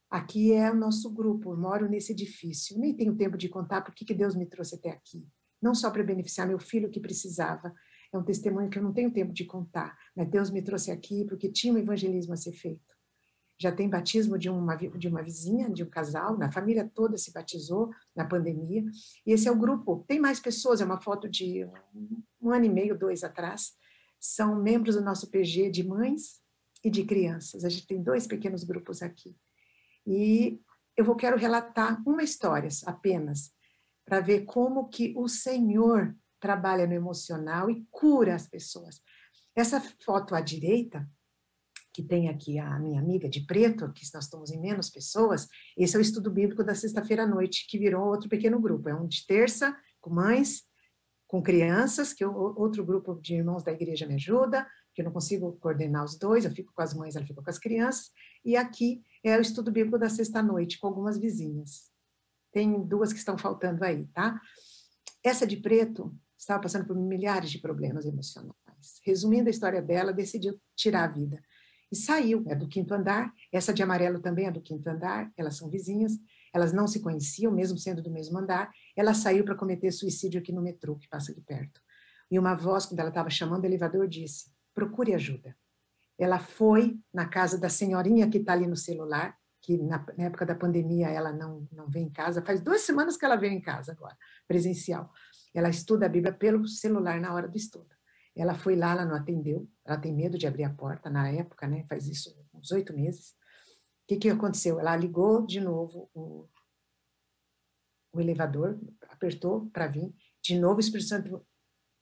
Aqui 0.09 0.53
é 0.53 0.71
o 0.71 0.77
nosso 0.77 1.13
grupo, 1.13 1.51
eu 1.51 1.57
moro 1.57 1.89
nesse 1.89 2.13
edifício. 2.13 2.79
Nem 2.79 2.95
tenho 2.95 3.17
tempo 3.17 3.37
de 3.37 3.49
contar 3.49 3.83
por 3.83 3.93
que 3.93 4.15
Deus 4.15 4.37
me 4.37 4.47
trouxe 4.47 4.77
até 4.77 4.91
aqui. 4.91 5.27
Não 5.61 5.75
só 5.75 5.91
para 5.91 6.05
beneficiar 6.05 6.47
meu 6.47 6.61
filho 6.61 6.89
que 6.89 7.01
precisava, 7.01 7.75
é 8.13 8.17
um 8.17 8.23
testemunho 8.23 8.71
que 8.71 8.79
eu 8.79 8.83
não 8.85 8.93
tenho 8.93 9.13
tempo 9.13 9.33
de 9.33 9.45
contar, 9.45 9.99
mas 10.15 10.31
Deus 10.31 10.49
me 10.49 10.63
trouxe 10.63 10.93
aqui 10.93 11.25
porque 11.25 11.51
tinha 11.51 11.75
um 11.75 11.79
evangelismo 11.79 12.35
a 12.35 12.37
ser 12.37 12.53
feito. 12.53 12.95
Já 13.61 13.73
tem 13.73 13.89
batismo 13.89 14.39
de 14.39 14.49
uma, 14.49 14.77
de 14.77 15.09
uma 15.09 15.23
vizinha, 15.23 15.69
de 15.69 15.83
um 15.83 15.91
casal, 15.91 16.39
na 16.39 16.51
família 16.51 16.89
toda 16.95 17.17
se 17.19 17.33
batizou 17.33 17.91
na 18.15 18.25
pandemia. 18.25 18.85
E 19.27 19.33
esse 19.33 19.49
é 19.49 19.51
o 19.51 19.59
grupo. 19.59 20.05
Tem 20.07 20.21
mais 20.21 20.39
pessoas, 20.39 20.81
é 20.81 20.85
uma 20.85 21.01
foto 21.01 21.29
de 21.29 21.65
um, 21.65 22.23
um 22.41 22.51
ano 22.53 22.67
e 22.67 22.71
meio, 22.71 22.97
dois 22.97 23.25
atrás. 23.25 23.73
São 24.21 24.63
membros 24.63 24.95
do 24.95 25.03
nosso 25.03 25.29
PG 25.31 25.71
de 25.71 25.87
mães 25.87 26.41
e 26.85 26.91
de 26.91 27.05
crianças. 27.05 27.65
A 27.65 27.69
gente 27.69 27.87
tem 27.87 28.03
dois 28.03 28.27
pequenos 28.27 28.63
grupos 28.63 29.03
aqui. 29.03 29.37
E 30.07 30.61
eu 30.97 31.05
vou 31.05 31.17
quero 31.17 31.37
relatar 31.37 32.03
uma 32.07 32.23
história 32.23 32.69
apenas 32.87 33.53
para 34.05 34.21
ver 34.21 34.45
como 34.45 34.89
que 34.89 35.13
o 35.17 35.29
Senhor 35.29 36.17
trabalha 36.41 36.87
no 36.87 36.95
emocional 36.95 37.69
e 37.71 37.87
cura 37.91 38.35
as 38.35 38.49
pessoas. 38.49 39.03
Essa 39.55 39.81
foto 40.05 40.35
à 40.35 40.41
direita, 40.41 41.09
que 41.99 42.03
tem 42.05 42.29
aqui 42.29 42.61
a 42.61 42.79
minha 42.79 43.01
amiga 43.01 43.29
de 43.29 43.41
preto, 43.41 43.93
que 43.93 44.05
nós 44.15 44.23
estamos 44.23 44.53
em 44.53 44.61
menos 44.61 44.89
pessoas, 44.89 45.49
esse 45.77 45.97
é 45.97 45.99
o 45.99 46.01
estudo 46.01 46.31
bíblico 46.31 46.63
da 46.63 46.73
sexta-feira 46.73 47.25
à 47.25 47.27
noite, 47.27 47.67
que 47.69 47.77
virou 47.77 48.07
outro 48.07 48.29
pequeno 48.29 48.61
grupo. 48.61 48.89
É 48.89 48.95
um 48.95 49.09
de 49.09 49.27
terça, 49.27 49.77
com 50.01 50.11
mães, 50.11 50.63
com 51.27 51.43
crianças, 51.43 52.13
que 52.13 52.25
outro 52.25 52.85
grupo 52.85 53.19
de 53.21 53.35
irmãos 53.35 53.65
da 53.65 53.73
igreja 53.73 54.07
me 54.07 54.15
ajuda, 54.15 54.65
que 54.95 55.03
eu 55.03 55.07
não 55.07 55.13
consigo 55.13 55.59
coordenar 55.59 56.05
os 56.05 56.17
dois, 56.17 56.45
eu 56.45 56.53
fico 56.53 56.73
com 56.73 56.81
as 56.81 56.95
mães, 56.95 57.17
ela 57.17 57.27
fica 57.27 57.43
com 57.43 57.51
as 57.51 57.59
crianças, 57.59 58.13
e 58.45 58.57
aqui 58.57 59.03
é 59.25 59.37
o 59.37 59.41
estudo 59.41 59.73
bíblico 59.73 59.99
da 59.99 60.09
sexta-noite, 60.09 60.79
com 60.79 60.87
algumas 60.87 61.19
vizinhas. 61.19 61.91
Tem 62.53 62.81
duas 62.81 63.13
que 63.13 63.19
estão 63.19 63.37
faltando 63.37 63.85
aí, 63.85 64.07
tá? 64.15 64.41
Essa 65.25 65.45
de 65.45 65.57
preto 65.57 66.17
estava 66.39 66.63
passando 66.63 66.87
por 66.87 66.97
milhares 66.97 67.51
de 67.51 67.59
problemas 67.59 68.07
emocionais. 68.07 68.55
Resumindo 69.05 69.49
a 69.49 69.51
história 69.51 69.83
dela, 69.83 70.13
decidiu 70.13 70.61
tirar 70.77 71.03
a 71.03 71.13
vida. 71.13 71.43
E 71.91 71.97
saiu, 71.97 72.45
é 72.47 72.55
do 72.55 72.69
quinto 72.69 72.93
andar. 72.93 73.33
Essa 73.53 73.73
de 73.73 73.83
amarelo 73.83 74.21
também 74.21 74.47
é 74.47 74.51
do 74.51 74.61
quinto 74.61 74.89
andar, 74.89 75.33
elas 75.37 75.57
são 75.57 75.71
vizinhas. 75.71 76.13
Elas 76.53 76.73
não 76.73 76.87
se 76.87 77.01
conheciam, 77.01 77.53
mesmo 77.53 77.79
sendo 77.79 78.03
do 78.03 78.11
mesmo 78.11 78.39
andar. 78.39 78.71
Ela 78.97 79.15
saiu 79.15 79.45
para 79.45 79.55
cometer 79.55 79.91
suicídio 79.91 80.41
aqui 80.41 80.53
no 80.53 80.63
metrô, 80.63 80.97
que 80.97 81.09
passa 81.09 81.33
aqui 81.33 81.41
perto. 81.41 81.81
E 82.31 82.39
uma 82.39 82.55
voz, 82.55 82.87
quando 82.87 83.01
ela 83.01 83.09
estava 83.09 83.31
chamando 83.31 83.65
o 83.65 83.67
elevador, 83.67 84.07
disse: 84.09 84.51
procure 84.75 85.15
ajuda. 85.15 85.57
Ela 86.19 86.39
foi 86.39 86.99
na 87.13 87.27
casa 87.27 87.59
da 87.59 87.69
senhorinha 87.69 88.29
que 88.29 88.39
está 88.39 88.53
ali 88.53 88.67
no 88.67 88.77
celular, 88.77 89.37
que 89.63 89.77
na, 89.77 90.05
na, 90.17 90.25
época 90.25 90.45
da 90.45 90.55
pandemia 90.55 91.09
ela 91.09 91.33
não, 91.33 91.67
não 91.73 91.89
vem 91.89 92.05
em 92.07 92.11
casa, 92.11 92.43
faz 92.43 92.61
duas 92.61 92.81
semanas 92.83 93.17
que 93.17 93.25
ela 93.25 93.37
veio 93.37 93.53
em 93.53 93.61
casa 93.61 93.93
agora, 93.93 94.17
presencial. 94.47 95.13
Ela 95.55 95.69
estuda 95.69 96.07
a 96.07 96.09
Bíblia 96.09 96.33
pelo 96.33 96.67
celular 96.67 97.21
na 97.21 97.33
hora 97.33 97.49
do 97.49 97.57
estudo. 97.57 97.98
Ela 98.39 98.55
foi 98.55 98.77
lá, 98.77 98.93
ela 98.93 99.05
não 99.05 99.17
atendeu, 99.17 99.69
ela 99.85 99.99
tem 99.99 100.15
medo 100.15 100.39
de 100.39 100.47
abrir 100.47 100.63
a 100.63 100.73
porta 100.73 101.11
na 101.11 101.29
época, 101.29 101.67
né? 101.67 101.85
Faz 101.89 102.07
isso 102.07 102.35
uns 102.55 102.71
oito 102.71 102.95
meses. 102.95 103.31
O 103.31 104.07
que, 104.07 104.17
que 104.17 104.31
aconteceu? 104.31 104.79
Ela 104.79 104.97
ligou 104.97 105.45
de 105.45 105.61
novo 105.61 106.09
o, 106.15 106.49
o 108.13 108.21
elevador, 108.21 108.79
apertou 109.09 109.69
para 109.71 109.89
vir. 109.89 110.15
De 110.43 110.59
novo 110.59 110.77
o 110.77 110.81
Espírito 110.81 111.09
Santo 111.09 111.47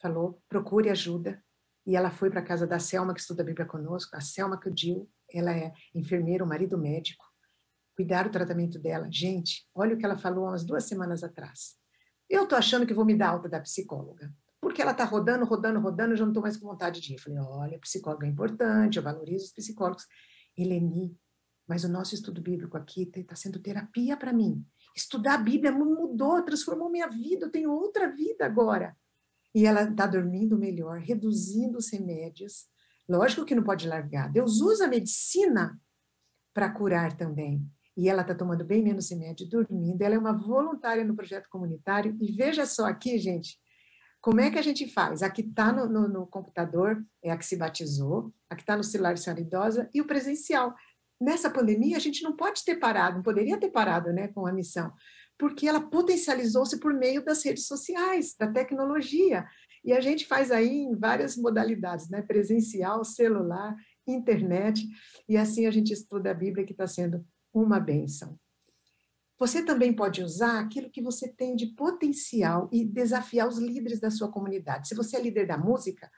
falou: 0.01 0.43
procure 0.49 0.91
ajuda. 0.91 1.43
E 1.87 1.97
ela 1.97 2.11
foi 2.11 2.29
para 2.31 2.41
a 2.41 2.45
casa 2.45 2.67
da 2.67 2.81
Selma, 2.81 3.15
que 3.15 3.21
estuda 3.21 3.43
a 3.43 3.47
Bíblia 3.47 3.65
conosco, 3.65 4.17
a 4.17 4.21
Selma 4.21 4.61
Cudil, 4.61 5.09
ela 5.33 5.57
é 5.57 5.73
enfermeira, 5.95 6.45
o 6.45 6.49
marido 6.49 6.77
médico, 6.77 7.25
cuidar 7.97 8.25
do 8.25 8.31
tratamento 8.31 8.79
dela. 8.79 9.09
Gente, 9.11 9.67
olha 9.75 9.95
o 9.95 9.99
que 9.99 10.05
ela 10.05 10.19
falou 10.19 10.47
umas 10.47 10.65
duas 10.65 10.85
semanas 10.85 11.23
atrás. 11.23 11.77
Eu 12.29 12.43
estou 12.43 12.59
achando 12.59 12.87
que 12.87 12.93
vou 12.93 13.05
me 13.05 13.17
dar 13.17 13.29
alta 13.29 13.49
da 13.49 13.61
psicóloga, 13.61 14.35
porque 14.67 14.83
ela 14.83 14.91
está 14.91 15.05
rodando, 15.05 15.45
rodando, 15.45 15.79
rodando, 15.79 16.13
eu 16.13 16.17
já 16.17 16.25
não 16.25 16.33
estou 16.33 16.43
mais 16.43 16.57
com 16.57 16.67
vontade 16.67 17.01
de 17.01 17.13
ir. 17.13 17.17
Eu 17.17 17.23
falei, 17.23 17.39
olha, 17.39 17.79
psicóloga 17.79 18.27
é 18.27 18.29
importante, 18.29 18.97
eu 18.97 19.03
valorizo 19.03 19.45
os 19.45 19.53
psicólogos. 19.53 20.05
Eleni, 20.59 21.17
mas 21.69 21.85
o 21.85 21.89
nosso 21.89 22.17
estudo 22.17 22.41
bíblico 22.41 22.77
aqui 22.77 23.09
está 23.15 23.37
sendo 23.37 23.61
terapia 23.61 24.17
para 24.17 24.33
mim. 24.33 24.67
Estudar 24.97 25.35
a 25.35 25.39
Bíblia 25.39 25.71
mudou, 25.71 26.43
transformou 26.43 26.91
minha 26.91 27.07
vida, 27.07 27.47
eu 27.47 27.51
tenho 27.51 27.71
outra 27.71 28.11
vida 28.11 28.45
agora 28.45 28.97
e 29.55 29.65
ela 29.65 29.85
está 29.85 30.05
dormindo 30.05 30.59
melhor, 30.59 30.99
reduzindo 30.99 31.79
os 31.79 31.91
remédios. 31.91 32.67
Lógico 33.09 33.45
que 33.45 33.55
não 33.55 33.63
pode 33.63 33.87
largar. 33.87 34.31
Deus 34.31 34.61
usa 34.61 34.87
a 34.87 34.89
medicina 34.89 35.81
para 36.53 36.69
curar 36.71 37.17
também. 37.17 37.65
E 37.97 38.09
ela 38.09 38.23
está 38.23 38.35
tomando 38.35 38.65
bem 38.65 38.83
menos 38.83 39.11
remédio, 39.11 39.49
dormindo. 39.49 40.03
Ela 40.03 40.17
é 40.17 40.19
uma 40.19 40.33
voluntária 40.33 41.05
no 41.05 41.15
projeto 41.15 41.49
comunitário. 41.49 42.19
E 42.21 42.33
veja 42.33 42.67
só 42.67 42.85
aqui, 42.87 43.17
gente, 43.17 43.57
como 44.27 44.41
é 44.41 44.51
que 44.51 44.59
a 44.59 44.63
gente 44.63 44.89
faz? 44.89 45.23
A 45.23 45.31
que 45.31 45.41
está 45.41 45.73
no, 45.73 45.87
no, 45.87 46.09
no, 46.09 46.27
computador 46.27 47.01
é 47.23 47.31
a 47.31 47.37
que 47.37 47.47
se 47.47 47.57
batizou, 47.57 48.35
a 48.51 48.57
que 48.57 48.63
está 48.63 48.77
no 48.77 48.83
celular 48.83 49.15
de 49.15 49.21
senhora 49.21 49.41
idosa 49.41 49.89
e 49.95 50.01
o 50.01 50.05
presencial. 50.05 50.75
Nessa 51.21 51.49
pandemia, 51.49 51.97
a 51.97 52.01
gente 52.01 52.25
não 52.25 52.35
pode 52.35 52.65
ter 52.65 52.75
parado, 52.75 53.19
não 53.19 53.23
poderia 53.23 53.57
ter 53.57 53.71
parado 53.71 54.13
né, 54.13 54.27
com 54.27 54.45
a 54.45 54.53
missão, 54.53 54.93
porque 55.39 55.69
ela 55.69 55.81
potencializou-se 55.81 56.81
por 56.81 56.93
meio 56.93 57.25
das 57.25 57.45
redes 57.45 57.69
sociais, 57.69 58.35
da 58.37 58.51
tecnologia. 58.51 59.47
E 59.85 59.93
a 59.93 60.01
gente 60.01 60.27
faz 60.27 60.51
aí 60.51 60.77
em 60.77 60.97
várias 60.97 61.37
modalidades, 61.37 62.11
né? 62.11 62.21
presencial, 62.21 63.05
celular, 63.05 63.77
internet, 64.09 64.85
e 65.29 65.37
assim 65.37 65.67
a 65.67 65.71
gente 65.71 65.93
estuda 65.93 66.33
a 66.33 66.35
Bíblia, 66.35 66.67
que 66.67 66.73
está 66.73 66.89
sendo 66.89 67.25
uma 67.55 67.79
bênção. 67.79 68.37
Você 69.39 69.63
também 69.63 69.93
pode 69.93 70.23
usar 70.23 70.61
aquilo 70.61 70.91
que 70.91 71.03
você 71.03 71.29
tem 71.29 71.55
de 71.55 71.67
potencial 71.67 72.69
e 72.73 72.85
desafiar 72.85 73.47
os 73.47 73.59
líderes 73.59 74.01
da 74.01 74.11
sua 74.11 74.31
comunidade. 74.31 74.89
Se 74.89 74.95
você 74.95 75.17
é 75.17 75.23
líder 75.23 75.47
da 75.47 75.59
música, 75.59 76.11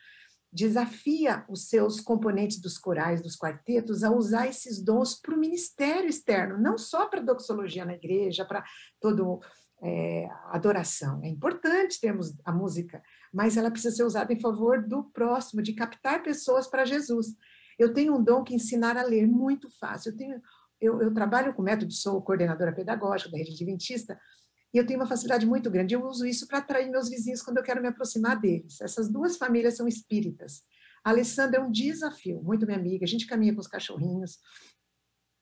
desafia 0.52 1.44
os 1.48 1.68
seus 1.68 2.00
componentes 2.00 2.60
dos 2.60 2.78
corais, 2.78 3.20
dos 3.20 3.36
quartetos, 3.36 4.02
a 4.02 4.10
usar 4.10 4.46
esses 4.46 4.82
dons 4.82 5.14
para 5.20 5.34
o 5.34 5.38
ministério 5.38 6.08
externo, 6.08 6.58
não 6.58 6.78
só 6.78 7.06
para 7.06 7.20
doxologia 7.20 7.84
na 7.84 7.94
igreja, 7.94 8.44
para 8.44 8.64
todo 9.00 9.40
é, 9.82 10.28
adoração. 10.46 11.20
É 11.22 11.28
importante 11.28 12.00
termos 12.00 12.34
a 12.44 12.52
música, 12.52 13.02
mas 13.32 13.56
ela 13.56 13.70
precisa 13.70 13.94
ser 13.94 14.04
usada 14.04 14.32
em 14.32 14.40
favor 14.40 14.82
do 14.86 15.04
próximo, 15.04 15.62
de 15.62 15.72
captar 15.72 16.22
pessoas 16.22 16.66
para 16.66 16.84
Jesus. 16.84 17.34
Eu 17.78 17.92
tenho 17.92 18.16
um 18.16 18.22
dom 18.22 18.42
que 18.42 18.54
ensinar 18.54 18.96
a 18.96 19.04
ler 19.04 19.26
muito 19.26 19.68
fácil. 19.78 20.10
Eu 20.10 20.16
tenho 20.16 20.42
eu, 20.80 21.00
eu 21.02 21.12
trabalho 21.12 21.54
com 21.54 21.62
método, 21.62 21.92
sou 21.92 22.22
coordenadora 22.22 22.72
pedagógica 22.72 23.30
da 23.30 23.38
rede 23.38 23.52
adventista, 23.52 24.18
e 24.72 24.78
eu 24.78 24.86
tenho 24.86 25.00
uma 25.00 25.06
facilidade 25.06 25.46
muito 25.46 25.70
grande. 25.70 25.94
Eu 25.94 26.04
uso 26.04 26.26
isso 26.26 26.46
para 26.46 26.58
atrair 26.58 26.90
meus 26.90 27.08
vizinhos 27.08 27.42
quando 27.42 27.58
eu 27.58 27.62
quero 27.62 27.80
me 27.80 27.88
aproximar 27.88 28.38
deles. 28.38 28.80
Essas 28.80 29.08
duas 29.10 29.36
famílias 29.36 29.76
são 29.76 29.88
espíritas. 29.88 30.62
A 31.02 31.10
Alessandra 31.10 31.58
é 31.58 31.62
um 31.62 31.70
desafio, 31.70 32.42
muito 32.42 32.66
minha 32.66 32.78
amiga. 32.78 33.04
A 33.04 33.08
gente 33.08 33.26
caminha 33.26 33.54
com 33.54 33.60
os 33.60 33.66
cachorrinhos, 33.66 34.38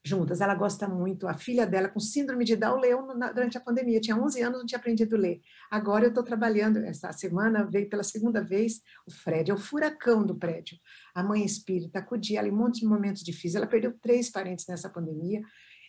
juntas. 0.07 0.41
Ela 0.41 0.55
gosta 0.55 0.89
muito. 0.89 1.27
A 1.27 1.35
filha 1.35 1.67
dela, 1.67 1.89
com 1.89 1.99
síndrome 1.99 2.45
de 2.45 2.55
Down, 2.57 2.79
leu 2.79 3.07
durante 3.35 3.59
a 3.59 3.61
pandemia. 3.61 4.01
Tinha 4.01 4.17
11 4.17 4.41
anos, 4.43 4.59
não 4.61 4.67
tinha 4.67 4.79
aprendido 4.79 5.17
a 5.17 5.19
ler. 5.19 5.41
Agora 5.71 6.05
eu 6.05 6.09
estou 6.09 6.23
trabalhando, 6.23 6.79
essa 6.79 7.13
semana 7.13 7.65
veio 7.65 7.89
pela 7.89 8.03
segunda 8.03 8.43
vez 8.43 8.81
o 9.07 9.11
Fred, 9.11 9.51
é 9.51 9.55
o 9.55 9.59
furacão 9.59 10.25
do 10.25 10.37
prédio. 10.37 10.79
A 11.15 11.23
mãe 11.23 11.45
espírita 11.45 11.99
acudia 11.99 12.39
ela 12.39 12.49
em 12.49 12.53
muitos 12.53 12.83
momentos 12.83 13.23
difíceis. 13.23 13.57
Ela 13.57 13.67
perdeu 13.67 13.93
três 14.01 14.31
parentes 14.31 14.67
nessa 14.69 14.89
pandemia. 14.89 15.43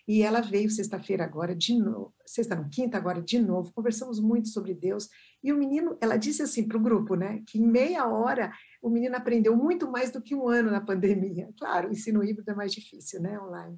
E 0.07 0.21
ela 0.21 0.39
veio 0.39 0.69
sexta-feira 0.69 1.25
agora 1.25 1.53
de 1.53 1.77
novo, 1.77 2.13
sexta 2.25 2.55
não, 2.55 2.69
quinta 2.69 2.97
agora 2.97 3.21
de 3.21 3.39
novo, 3.39 3.73
conversamos 3.73 4.21
muito 4.21 4.47
sobre 4.47 4.73
Deus. 4.73 5.09
E 5.43 5.51
o 5.51 5.57
menino, 5.57 5.97
ela 5.99 6.15
disse 6.15 6.41
assim 6.41 6.65
para 6.65 6.77
o 6.77 6.81
grupo, 6.81 7.15
né, 7.15 7.43
que 7.45 7.59
em 7.59 7.67
meia 7.67 8.07
hora 8.07 8.53
o 8.81 8.89
menino 8.89 9.17
aprendeu 9.17 9.53
muito 9.53 9.91
mais 9.91 10.09
do 10.09 10.21
que 10.21 10.33
um 10.33 10.47
ano 10.47 10.71
na 10.71 10.79
pandemia. 10.79 11.49
Claro, 11.59 11.89
o 11.89 11.91
ensino 11.91 12.23
híbrido 12.23 12.49
é 12.49 12.55
mais 12.55 12.71
difícil, 12.71 13.21
né, 13.21 13.37
online. 13.37 13.77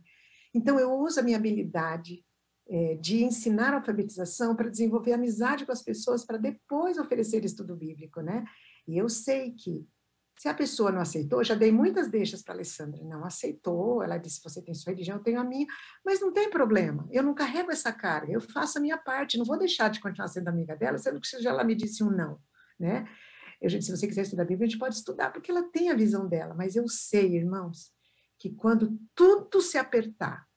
Então, 0.54 0.80
eu 0.80 0.92
uso 0.94 1.20
a 1.20 1.24
minha 1.24 1.38
habilidade 1.38 2.24
é, 2.70 2.96
de 2.96 3.24
ensinar 3.24 3.74
alfabetização 3.74 4.56
para 4.56 4.70
desenvolver 4.70 5.14
amizade 5.14 5.66
com 5.66 5.72
as 5.72 5.82
pessoas, 5.82 6.24
para 6.24 6.38
depois 6.38 6.98
oferecer 6.98 7.44
estudo 7.44 7.76
bíblico, 7.76 8.22
né? 8.22 8.46
E 8.88 8.98
eu 8.98 9.10
sei 9.10 9.52
que, 9.52 9.88
se 10.38 10.48
a 10.48 10.54
pessoa 10.54 10.92
não 10.92 11.02
aceitou, 11.02 11.44
já 11.44 11.56
dei 11.56 11.72
muitas 11.72 12.10
deixas 12.10 12.44
para 12.44 12.54
a 12.54 12.58
Alessandra, 12.58 13.04
não 13.04 13.26
aceitou, 13.26 14.04
ela 14.04 14.18
disse, 14.18 14.40
você 14.44 14.62
tem 14.62 14.74
sua 14.74 14.94
religião, 14.94 15.18
eu 15.18 15.24
tenho 15.24 15.40
a 15.40 15.44
minha, 15.44 15.66
mas 16.06 16.22
não 16.22 16.32
tem 16.32 16.50
problema, 16.50 17.08
eu 17.12 17.24
não 17.24 17.34
carrego 17.34 17.72
essa 17.72 17.92
carga, 17.92 18.32
eu 18.32 18.40
faço 18.40 18.78
a 18.78 18.82
minha 18.82 18.98
parte, 18.98 19.38
não 19.38 19.46
vou 19.46 19.58
deixar 19.58 19.90
de 19.90 20.00
continuar 20.00 20.28
sendo 20.28 20.48
amiga 20.48 20.76
dela, 20.76 20.98
sendo 20.98 21.20
que 21.20 21.42
já 21.42 21.50
ela 21.50 21.64
me 21.64 21.76
disse 21.76 22.04
um 22.04 22.12
não, 22.12 22.40
né? 22.80 23.08
Eu 23.60 23.68
disse, 23.68 23.88
se 23.88 23.98
você 23.98 24.08
quiser 24.08 24.22
estudar 24.22 24.44
a 24.44 24.46
Bíblia, 24.46 24.68
a 24.68 24.70
gente 24.70 24.80
pode 24.80 24.96
estudar, 24.96 25.34
porque 25.34 25.52
ela 25.52 25.64
tem 25.64 25.90
a 25.90 25.96
visão 25.96 26.30
dela, 26.30 26.54
mas 26.54 26.76
eu 26.76 26.88
sei, 26.88 27.36
irmãos, 27.36 27.92
que 28.40 28.50
quando 28.50 28.98
tudo 29.14 29.62
se 29.62 29.78
apertar, 29.78 30.48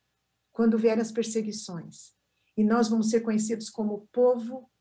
quando 0.51 0.77
vierem 0.77 1.01
as 1.01 1.11
perseguições, 1.11 2.13
e 2.55 2.63
nós 2.63 2.87
vamos 2.87 3.09
ser 3.09 3.21
conhecidos 3.21 3.69
como 3.69 3.93
o 3.95 4.07
povo 4.07 4.71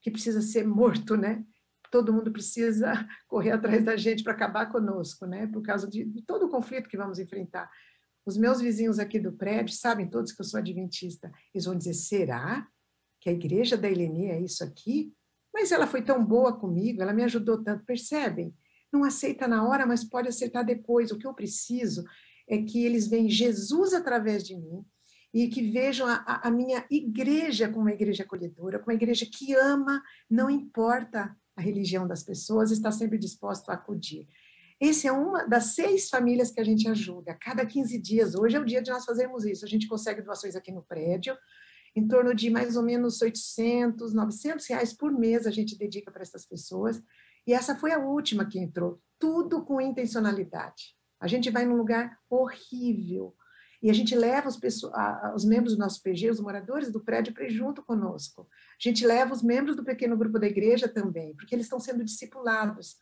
que 0.00 0.10
precisa 0.10 0.42
ser 0.42 0.66
morto, 0.66 1.16
né? 1.16 1.44
Todo 1.90 2.12
mundo 2.12 2.32
precisa 2.32 2.92
correr 3.28 3.52
atrás 3.52 3.84
da 3.84 3.96
gente 3.96 4.22
para 4.22 4.32
acabar 4.32 4.66
conosco, 4.66 5.26
né? 5.26 5.46
Por 5.46 5.62
causa 5.62 5.88
de, 5.88 6.04
de 6.04 6.22
todo 6.22 6.46
o 6.46 6.48
conflito 6.48 6.88
que 6.88 6.96
vamos 6.96 7.18
enfrentar. 7.18 7.70
Os 8.26 8.36
meus 8.36 8.60
vizinhos 8.60 8.98
aqui 8.98 9.18
do 9.18 9.32
prédio 9.32 9.74
sabem 9.74 10.08
todos 10.08 10.32
que 10.32 10.40
eu 10.40 10.44
sou 10.44 10.58
adventista. 10.58 11.30
Eles 11.54 11.64
vão 11.64 11.76
dizer: 11.76 11.94
será 11.94 12.66
que 13.20 13.28
a 13.28 13.32
igreja 13.32 13.76
da 13.76 13.88
Helene 13.88 14.26
é 14.26 14.40
isso 14.40 14.64
aqui? 14.64 15.12
Mas 15.52 15.72
ela 15.72 15.86
foi 15.86 16.02
tão 16.02 16.24
boa 16.24 16.52
comigo, 16.58 17.02
ela 17.02 17.12
me 17.12 17.24
ajudou 17.24 17.62
tanto. 17.62 17.84
Percebem? 17.84 18.54
Não 18.92 19.04
aceita 19.04 19.46
na 19.46 19.66
hora, 19.66 19.86
mas 19.86 20.04
pode 20.04 20.28
aceitar 20.28 20.62
depois. 20.62 21.10
O 21.10 21.18
que 21.18 21.26
eu 21.26 21.34
preciso 21.34 22.04
é 22.48 22.58
que 22.62 22.84
eles 22.84 23.06
veem 23.06 23.28
Jesus 23.28 23.92
através 23.92 24.42
de 24.42 24.56
mim 24.56 24.84
e 25.32 25.48
que 25.48 25.70
vejam 25.70 26.06
a, 26.06 26.40
a, 26.42 26.50
minha 26.50 26.84
igreja 26.90 27.68
como 27.68 27.82
uma 27.82 27.92
igreja 27.92 28.22
acolhedora, 28.22 28.78
como 28.78 28.90
uma 28.90 28.96
igreja 28.96 29.26
que 29.26 29.54
ama, 29.54 30.02
não 30.28 30.48
importa 30.48 31.36
a 31.54 31.60
religião 31.60 32.06
das 32.06 32.22
pessoas, 32.22 32.70
está 32.70 32.90
sempre 32.90 33.18
disposto 33.18 33.68
a 33.68 33.74
acudir. 33.74 34.26
Essa 34.80 35.08
é 35.08 35.12
uma 35.12 35.44
das 35.44 35.74
seis 35.74 36.08
famílias 36.08 36.50
que 36.50 36.60
a 36.60 36.64
gente 36.64 36.88
ajuda, 36.88 37.36
cada 37.38 37.66
15 37.66 37.98
dias. 38.00 38.34
Hoje 38.34 38.56
é 38.56 38.60
o 38.60 38.64
dia 38.64 38.80
de 38.80 38.90
nós 38.90 39.04
fazermos 39.04 39.44
isso. 39.44 39.64
A 39.64 39.68
gente 39.68 39.88
consegue 39.88 40.22
doações 40.22 40.54
aqui 40.56 40.72
no 40.72 40.82
prédio, 40.82 41.36
em 41.94 42.06
torno 42.06 42.32
de 42.32 42.48
mais 42.48 42.76
ou 42.76 42.82
menos 42.82 43.20
800, 43.20 44.14
900 44.14 44.66
reais 44.66 44.92
por 44.92 45.12
mês 45.12 45.46
a 45.46 45.50
gente 45.50 45.76
dedica 45.76 46.12
para 46.12 46.22
essas 46.22 46.46
pessoas. 46.46 47.02
E 47.46 47.52
essa 47.52 47.74
foi 47.74 47.92
a 47.92 47.98
última 47.98 48.46
que 48.46 48.58
entrou, 48.58 49.00
tudo 49.18 49.64
com 49.64 49.80
intencionalidade. 49.80 50.97
A 51.20 51.26
gente 51.26 51.50
vai 51.50 51.64
num 51.64 51.76
lugar 51.76 52.18
horrível, 52.28 53.34
e 53.82 53.90
a 53.90 53.94
gente 53.94 54.14
leva 54.14 54.48
os, 54.48 54.56
pessoas, 54.56 54.92
os 55.34 55.44
membros 55.44 55.74
do 55.74 55.78
nosso 55.78 56.02
PG, 56.02 56.30
os 56.30 56.40
moradores 56.40 56.90
do 56.90 57.00
prédio, 57.00 57.32
para 57.32 57.48
junto 57.48 57.82
conosco. 57.82 58.48
A 58.50 58.88
gente 58.88 59.06
leva 59.06 59.32
os 59.32 59.42
membros 59.42 59.76
do 59.76 59.84
pequeno 59.84 60.16
grupo 60.16 60.38
da 60.38 60.48
igreja 60.48 60.88
também, 60.88 61.34
porque 61.36 61.54
eles 61.54 61.66
estão 61.66 61.78
sendo 61.78 62.04
discipulados. 62.04 62.96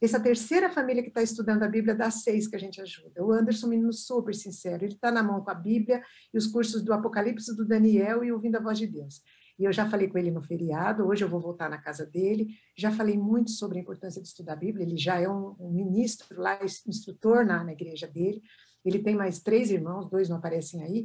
Essa 0.00 0.20
terceira 0.20 0.70
família 0.70 1.02
que 1.02 1.08
está 1.08 1.22
estudando 1.22 1.62
a 1.62 1.68
Bíblia 1.68 1.94
dá 1.94 2.10
seis 2.10 2.46
que 2.46 2.56
a 2.56 2.58
gente 2.58 2.80
ajuda. 2.80 3.22
O 3.22 3.32
Anderson, 3.32 3.66
menino 3.66 3.92
super 3.92 4.34
sincero, 4.34 4.84
ele 4.84 4.94
está 4.94 5.10
na 5.10 5.22
mão 5.22 5.42
com 5.42 5.50
a 5.50 5.54
Bíblia 5.54 6.02
e 6.32 6.38
os 6.38 6.46
cursos 6.46 6.80
do 6.82 6.92
Apocalipse 6.92 7.54
do 7.54 7.66
Daniel 7.66 8.24
e 8.24 8.32
ouvindo 8.32 8.56
a 8.56 8.60
voz 8.60 8.78
de 8.78 8.86
Deus. 8.86 9.20
E 9.60 9.64
eu 9.64 9.72
já 9.74 9.86
falei 9.90 10.08
com 10.08 10.16
ele 10.16 10.30
no 10.30 10.40
feriado, 10.40 11.06
hoje 11.06 11.22
eu 11.22 11.28
vou 11.28 11.38
voltar 11.38 11.68
na 11.68 11.76
casa 11.76 12.06
dele, 12.06 12.48
já 12.74 12.90
falei 12.90 13.18
muito 13.18 13.50
sobre 13.50 13.76
a 13.76 13.82
importância 13.82 14.22
de 14.22 14.26
estudar 14.26 14.54
a 14.54 14.56
Bíblia, 14.56 14.86
ele 14.86 14.96
já 14.96 15.20
é 15.20 15.28
um, 15.28 15.54
um 15.60 15.70
ministro 15.70 16.40
lá, 16.40 16.58
instrutor 16.86 17.44
na, 17.44 17.62
na 17.62 17.72
igreja 17.72 18.06
dele, 18.06 18.40
ele 18.82 19.00
tem 19.00 19.14
mais 19.14 19.40
três 19.40 19.70
irmãos, 19.70 20.08
dois 20.08 20.30
não 20.30 20.38
aparecem 20.38 20.82
aí, 20.82 21.04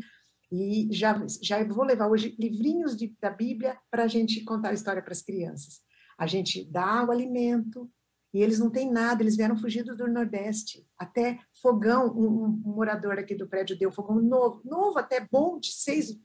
e 0.50 0.88
já, 0.90 1.22
já 1.42 1.62
vou 1.66 1.84
levar 1.84 2.08
hoje 2.08 2.34
livrinhos 2.40 2.96
de, 2.96 3.14
da 3.20 3.30
Bíblia 3.30 3.78
para 3.92 4.04
a 4.04 4.08
gente 4.08 4.42
contar 4.46 4.70
a 4.70 4.74
história 4.74 5.02
para 5.02 5.12
as 5.12 5.22
crianças. 5.22 5.82
A 6.18 6.26
gente 6.26 6.64
dá 6.72 7.04
o 7.04 7.12
alimento, 7.12 7.92
e 8.34 8.42
eles 8.42 8.58
não 8.58 8.70
têm 8.70 8.90
nada, 8.90 9.22
eles 9.22 9.36
vieram 9.36 9.58
fugidos 9.58 9.98
do 9.98 10.08
Nordeste. 10.08 10.88
Até 10.98 11.40
fogão, 11.62 12.08
um, 12.08 12.46
um, 12.46 12.74
morador 12.74 13.20
aqui 13.20 13.36
do 13.36 13.50
prédio 13.50 13.78
deu 13.78 13.92
fogão 13.92 14.22
novo, 14.22 14.62
novo 14.64 14.98
até 14.98 15.28
bom, 15.30 15.60
de 15.60 15.74
seis, 15.74 16.18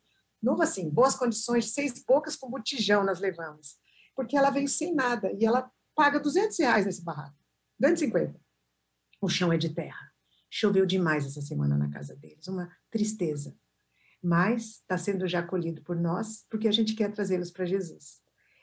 novo 0.43 0.63
assim, 0.63 0.89
boas 0.89 1.15
condições, 1.15 1.73
seis 1.73 2.03
poucas 2.05 2.37
com 2.37 2.51
botijão 2.51 3.05
nós 3.05 3.21
levamos. 3.21 3.77
Porque 4.15 4.37
ela 4.37 4.51
veio 4.51 4.69
sem 4.69 4.95
nada, 4.95 5.33
e 5.39 5.45
ela 5.45 5.71
paga 5.95 6.19
200 6.19 6.59
reais 6.59 6.87
nesse 6.87 7.05
barraco, 7.05 7.37
250. 7.79 8.39
O 9.21 9.29
chão 9.29 9.53
é 9.53 9.59
de 9.59 9.75
terra. 9.75 10.11
Choveu 10.51 10.85
demais 10.85 11.27
essa 11.27 11.41
semana 11.41 11.77
na 11.77 11.91
casa 11.91 12.17
deles, 12.17 12.49
uma 12.49 12.71
tristeza. 12.91 13.55
Mas 14.23 14.81
está 14.81 14.99
sendo 14.99 15.27
já 15.29 15.41
acolhido 15.41 15.83
por 15.83 15.97
nós, 15.97 16.45
porque 16.51 16.69
a 16.69 16.73
gente 16.73 16.95
quer 16.95 17.13
trazê-los 17.13 17.51
para 17.51 17.65
Jesus. 17.65 18.21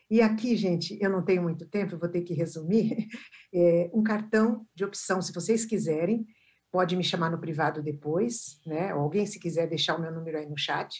E 0.09 0.21
aqui, 0.21 0.55
gente, 0.55 0.97
eu 1.01 1.09
não 1.09 1.23
tenho 1.23 1.41
muito 1.41 1.67
tempo, 1.67 1.95
eu 1.95 1.99
vou 1.99 2.09
ter 2.09 2.21
que 2.21 2.33
resumir. 2.33 3.07
É, 3.53 3.89
um 3.93 4.03
cartão 4.03 4.67
de 4.75 4.83
opção, 4.83 5.21
se 5.21 5.31
vocês 5.31 5.63
quiserem, 5.63 6.27
pode 6.69 6.97
me 6.97 7.03
chamar 7.03 7.31
no 7.31 7.39
privado 7.39 7.81
depois, 7.81 8.59
né? 8.65 8.93
Ou 8.93 9.01
alguém, 9.01 9.25
se 9.25 9.39
quiser 9.39 9.67
deixar 9.67 9.95
o 9.95 10.01
meu 10.01 10.13
número 10.13 10.37
aí 10.37 10.45
no 10.45 10.57
chat, 10.57 10.93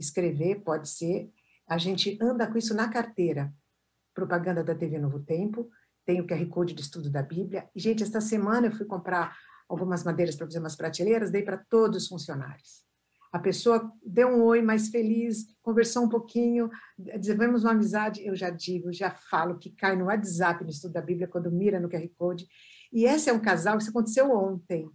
escrever, 0.00 0.62
pode 0.62 0.88
ser. 0.88 1.30
A 1.68 1.78
gente 1.78 2.18
anda 2.20 2.46
com 2.46 2.58
isso 2.58 2.74
na 2.74 2.88
carteira. 2.88 3.52
Propaganda 4.14 4.64
da 4.64 4.74
TV 4.74 4.98
Novo 4.98 5.20
Tempo, 5.20 5.70
tem 6.04 6.20
o 6.20 6.26
QR 6.26 6.44
Code 6.46 6.74
de 6.74 6.82
estudo 6.82 7.10
da 7.10 7.22
Bíblia. 7.22 7.68
E, 7.74 7.80
gente, 7.80 8.02
esta 8.02 8.20
semana 8.20 8.66
eu 8.66 8.72
fui 8.72 8.86
comprar 8.86 9.36
algumas 9.68 10.02
madeiras 10.02 10.34
para 10.34 10.46
fazer 10.46 10.58
umas 10.58 10.74
prateleiras, 10.74 11.30
dei 11.30 11.42
para 11.42 11.56
todos 11.56 12.02
os 12.02 12.08
funcionários. 12.08 12.84
A 13.32 13.38
pessoa 13.38 13.92
deu 14.04 14.28
um 14.28 14.42
oi 14.42 14.60
mais 14.60 14.88
feliz, 14.88 15.46
conversou 15.62 16.02
um 16.02 16.08
pouquinho, 16.08 16.68
desenvolvemos 16.98 17.62
uma 17.62 17.70
amizade, 17.70 18.26
eu 18.26 18.34
já 18.34 18.50
digo, 18.50 18.92
já 18.92 19.12
falo 19.12 19.56
que 19.56 19.70
cai 19.70 19.94
no 19.94 20.06
WhatsApp 20.06 20.64
no 20.64 20.70
estudo 20.70 20.94
da 20.94 21.00
Bíblia 21.00 21.28
quando 21.28 21.52
mira 21.52 21.78
no 21.78 21.88
QR 21.88 22.08
Code. 22.18 22.48
E 22.92 23.04
esse 23.04 23.30
é 23.30 23.32
um 23.32 23.38
casal, 23.40 23.78
isso 23.78 23.90
aconteceu 23.90 24.32
ontem. 24.32 24.90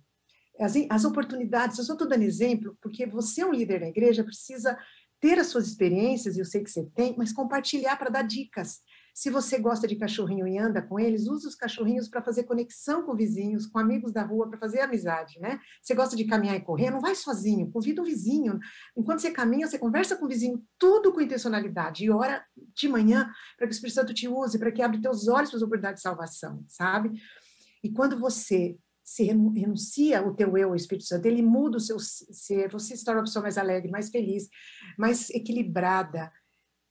As, 0.59 0.73
as 0.89 1.05
oportunidades, 1.05 1.77
eu 1.77 1.83
só 1.83 1.93
estou 1.93 2.07
dando 2.07 2.23
exemplo, 2.23 2.77
porque 2.81 3.05
você 3.05 3.41
é 3.41 3.45
um 3.45 3.53
líder 3.53 3.79
da 3.81 3.87
igreja, 3.87 4.23
precisa 4.23 4.77
ter 5.19 5.39
as 5.39 5.47
suas 5.47 5.67
experiências, 5.67 6.35
e 6.35 6.39
eu 6.39 6.45
sei 6.45 6.63
que 6.63 6.69
você 6.69 6.85
tem, 6.95 7.15
mas 7.17 7.33
compartilhar 7.33 7.95
para 7.97 8.09
dar 8.09 8.21
dicas. 8.21 8.81
Se 9.13 9.29
você 9.29 9.57
gosta 9.57 9.87
de 9.87 9.95
cachorrinho 9.95 10.45
e 10.45 10.57
anda 10.57 10.81
com 10.81 10.99
eles, 10.99 11.25
use 11.27 11.47
os 11.47 11.55
cachorrinhos 11.55 12.09
para 12.09 12.21
fazer 12.21 12.43
conexão 12.43 13.03
com 13.03 13.15
vizinhos, 13.15 13.65
com 13.65 13.79
amigos 13.79 14.11
da 14.11 14.21
rua, 14.23 14.49
para 14.49 14.59
fazer 14.59 14.81
amizade, 14.81 15.39
né? 15.39 15.57
Você 15.81 15.95
gosta 15.95 16.17
de 16.17 16.25
caminhar 16.25 16.57
e 16.57 16.59
correr, 16.59 16.91
não 16.91 16.99
vai 16.99 17.15
sozinho, 17.15 17.71
convida 17.71 18.01
o 18.01 18.05
vizinho. 18.05 18.59
Enquanto 18.95 19.19
você 19.19 19.31
caminha, 19.31 19.67
você 19.67 19.79
conversa 19.79 20.17
com 20.17 20.25
o 20.25 20.27
vizinho, 20.27 20.61
tudo 20.77 21.13
com 21.13 21.21
intencionalidade, 21.21 22.03
e 22.03 22.11
ora 22.11 22.45
de 22.75 22.89
manhã 22.89 23.31
para 23.57 23.67
que 23.67 23.71
o 23.71 23.75
Espírito 23.75 23.95
Santo 23.95 24.13
te 24.13 24.27
use, 24.27 24.59
para 24.59 24.71
que 24.71 24.81
abra 24.81 25.01
teus 25.01 25.29
olhos 25.29 25.49
para 25.49 25.57
as 25.57 25.63
oportunidades 25.63 26.01
de 26.01 26.09
salvação, 26.09 26.65
sabe? 26.67 27.13
E 27.81 27.89
quando 27.89 28.19
você 28.19 28.77
se 29.05 29.23
renuncia 29.23 30.25
o 30.25 30.33
teu 30.33 30.57
eu 30.57 30.69
ao 30.69 30.75
Espírito 30.75 31.05
Santo, 31.05 31.27
ele 31.27 31.43
muda 31.43 31.77
o 31.77 31.79
seu 31.79 31.99
ser, 31.99 32.71
você 32.71 32.97
se 32.97 33.05
torna 33.05 33.19
uma 33.19 33.25
pessoa 33.25 33.43
mais 33.43 33.55
alegre, 33.55 33.91
mais 33.91 34.09
feliz, 34.09 34.49
mais 34.97 35.29
equilibrada. 35.29 36.31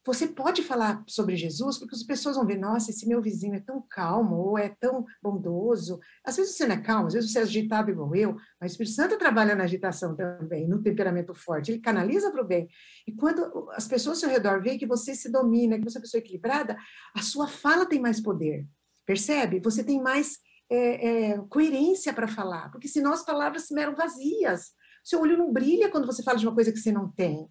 Você 0.06 0.28
pode 0.28 0.62
falar 0.62 1.02
sobre 1.08 1.34
Jesus, 1.34 1.78
porque 1.78 1.96
as 1.96 2.02
pessoas 2.02 2.36
vão 2.36 2.46
ver, 2.46 2.58
nossa, 2.58 2.90
esse 2.90 3.08
meu 3.08 3.20
vizinho 3.20 3.54
é 3.54 3.60
tão 3.60 3.82
calmo, 3.90 4.36
ou 4.36 4.56
é 4.56 4.68
tão 4.68 5.04
bondoso. 5.20 5.98
Às 6.22 6.36
vezes 6.36 6.54
você 6.54 6.66
não 6.66 6.76
é 6.76 6.80
calmo, 6.80 7.08
às 7.08 7.14
vezes 7.14 7.32
você 7.32 7.38
é 7.38 7.42
agitado 7.42 7.90
igual 7.90 8.14
eu, 8.14 8.36
mas 8.60 8.70
o 8.70 8.74
Espírito 8.74 8.94
Santo 8.94 9.18
trabalha 9.18 9.56
na 9.56 9.64
agitação 9.64 10.14
também, 10.14 10.68
no 10.68 10.82
temperamento 10.82 11.34
forte, 11.34 11.72
ele 11.72 11.80
canaliza 11.80 12.30
para 12.30 12.42
o 12.42 12.46
bem. 12.46 12.68
E 13.08 13.12
quando 13.12 13.68
as 13.72 13.88
pessoas 13.88 14.18
ao 14.18 14.20
seu 14.20 14.28
redor 14.28 14.62
veem 14.62 14.78
que 14.78 14.86
você 14.86 15.16
se 15.16 15.32
domina, 15.32 15.78
que 15.78 15.84
você 15.84 15.96
é 15.96 15.98
uma 15.98 16.02
pessoa 16.02 16.20
equilibrada, 16.20 16.76
a 17.16 17.22
sua 17.22 17.48
fala 17.48 17.86
tem 17.86 17.98
mais 17.98 18.20
poder, 18.20 18.68
percebe? 19.04 19.58
Você 19.58 19.82
tem 19.82 20.00
mais 20.00 20.38
é, 20.70 21.32
é, 21.32 21.38
coerência 21.48 22.12
para 22.12 22.28
falar, 22.28 22.70
porque 22.70 22.88
senão 22.88 23.12
as 23.12 23.24
palavras 23.24 23.70
eram 23.72 23.94
vazias. 23.94 24.72
Seu 25.04 25.20
olho 25.20 25.36
não 25.36 25.52
brilha 25.52 25.90
quando 25.90 26.06
você 26.06 26.22
fala 26.22 26.38
de 26.38 26.46
uma 26.46 26.54
coisa 26.54 26.72
que 26.72 26.78
você 26.78 26.90
não 26.90 27.10
tem. 27.10 27.48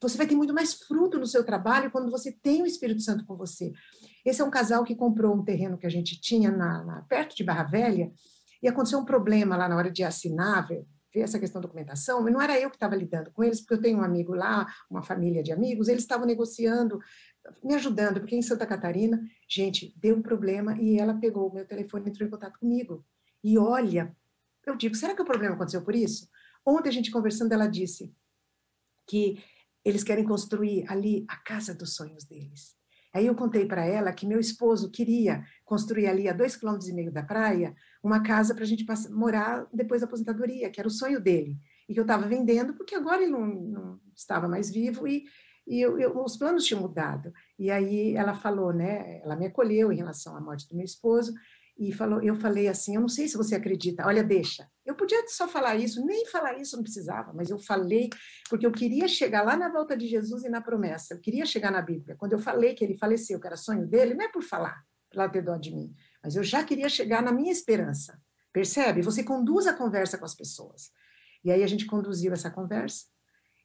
Você 0.00 0.16
vai 0.16 0.26
ter 0.26 0.34
muito 0.34 0.54
mais 0.54 0.74
fruto 0.74 1.18
no 1.18 1.26
seu 1.26 1.44
trabalho 1.44 1.90
quando 1.90 2.10
você 2.10 2.32
tem 2.32 2.62
o 2.62 2.66
Espírito 2.66 3.02
Santo 3.02 3.26
com 3.26 3.36
você. 3.36 3.70
Esse 4.24 4.40
é 4.40 4.44
um 4.44 4.50
casal 4.50 4.82
que 4.84 4.94
comprou 4.94 5.34
um 5.34 5.44
terreno 5.44 5.76
que 5.76 5.86
a 5.86 5.90
gente 5.90 6.18
tinha 6.20 6.50
na, 6.50 6.82
na 6.82 7.02
perto 7.02 7.36
de 7.36 7.44
Barra 7.44 7.64
Velha 7.64 8.10
e 8.62 8.68
aconteceu 8.68 8.98
um 8.98 9.04
problema 9.04 9.56
lá 9.56 9.68
na 9.68 9.76
hora 9.76 9.90
de 9.90 10.02
assinar, 10.02 10.66
ver, 10.66 10.86
essa 11.14 11.38
questão 11.38 11.60
da 11.60 11.68
documentação, 11.68 12.26
e 12.26 12.32
não 12.32 12.40
era 12.40 12.58
eu 12.58 12.68
que 12.68 12.76
estava 12.76 12.96
lidando 12.96 13.30
com 13.30 13.44
eles, 13.44 13.60
porque 13.60 13.74
eu 13.74 13.80
tenho 13.80 13.98
um 13.98 14.02
amigo 14.02 14.34
lá, 14.34 14.66
uma 14.90 15.02
família 15.02 15.42
de 15.42 15.52
amigos, 15.52 15.86
eles 15.86 16.02
estavam 16.02 16.26
negociando 16.26 16.98
me 17.62 17.74
ajudando, 17.74 18.20
porque 18.20 18.36
em 18.36 18.42
Santa 18.42 18.66
Catarina, 18.66 19.22
gente, 19.48 19.94
deu 19.96 20.16
um 20.16 20.22
problema 20.22 20.76
e 20.80 20.98
ela 20.98 21.14
pegou 21.14 21.48
o 21.48 21.54
meu 21.54 21.66
telefone 21.66 22.06
e 22.06 22.10
entrou 22.10 22.26
em 22.26 22.30
contato 22.30 22.58
comigo. 22.58 23.04
E 23.42 23.58
olha, 23.58 24.16
eu 24.66 24.76
digo, 24.76 24.94
será 24.94 25.14
que 25.14 25.22
o 25.22 25.26
problema 25.26 25.54
aconteceu 25.54 25.82
por 25.82 25.94
isso? 25.94 26.28
Ontem 26.64 26.88
a 26.88 26.92
gente 26.92 27.10
conversando, 27.10 27.52
ela 27.52 27.66
disse 27.66 28.14
que 29.06 29.42
eles 29.84 30.02
querem 30.02 30.24
construir 30.24 30.84
ali 30.88 31.24
a 31.28 31.36
casa 31.36 31.74
dos 31.74 31.94
sonhos 31.94 32.24
deles. 32.24 32.74
Aí 33.12 33.26
eu 33.26 33.34
contei 33.34 33.64
para 33.66 33.84
ela 33.84 34.12
que 34.12 34.26
meu 34.26 34.40
esposo 34.40 34.90
queria 34.90 35.46
construir 35.64 36.08
ali 36.08 36.28
a 36.28 36.32
dois 36.32 36.56
quilômetros 36.56 36.88
e 36.88 36.92
meio 36.92 37.12
da 37.12 37.22
praia 37.22 37.76
uma 38.02 38.20
casa 38.22 38.54
para 38.54 38.64
a 38.64 38.66
gente 38.66 38.84
passar, 38.84 39.10
morar 39.10 39.68
depois 39.72 40.00
da 40.00 40.06
aposentadoria, 40.06 40.68
que 40.68 40.80
era 40.80 40.88
o 40.88 40.90
sonho 40.90 41.20
dele. 41.20 41.56
E 41.88 41.94
que 41.94 42.00
eu 42.00 42.04
estava 42.04 42.26
vendendo, 42.26 42.74
porque 42.74 42.94
agora 42.94 43.22
ele 43.22 43.30
não, 43.30 43.46
não 43.46 44.00
estava 44.16 44.48
mais 44.48 44.70
vivo 44.70 45.06
e 45.06 45.24
e 45.66 45.80
eu, 45.80 45.98
eu, 45.98 46.22
os 46.22 46.36
planos 46.36 46.64
tinham 46.64 46.82
mudado. 46.82 47.32
E 47.58 47.70
aí 47.70 48.14
ela 48.14 48.34
falou, 48.34 48.72
né? 48.72 49.20
Ela 49.22 49.36
me 49.36 49.46
acolheu 49.46 49.92
em 49.92 49.96
relação 49.96 50.36
à 50.36 50.40
morte 50.40 50.68
do 50.68 50.76
meu 50.76 50.84
esposo 50.84 51.32
e 51.76 51.92
falou, 51.92 52.22
eu 52.22 52.36
falei 52.36 52.68
assim, 52.68 52.94
eu 52.94 53.00
não 53.00 53.08
sei 53.08 53.26
se 53.26 53.36
você 53.36 53.56
acredita, 53.56 54.06
olha, 54.06 54.22
deixa. 54.22 54.68
Eu 54.86 54.94
podia 54.94 55.26
só 55.26 55.48
falar 55.48 55.74
isso, 55.74 56.04
nem 56.06 56.24
falar 56.26 56.58
isso 56.60 56.76
não 56.76 56.84
precisava, 56.84 57.32
mas 57.32 57.50
eu 57.50 57.58
falei 57.58 58.10
porque 58.48 58.64
eu 58.64 58.70
queria 58.70 59.08
chegar 59.08 59.42
lá 59.42 59.56
na 59.56 59.68
volta 59.68 59.96
de 59.96 60.06
Jesus 60.06 60.44
e 60.44 60.48
na 60.48 60.60
promessa. 60.60 61.14
Eu 61.14 61.20
queria 61.20 61.44
chegar 61.44 61.72
na 61.72 61.82
Bíblia. 61.82 62.14
Quando 62.16 62.32
eu 62.32 62.38
falei 62.38 62.74
que 62.74 62.84
ele 62.84 62.96
faleceu, 62.96 63.40
que 63.40 63.46
era 63.46 63.56
sonho 63.56 63.86
dele, 63.86 64.14
não 64.14 64.24
é 64.24 64.28
por 64.28 64.42
falar, 64.42 64.84
para 65.10 65.28
ter 65.28 65.42
dó 65.42 65.56
de 65.56 65.74
mim, 65.74 65.92
mas 66.22 66.36
eu 66.36 66.44
já 66.44 66.62
queria 66.62 66.88
chegar 66.88 67.22
na 67.22 67.32
minha 67.32 67.50
esperança. 67.50 68.20
Percebe? 68.52 69.02
Você 69.02 69.24
conduz 69.24 69.66
a 69.66 69.74
conversa 69.74 70.16
com 70.16 70.24
as 70.24 70.34
pessoas. 70.34 70.92
E 71.44 71.50
aí 71.50 71.62
a 71.62 71.66
gente 71.66 71.86
conduziu 71.86 72.32
essa 72.32 72.50
conversa 72.50 73.06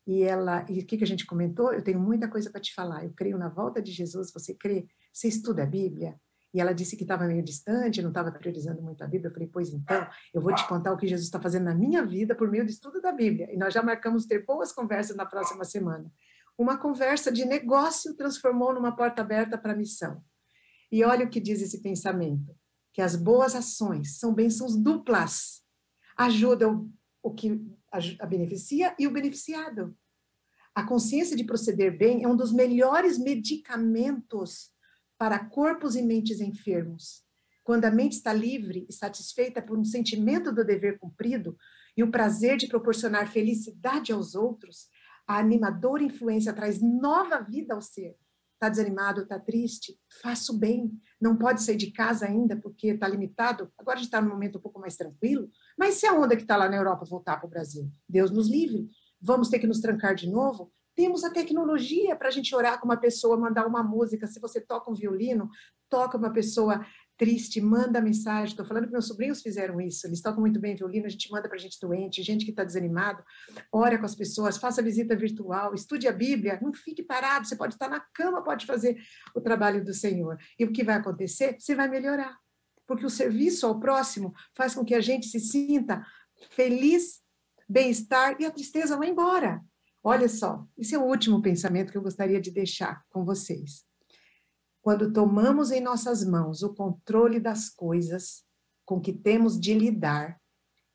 e 0.09 0.23
ela, 0.23 0.65
e 0.67 0.79
o 0.79 0.85
que, 0.87 0.97
que 0.97 1.03
a 1.03 1.07
gente 1.07 1.23
comentou? 1.23 1.71
Eu 1.71 1.83
tenho 1.83 1.99
muita 1.99 2.27
coisa 2.27 2.49
para 2.49 2.59
te 2.59 2.73
falar. 2.73 3.05
Eu 3.05 3.13
creio 3.15 3.37
na 3.37 3.47
volta 3.47 3.79
de 3.79 3.91
Jesus. 3.91 4.31
Você 4.33 4.55
crê? 4.55 4.87
Você 5.13 5.27
estuda 5.27 5.61
a 5.61 5.67
Bíblia? 5.67 6.19
E 6.51 6.59
ela 6.59 6.73
disse 6.73 6.97
que 6.97 7.03
estava 7.03 7.27
meio 7.27 7.43
distante, 7.43 8.01
não 8.01 8.09
estava 8.09 8.31
priorizando 8.31 8.81
muito 8.81 9.03
a 9.03 9.07
Bíblia. 9.07 9.29
Eu 9.29 9.33
falei, 9.35 9.47
pois 9.47 9.69
então, 9.69 10.07
eu 10.33 10.41
vou 10.41 10.55
te 10.55 10.67
contar 10.67 10.93
o 10.93 10.97
que 10.97 11.05
Jesus 11.05 11.27
está 11.27 11.39
fazendo 11.39 11.65
na 11.65 11.75
minha 11.75 12.03
vida 12.03 12.33
por 12.33 12.49
meio 12.49 12.65
do 12.65 12.71
estudo 12.71 12.99
da 12.99 13.11
Bíblia. 13.11 13.53
E 13.53 13.55
nós 13.55 13.71
já 13.71 13.83
marcamos 13.83 14.25
ter 14.25 14.43
boas 14.43 14.71
conversas 14.71 15.15
na 15.15 15.27
próxima 15.27 15.63
semana. 15.63 16.11
Uma 16.57 16.75
conversa 16.75 17.31
de 17.31 17.45
negócio 17.45 18.15
transformou 18.15 18.73
numa 18.73 18.95
porta 18.95 19.21
aberta 19.21 19.59
para 19.59 19.73
a 19.73 19.77
missão. 19.77 20.23
E 20.91 21.03
olha 21.03 21.27
o 21.27 21.29
que 21.29 21.39
diz 21.39 21.61
esse 21.61 21.83
pensamento: 21.83 22.57
que 22.93 23.01
as 23.03 23.15
boas 23.15 23.53
ações 23.53 24.17
são 24.17 24.33
bênçãos 24.33 24.75
duplas, 24.75 25.61
ajudam 26.17 26.91
o 27.21 27.33
que 27.33 27.61
a, 27.91 28.25
beneficia 28.25 28.95
e 28.97 29.07
o 29.07 29.11
beneficiado. 29.11 29.95
A 30.73 30.85
consciência 30.85 31.35
de 31.35 31.43
proceder 31.43 31.97
bem 31.97 32.23
é 32.23 32.27
um 32.27 32.35
dos 32.35 32.51
melhores 32.51 33.17
medicamentos 33.17 34.71
para 35.17 35.43
corpos 35.45 35.95
e 35.95 36.01
mentes 36.01 36.39
enfermos. 36.39 37.23
Quando 37.63 37.85
a 37.85 37.91
mente 37.91 38.13
está 38.13 38.31
livre 38.31 38.85
e 38.89 38.93
satisfeita 38.93 39.61
por 39.61 39.77
um 39.77 39.83
sentimento 39.83 40.51
do 40.51 40.65
dever 40.65 40.97
cumprido 40.97 41.57
e 41.95 42.03
o 42.03 42.09
prazer 42.09 42.57
de 42.57 42.67
proporcionar 42.67 43.31
felicidade 43.31 44.11
aos 44.11 44.33
outros, 44.33 44.87
a 45.27 45.37
animadora 45.37 46.03
influência 46.03 46.53
traz 46.53 46.81
nova 46.81 47.39
vida 47.41 47.75
ao 47.75 47.81
ser. 47.81 48.15
Está 48.59 48.67
desanimado, 48.67 49.21
está 49.21 49.39
triste? 49.39 49.97
Faça 50.21 50.51
o 50.51 50.57
bem. 50.57 50.91
Não 51.19 51.37
pode 51.37 51.63
sair 51.63 51.77
de 51.77 51.91
casa 51.91 52.25
ainda 52.25 52.57
porque 52.57 52.87
está 52.87 53.07
limitado. 53.07 53.71
Agora 53.77 53.95
a 53.95 53.99
gente 53.99 54.07
está 54.07 54.19
num 54.19 54.27
momento 54.27 54.57
um 54.57 54.61
pouco 54.61 54.81
mais 54.81 54.97
tranquilo. 54.97 55.49
Mas 55.77 55.93
se 55.93 56.05
a 56.05 56.13
onda 56.13 56.35
que 56.35 56.41
está 56.41 56.57
lá 56.57 56.67
na 56.67 56.75
Europa 56.75 57.05
voltar 57.05 57.37
para 57.37 57.47
o 57.47 57.49
Brasil? 57.49 57.89
Deus 58.07 58.31
nos 58.31 58.49
livre. 58.49 58.89
Vamos 59.21 59.47
ter 59.47 59.59
que 59.59 59.67
nos 59.67 59.79
trancar 59.79 60.13
de 60.13 60.29
novo? 60.29 60.73
Temos 60.93 61.23
a 61.23 61.29
tecnologia 61.29 62.17
para 62.17 62.27
a 62.27 62.31
gente 62.31 62.53
orar 62.53 62.81
com 62.81 62.85
uma 62.85 62.97
pessoa, 62.97 63.37
mandar 63.37 63.65
uma 63.65 63.81
música. 63.81 64.27
Se 64.27 64.41
você 64.41 64.59
toca 64.59 64.91
um 64.91 64.93
violino, 64.93 65.49
toca 65.87 66.17
uma 66.17 66.33
pessoa 66.33 66.85
triste, 67.19 67.59
manda 67.59 68.01
mensagem. 68.01 68.53
Estou 68.53 68.65
falando 68.65 68.85
que 68.85 68.91
meus 68.91 69.05
sobrinhos 69.05 69.41
fizeram 69.41 69.79
isso. 69.81 70.07
Eles 70.07 70.21
tocam 70.21 70.39
muito 70.39 70.59
bem 70.59 70.75
violino, 70.75 71.05
a 71.05 71.09
gente 71.09 71.29
manda 71.29 71.49
para 71.49 71.57
gente 71.57 71.77
doente, 71.79 72.23
gente 72.23 72.45
que 72.45 72.51
está 72.51 72.63
desanimado. 72.63 73.21
Ora 73.71 73.99
com 73.99 74.05
as 74.05 74.15
pessoas, 74.15 74.57
faça 74.57 74.81
visita 74.81 75.15
virtual, 75.15 75.75
estude 75.75 76.07
a 76.07 76.13
Bíblia, 76.13 76.57
não 76.61 76.73
fique 76.73 77.03
parado. 77.03 77.45
Você 77.45 77.57
pode 77.57 77.75
estar 77.75 77.89
na 77.89 77.99
cama, 78.13 78.41
pode 78.41 78.65
fazer 78.65 78.97
o 79.35 79.41
trabalho 79.41 79.83
do 79.83 79.93
Senhor. 79.93 80.37
E 80.57 80.63
o 80.63 80.71
que 80.71 80.83
vai 80.83 80.95
acontecer? 80.95 81.57
Você 81.59 81.75
vai 81.75 81.89
melhorar 81.89 82.35
porque 82.87 83.05
o 83.05 83.09
serviço 83.09 83.67
ao 83.67 83.79
próximo 83.79 84.33
faz 84.57 84.73
com 84.73 84.83
que 84.83 84.95
a 84.95 84.99
gente 84.99 85.27
se 85.27 85.39
sinta 85.39 86.03
feliz, 86.49 87.21
bem-estar 87.69 88.35
e 88.39 88.45
a 88.47 88.51
tristeza 88.51 88.97
vai 88.97 89.09
embora. 89.09 89.61
Olha 90.03 90.27
só, 90.27 90.65
esse 90.75 90.95
é 90.95 90.97
o 90.97 91.03
último 91.03 91.39
pensamento 91.39 91.91
que 91.91 91.97
eu 91.99 92.01
gostaria 92.01 92.41
de 92.41 92.49
deixar 92.49 93.03
com 93.09 93.23
vocês. 93.23 93.88
Quando 94.89 95.13
tomamos 95.13 95.69
em 95.69 95.81
nossas 95.81 96.25
mãos 96.25 96.63
o 96.63 96.73
controle 96.73 97.39
das 97.39 97.69
coisas 97.69 98.43
com 98.83 98.99
que 98.99 99.13
temos 99.13 99.59
de 99.59 99.71
lidar 99.71 100.41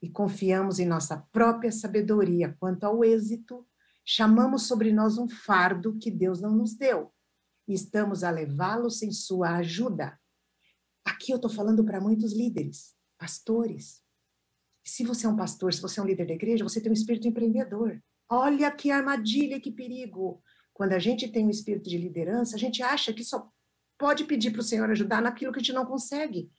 e 0.01 0.09
confiamos 0.09 0.79
em 0.79 0.85
nossa 0.85 1.25
própria 1.31 1.71
sabedoria 1.71 2.53
quanto 2.59 2.83
ao 2.83 3.05
êxito, 3.05 3.65
chamamos 4.03 4.67
sobre 4.67 4.91
nós 4.91 5.17
um 5.17 5.29
fardo 5.29 5.97
que 5.97 6.11
Deus 6.11 6.41
não 6.41 6.53
nos 6.53 6.75
deu 6.75 7.13
e 7.65 7.73
estamos 7.73 8.21
a 8.25 8.29
levá-lo 8.29 8.89
sem 8.89 9.13
sua 9.13 9.55
ajuda. 9.55 10.19
Aqui 11.05 11.31
eu 11.31 11.37
estou 11.37 11.49
falando 11.49 11.81
para 11.81 12.01
muitos 12.01 12.33
líderes, 12.33 12.93
pastores. 13.17 14.01
Se 14.83 15.05
você 15.05 15.25
é 15.25 15.29
um 15.29 15.37
pastor, 15.37 15.73
se 15.73 15.81
você 15.81 16.01
é 16.01 16.03
um 16.03 16.07
líder 16.07 16.27
da 16.27 16.33
igreja, 16.33 16.65
você 16.65 16.81
tem 16.81 16.91
um 16.91 16.93
espírito 16.93 17.29
empreendedor. 17.29 18.03
Olha 18.27 18.69
que 18.71 18.91
armadilha, 18.91 19.57
que 19.57 19.71
perigo. 19.71 20.43
Quando 20.73 20.91
a 20.91 20.99
gente 20.99 21.29
tem 21.29 21.45
um 21.45 21.49
espírito 21.49 21.89
de 21.89 21.97
liderança, 21.97 22.57
a 22.57 22.59
gente 22.59 22.83
acha 22.83 23.13
que 23.13 23.23
só 23.23 23.49
pode 23.97 24.23
pedir 24.25 24.51
para 24.51 24.61
o 24.61 24.63
Senhor 24.63 24.89
ajudar 24.89 25.21
naquilo 25.21 25.51
que 25.51 25.59
a 25.59 25.61
gente 25.61 25.73
não 25.73 25.85
consegue. 25.85 26.49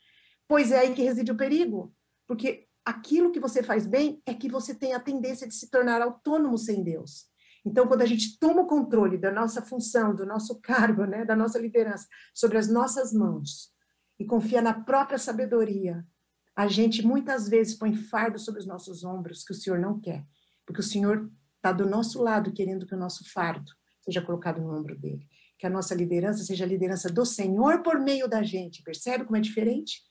Pois 0.48 0.70
é 0.70 0.78
aí 0.78 0.94
que 0.94 1.02
reside 1.02 1.32
o 1.32 1.36
perigo. 1.36 1.94
Porque 2.26 2.66
aquilo 2.84 3.32
que 3.32 3.40
você 3.40 3.62
faz 3.62 3.86
bem 3.86 4.22
é 4.26 4.34
que 4.34 4.48
você 4.48 4.74
tem 4.74 4.94
a 4.94 5.00
tendência 5.00 5.46
de 5.46 5.54
se 5.54 5.70
tornar 5.70 6.02
autônomo 6.02 6.56
sem 6.56 6.82
Deus. 6.82 7.26
Então, 7.64 7.88
quando 7.88 8.02
a 8.02 8.06
gente 8.06 8.38
toma 8.38 8.62
o 8.62 8.66
controle 8.66 9.18
da 9.18 9.32
nossa 9.32 9.60
função, 9.60 10.14
do 10.14 10.24
nosso 10.24 10.60
cargo, 10.60 11.04
né, 11.04 11.24
da 11.24 11.34
nossa 11.34 11.58
liderança 11.58 12.06
sobre 12.32 12.58
as 12.58 12.68
nossas 12.68 13.12
mãos, 13.12 13.72
e 14.18 14.24
confia 14.24 14.62
na 14.62 14.72
própria 14.72 15.18
sabedoria, 15.18 16.06
a 16.54 16.68
gente 16.68 17.04
muitas 17.04 17.48
vezes 17.48 17.74
põe 17.74 17.94
fardo 17.94 18.38
sobre 18.38 18.60
os 18.60 18.66
nossos 18.66 19.04
ombros 19.04 19.44
que 19.44 19.52
o 19.52 19.54
Senhor 19.54 19.78
não 19.78 20.00
quer, 20.00 20.24
porque 20.64 20.80
o 20.80 20.84
Senhor 20.84 21.30
está 21.56 21.72
do 21.72 21.86
nosso 21.86 22.22
lado 22.22 22.52
querendo 22.52 22.86
que 22.86 22.94
o 22.94 22.98
nosso 22.98 23.30
fardo 23.30 23.70
seja 24.00 24.22
colocado 24.22 24.62
no 24.62 24.74
ombro 24.74 24.98
dele, 24.98 25.26
que 25.58 25.66
a 25.66 25.70
nossa 25.70 25.94
liderança 25.94 26.44
seja 26.44 26.64
a 26.64 26.68
liderança 26.68 27.08
do 27.08 27.24
Senhor 27.24 27.82
por 27.82 27.98
meio 27.98 28.28
da 28.28 28.42
gente. 28.42 28.82
Percebe 28.82 29.24
como 29.24 29.36
é 29.36 29.40
diferente? 29.40 30.02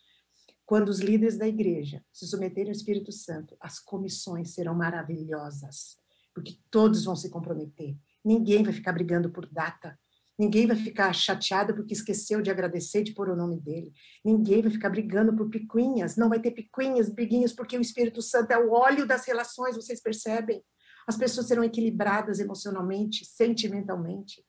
Quando 0.66 0.89
os 0.89 1.00
líderes 1.00 1.38
da 1.38 1.48
igreja 1.48 2.04
se 2.12 2.28
submeterem 2.28 2.72
ao 2.72 2.76
Espírito 2.76 3.12
Santo, 3.12 3.56
as 3.60 3.80
comissões 3.80 4.54
serão 4.54 4.74
maravilhosas, 4.74 5.98
porque 6.34 6.58
todos 6.72 7.04
vão 7.06 7.16
se 7.16 7.30
comprometer. 7.30 7.96
Ninguém 8.24 8.64
vai 8.64 8.74
ficar 8.74 8.91
brigando 8.91 9.30
por 9.30 9.46
data, 9.46 9.98
Ninguém 10.38 10.68
vai 10.68 10.76
ficar 10.76 11.14
chateado 11.14 11.74
porque 11.74 11.93
esqueceu 11.93 12.41
de 12.41 12.52
agradecer 12.52 13.04
de 13.04 13.14
pôr 13.14 13.30
o 13.30 13.36
nome 13.36 13.58
dele. 13.58 13.93
Ninguém 14.24 14.62
vai 14.62 14.70
ficar 14.70 14.89
brigando 14.89 15.34
por 15.34 15.50
picuinhas. 15.50 16.18
Não 16.18 16.28
vai 16.28 16.41
ter 16.41 16.52
picuinhas, 16.52 17.10
briguinhas, 17.10 17.54
porque 17.54 17.78
o 17.78 17.82
Espírito 17.82 18.22
Santo 18.22 18.52
é 18.52 18.60
o 18.60 18.72
óleo 18.72 19.08
das 19.08 19.26
relações, 19.26 19.78
vocês 19.78 20.02
percebem? 20.02 20.62
As 21.08 21.16
pessoas 21.16 21.48
serão 21.48 21.64
equilibradas 21.64 22.39
emocionalmente, 22.39 23.24
sentimentalmente. 23.24 24.43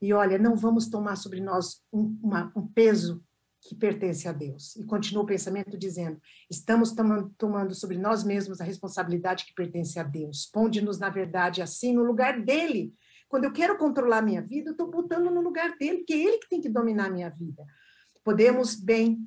E 0.00 0.12
olha, 0.12 0.38
não 0.38 0.56
vamos 0.56 0.88
tomar 0.88 1.16
sobre 1.16 1.40
nós 1.40 1.82
um, 1.92 2.18
uma, 2.22 2.52
um 2.54 2.66
peso 2.66 3.24
que 3.60 3.74
pertence 3.74 4.28
a 4.28 4.32
Deus. 4.32 4.76
E 4.76 4.84
continua 4.84 5.24
o 5.24 5.26
pensamento 5.26 5.76
dizendo: 5.76 6.20
estamos 6.50 6.94
tomando 7.36 7.74
sobre 7.74 7.98
nós 7.98 8.24
mesmos 8.24 8.60
a 8.60 8.64
responsabilidade 8.64 9.44
que 9.44 9.54
pertence 9.54 9.98
a 9.98 10.02
Deus. 10.02 10.48
Ponde-nos, 10.52 10.98
na 10.98 11.08
verdade, 11.08 11.62
assim, 11.62 11.94
no 11.94 12.02
lugar 12.02 12.40
dele. 12.40 12.94
Quando 13.28 13.44
eu 13.44 13.52
quero 13.52 13.76
controlar 13.76 14.22
minha 14.22 14.40
vida, 14.40 14.70
eu 14.70 14.72
estou 14.72 14.88
botando 14.88 15.30
no 15.30 15.40
lugar 15.40 15.76
dele, 15.76 15.98
porque 15.98 16.12
é 16.12 16.22
ele 16.22 16.38
que 16.38 16.48
tem 16.48 16.60
que 16.60 16.68
dominar 16.68 17.06
a 17.06 17.10
minha 17.10 17.28
vida. 17.28 17.64
Podemos 18.22 18.76
bem 18.76 19.18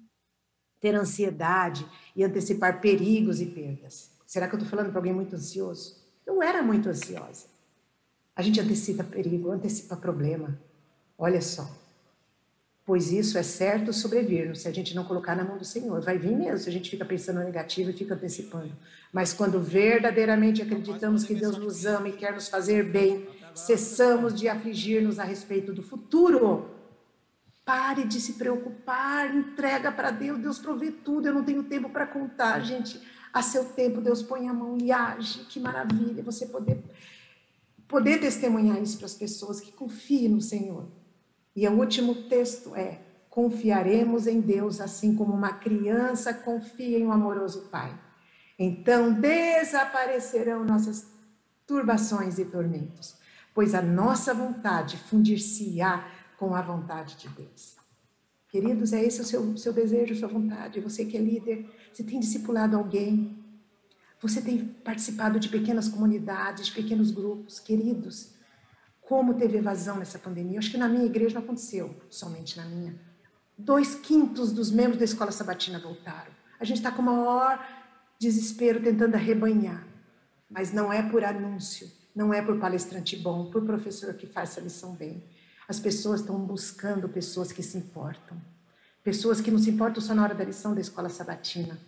ter 0.80 0.96
ansiedade 0.96 1.86
e 2.16 2.24
antecipar 2.24 2.80
perigos 2.80 3.42
e 3.42 3.46
perdas. 3.46 4.12
Será 4.26 4.48
que 4.48 4.56
eu 4.56 4.58
estou 4.58 4.70
falando 4.70 4.90
para 4.90 5.00
alguém 5.00 5.14
muito 5.14 5.36
ansioso? 5.36 5.98
Eu 6.26 6.42
era 6.42 6.64
muito 6.64 6.88
ansiosa. 6.88 7.48
A 8.40 8.42
gente 8.42 8.62
antecipa 8.62 9.04
perigo, 9.04 9.52
antecipa 9.52 9.98
problema. 9.98 10.58
Olha 11.18 11.42
só, 11.42 11.70
pois 12.86 13.12
isso 13.12 13.38
é 13.38 13.44
certo 13.44 13.92
sobrevir, 13.92 14.56
se 14.56 14.66
a 14.66 14.72
gente 14.72 14.96
não 14.96 15.04
colocar 15.04 15.36
na 15.36 15.44
mão 15.44 15.58
do 15.58 15.66
Senhor. 15.66 16.00
Vai 16.00 16.18
vir 16.18 16.38
mesmo, 16.38 16.58
se 16.58 16.70
a 16.70 16.72
gente 16.72 16.90
fica 16.90 17.04
pensando 17.04 17.40
no 17.40 17.44
negativo 17.44 17.90
e 17.90 17.94
fica 17.94 18.14
antecipando. 18.14 18.72
Mas 19.12 19.34
quando 19.34 19.60
verdadeiramente 19.60 20.62
acreditamos 20.62 21.26
que 21.26 21.36
Deus 21.36 21.58
nos 21.58 21.86
ama 21.86 22.08
e 22.08 22.14
quer 22.14 22.32
nos 22.34 22.48
fazer 22.48 22.90
bem, 22.90 23.28
cessamos 23.54 24.34
de 24.34 24.48
afligir-nos 24.48 25.20
a 25.20 25.26
respeito 25.26 25.74
do 25.74 25.84
futuro. 25.84 26.70
Pare 27.66 28.06
de 28.06 28.22
se 28.22 28.36
preocupar, 28.36 29.36
entrega 29.36 29.92
para 29.92 30.12
Deus, 30.12 30.40
Deus 30.40 30.60
provê 30.60 30.92
tudo, 30.92 31.28
eu 31.28 31.34
não 31.34 31.44
tenho 31.44 31.64
tempo 31.64 31.90
para 31.90 32.08
contar, 32.08 32.62
gente. 32.62 33.02
A 33.34 33.42
seu 33.42 33.66
tempo, 33.66 34.00
Deus 34.00 34.24
põe 34.24 34.48
a 34.48 34.54
mão 34.54 34.78
e 34.80 34.94
age, 34.94 35.40
que 35.50 35.60
maravilha 35.60 36.24
você 36.24 36.46
poder, 36.46 36.82
poder 37.90 38.22
testemunhar 38.22 38.82
isso 38.82 38.98
para 38.98 39.08
as 39.08 39.16
pessoas 39.16 39.60
que 39.60 39.74
confiem 39.74 40.30
no 40.30 40.40
Senhor. 40.40 40.88
E 41.54 41.68
o 41.68 41.74
último 41.74 42.16
texto 42.30 42.74
é: 42.74 43.02
confiaremos 43.30 44.28
em 44.28 44.40
Deus 44.40 44.80
assim 44.80 45.16
como 45.16 45.34
uma 45.34 45.54
criança 45.54 46.34
confia 46.34 46.98
em 46.98 47.06
um 47.06 47.12
amoroso 47.12 47.68
pai. 47.70 47.94
Então 48.58 49.12
desaparecerão 49.12 50.64
nossas 50.64 51.08
turbações 51.66 52.40
e 52.40 52.46
tormentos, 52.46 53.16
pois 53.54 53.74
a 53.74 53.82
nossa 53.82 54.34
vontade 54.34 54.98
fundir-se-á 54.98 56.08
com 56.38 56.56
a 56.56 56.62
vontade 56.62 57.18
de 57.18 57.28
Deus. 57.30 57.76
Queridos, 58.50 58.94
é 58.94 59.04
esse 59.04 59.22
o 59.22 59.26
seu, 59.26 59.56
seu 59.58 59.72
desejo, 59.72 60.16
sua 60.16 60.28
vontade. 60.28 60.80
Você 60.80 61.06
que 61.06 61.16
é 61.16 61.22
líder, 61.22 61.70
você 61.94 62.04
tem 62.04 62.20
discipulado 62.20 62.76
alguém, 62.76 63.39
você 64.22 64.42
tem 64.42 64.66
participado 64.66 65.40
de 65.40 65.48
pequenas 65.48 65.88
comunidades, 65.88 66.68
de 66.68 66.74
pequenos 66.74 67.10
grupos. 67.10 67.60
Queridos, 67.60 68.34
como 69.02 69.34
teve 69.36 69.58
evasão 69.58 69.98
nessa 69.98 70.20
pandemia. 70.20 70.60
Acho 70.60 70.72
que 70.72 70.78
na 70.78 70.90
minha 70.90 71.06
igreja 71.06 71.36
não 71.36 71.44
aconteceu, 71.44 71.96
somente 72.10 72.58
na 72.58 72.66
minha. 72.66 73.00
Dois 73.58 73.96
quintos 73.96 74.52
dos 74.52 74.72
membros 74.72 75.00
da 75.00 75.06
escola 75.06 75.32
sabatina 75.32 75.80
voltaram. 75.80 76.32
A 76.60 76.66
gente 76.66 76.78
está 76.78 76.92
com 76.92 77.02
o 77.02 77.06
maior 77.06 77.66
desespero 78.20 78.82
tentando 78.82 79.16
arrebanhar. 79.16 79.88
Mas 80.50 80.74
não 80.74 80.92
é 80.92 81.02
por 81.02 81.24
anúncio, 81.24 81.90
não 82.14 82.34
é 82.34 82.42
por 82.42 82.60
palestrante 82.60 83.16
bom, 83.16 83.50
por 83.50 83.66
professor 83.66 84.14
que 84.16 84.28
faz 84.28 84.52
essa 84.52 84.62
lição 84.62 84.94
bem. 84.94 85.24
As 85.68 85.80
pessoas 85.80 86.20
estão 86.20 86.38
buscando 86.40 87.08
pessoas 87.08 87.52
que 87.52 87.64
se 87.64 87.78
importam. 87.78 88.42
Pessoas 89.04 89.40
que 89.40 89.52
não 89.52 89.60
se 89.60 89.70
importam 89.70 90.02
só 90.02 90.14
na 90.14 90.24
hora 90.24 90.36
da 90.36 90.44
lição 90.44 90.74
da 90.74 90.82
escola 90.82 91.08
sabatina 91.08 91.80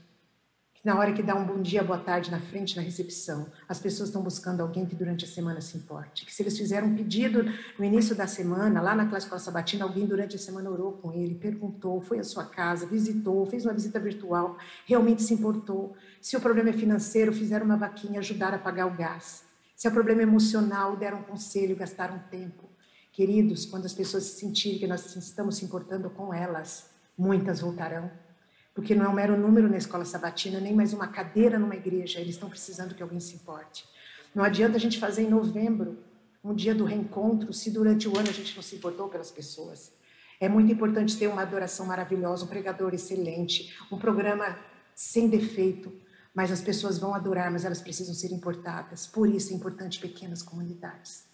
na 0.83 0.97
hora 0.97 1.13
que 1.13 1.21
dá 1.21 1.35
um 1.35 1.45
bom 1.45 1.61
dia, 1.61 1.83
boa 1.83 1.99
tarde 1.99 2.31
na 2.31 2.39
frente, 2.39 2.75
na 2.75 2.81
recepção, 2.81 3.45
as 3.69 3.79
pessoas 3.79 4.09
estão 4.09 4.23
buscando 4.23 4.61
alguém 4.61 4.83
que 4.83 4.95
durante 4.95 5.25
a 5.25 5.27
semana 5.27 5.61
se 5.61 5.77
importe. 5.77 6.25
Que 6.25 6.33
se 6.33 6.41
eles 6.41 6.57
fizeram 6.57 6.87
um 6.87 6.95
pedido 6.95 7.45
no 7.77 7.85
início 7.85 8.15
da 8.15 8.25
semana, 8.25 8.81
lá 8.81 8.95
na 8.95 9.05
classe 9.05 9.29
sabatina, 9.39 9.83
alguém 9.83 10.07
durante 10.07 10.35
a 10.35 10.39
semana 10.39 10.71
orou 10.71 10.93
com 10.93 11.13
ele, 11.13 11.35
perguntou, 11.35 12.01
foi 12.01 12.17
à 12.17 12.23
sua 12.23 12.45
casa, 12.45 12.87
visitou, 12.87 13.45
fez 13.45 13.63
uma 13.63 13.73
visita 13.73 13.99
virtual, 13.99 14.57
realmente 14.87 15.21
se 15.21 15.35
importou. 15.35 15.95
Se 16.19 16.35
o 16.35 16.41
problema 16.41 16.69
é 16.71 16.73
financeiro, 16.73 17.31
fizeram 17.31 17.65
uma 17.65 17.77
vaquinha, 17.77 18.19
ajudaram 18.19 18.55
a 18.55 18.59
pagar 18.59 18.87
o 18.87 18.97
gás. 18.97 19.43
Se 19.75 19.87
é 19.87 19.91
problema 19.91 20.23
emocional, 20.23 20.97
deram 20.97 21.19
um 21.19 21.23
conselho, 21.23 21.75
gastaram 21.75 22.17
tempo. 22.31 22.67
Queridos, 23.11 23.65
quando 23.65 23.85
as 23.85 23.93
pessoas 23.93 24.23
se 24.23 24.39
sentirem 24.39 24.79
que 24.79 24.87
nós 24.87 25.15
estamos 25.15 25.57
se 25.57 25.65
importando 25.65 26.09
com 26.09 26.33
elas, 26.33 26.89
muitas 27.15 27.59
voltarão 27.59 28.09
porque 28.73 28.95
não 28.95 29.05
é 29.05 29.09
um 29.09 29.13
mero 29.13 29.37
número 29.37 29.69
na 29.69 29.77
escola 29.77 30.05
sabatina, 30.05 30.59
nem 30.59 30.73
mais 30.73 30.93
uma 30.93 31.07
cadeira 31.07 31.59
numa 31.59 31.75
igreja, 31.75 32.19
eles 32.19 32.35
estão 32.35 32.49
precisando 32.49 32.95
que 32.95 33.03
alguém 33.03 33.19
se 33.19 33.35
importe. 33.35 33.85
Não 34.33 34.43
adianta 34.43 34.77
a 34.77 34.79
gente 34.79 34.99
fazer 34.99 35.23
em 35.23 35.29
novembro 35.29 35.97
um 36.43 36.53
dia 36.53 36.73
do 36.73 36.85
reencontro 36.85 37.53
se 37.53 37.69
durante 37.69 38.07
o 38.07 38.17
ano 38.17 38.29
a 38.29 38.33
gente 38.33 38.55
não 38.55 38.63
se 38.63 38.75
importou 38.75 39.09
pelas 39.09 39.29
pessoas. 39.29 39.91
É 40.39 40.49
muito 40.49 40.71
importante 40.71 41.17
ter 41.17 41.27
uma 41.27 41.43
adoração 41.43 41.85
maravilhosa, 41.85 42.45
um 42.45 42.47
pregador 42.47 42.93
excelente, 42.93 43.77
um 43.91 43.97
programa 43.97 44.57
sem 44.95 45.29
defeito, 45.29 45.93
mas 46.33 46.51
as 46.51 46.61
pessoas 46.61 46.97
vão 46.97 47.13
adorar, 47.13 47.51
mas 47.51 47.65
elas 47.65 47.81
precisam 47.81 48.15
ser 48.15 48.31
importadas. 48.31 49.05
Por 49.05 49.29
isso 49.29 49.51
é 49.51 49.55
importante 49.55 49.99
pequenas 49.99 50.41
comunidades. 50.41 51.30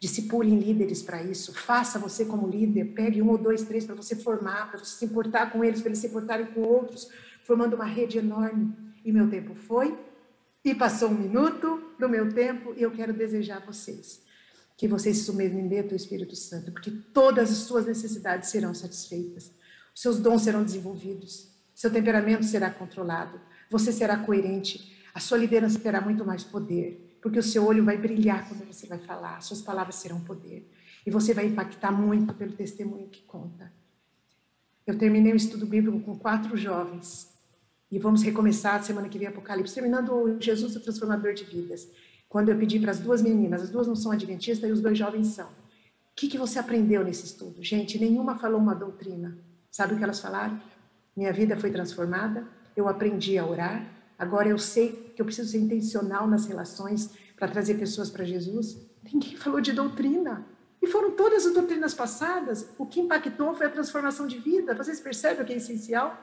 Discipulem 0.00 0.58
líderes 0.58 1.02
para 1.02 1.22
isso. 1.22 1.52
Faça 1.52 1.98
você 1.98 2.24
como 2.24 2.46
líder. 2.46 2.92
Pegue 2.94 3.20
um 3.20 3.30
ou 3.30 3.38
dois, 3.38 3.62
três 3.62 3.84
para 3.84 3.94
você 3.94 4.14
formar, 4.14 4.70
para 4.70 4.78
você 4.78 4.96
se 4.98 5.04
importar 5.04 5.50
com 5.50 5.64
eles, 5.64 5.80
para 5.80 5.88
eles 5.90 5.98
se 5.98 6.06
importarem 6.06 6.46
com 6.46 6.60
outros, 6.60 7.08
formando 7.42 7.74
uma 7.74 7.84
rede 7.84 8.18
enorme. 8.18 8.74
E 9.04 9.12
meu 9.12 9.28
tempo 9.28 9.54
foi, 9.54 9.98
e 10.64 10.74
passou 10.74 11.08
um 11.08 11.14
minuto 11.14 11.82
do 11.98 12.08
meu 12.08 12.32
tempo, 12.32 12.74
e 12.76 12.82
eu 12.82 12.90
quero 12.90 13.12
desejar 13.12 13.58
a 13.58 13.66
vocês 13.66 14.26
que 14.78 14.86
vocês 14.86 15.18
se 15.18 15.24
submetam 15.24 15.90
ao 15.90 15.96
Espírito 15.96 16.36
Santo, 16.36 16.70
porque 16.70 16.92
todas 17.12 17.50
as 17.50 17.58
suas 17.58 17.84
necessidades 17.84 18.48
serão 18.48 18.72
satisfeitas, 18.72 19.50
os 19.92 20.00
seus 20.00 20.20
dons 20.20 20.42
serão 20.42 20.62
desenvolvidos, 20.62 21.48
seu 21.74 21.90
temperamento 21.90 22.44
será 22.44 22.70
controlado, 22.70 23.40
você 23.68 23.92
será 23.92 24.16
coerente, 24.18 24.96
a 25.12 25.18
sua 25.18 25.36
liderança 25.36 25.80
terá 25.80 26.00
muito 26.00 26.24
mais 26.24 26.44
poder 26.44 27.07
porque 27.20 27.38
o 27.38 27.42
seu 27.42 27.66
olho 27.66 27.84
vai 27.84 27.96
brilhar 27.96 28.48
quando 28.48 28.66
você 28.66 28.86
vai 28.86 28.98
falar, 28.98 29.40
suas 29.42 29.60
palavras 29.60 29.96
serão 29.96 30.20
poder. 30.20 30.70
E 31.06 31.10
você 31.10 31.32
vai 31.32 31.46
impactar 31.46 31.90
muito 31.90 32.34
pelo 32.34 32.52
testemunho 32.52 33.08
que 33.08 33.22
conta. 33.22 33.72
Eu 34.86 34.96
terminei 34.96 35.32
o 35.32 35.36
estudo 35.36 35.66
bíblico 35.66 36.00
com 36.00 36.18
quatro 36.18 36.56
jovens. 36.56 37.32
E 37.90 37.98
vamos 37.98 38.22
recomeçar 38.22 38.82
semana 38.84 39.08
que 39.08 39.18
vem 39.18 39.28
Apocalipse, 39.28 39.74
terminando 39.74 40.12
o 40.12 40.40
Jesus, 40.40 40.76
o 40.76 40.80
transformador 40.80 41.34
de 41.34 41.44
vidas. 41.44 41.88
Quando 42.28 42.50
eu 42.50 42.58
pedi 42.58 42.78
para 42.78 42.90
as 42.90 42.98
duas 42.98 43.22
meninas, 43.22 43.62
as 43.62 43.70
duas 43.70 43.86
não 43.86 43.96
são 43.96 44.12
adventistas 44.12 44.68
e 44.68 44.72
os 44.72 44.80
dois 44.80 44.98
jovens 44.98 45.28
são. 45.28 45.46
O 45.46 45.52
que, 46.14 46.28
que 46.28 46.36
você 46.36 46.58
aprendeu 46.58 47.02
nesse 47.02 47.24
estudo? 47.24 47.62
Gente, 47.62 47.98
nenhuma 47.98 48.38
falou 48.38 48.60
uma 48.60 48.74
doutrina. 48.74 49.38
Sabe 49.70 49.94
o 49.94 49.96
que 49.96 50.04
elas 50.04 50.20
falaram? 50.20 50.60
Minha 51.16 51.32
vida 51.32 51.56
foi 51.56 51.70
transformada, 51.70 52.46
eu 52.76 52.88
aprendi 52.88 53.38
a 53.38 53.46
orar, 53.46 53.86
Agora 54.18 54.48
eu 54.48 54.58
sei 54.58 55.12
que 55.14 55.22
eu 55.22 55.24
preciso 55.24 55.52
ser 55.52 55.58
intencional 55.58 56.26
nas 56.26 56.46
relações 56.46 57.10
para 57.36 57.46
trazer 57.46 57.74
pessoas 57.74 58.10
para 58.10 58.24
Jesus. 58.24 58.76
Ninguém 59.12 59.36
falou 59.36 59.60
de 59.60 59.72
doutrina. 59.72 60.44
E 60.82 60.88
foram 60.88 61.12
todas 61.12 61.46
as 61.46 61.54
doutrinas 61.54 61.94
passadas. 61.94 62.68
O 62.76 62.84
que 62.84 63.00
impactou 63.00 63.54
foi 63.54 63.66
a 63.66 63.70
transformação 63.70 64.26
de 64.26 64.38
vida. 64.38 64.74
Vocês 64.74 65.00
percebem 65.00 65.42
o 65.42 65.46
que 65.46 65.52
é 65.52 65.56
essencial? 65.56 66.20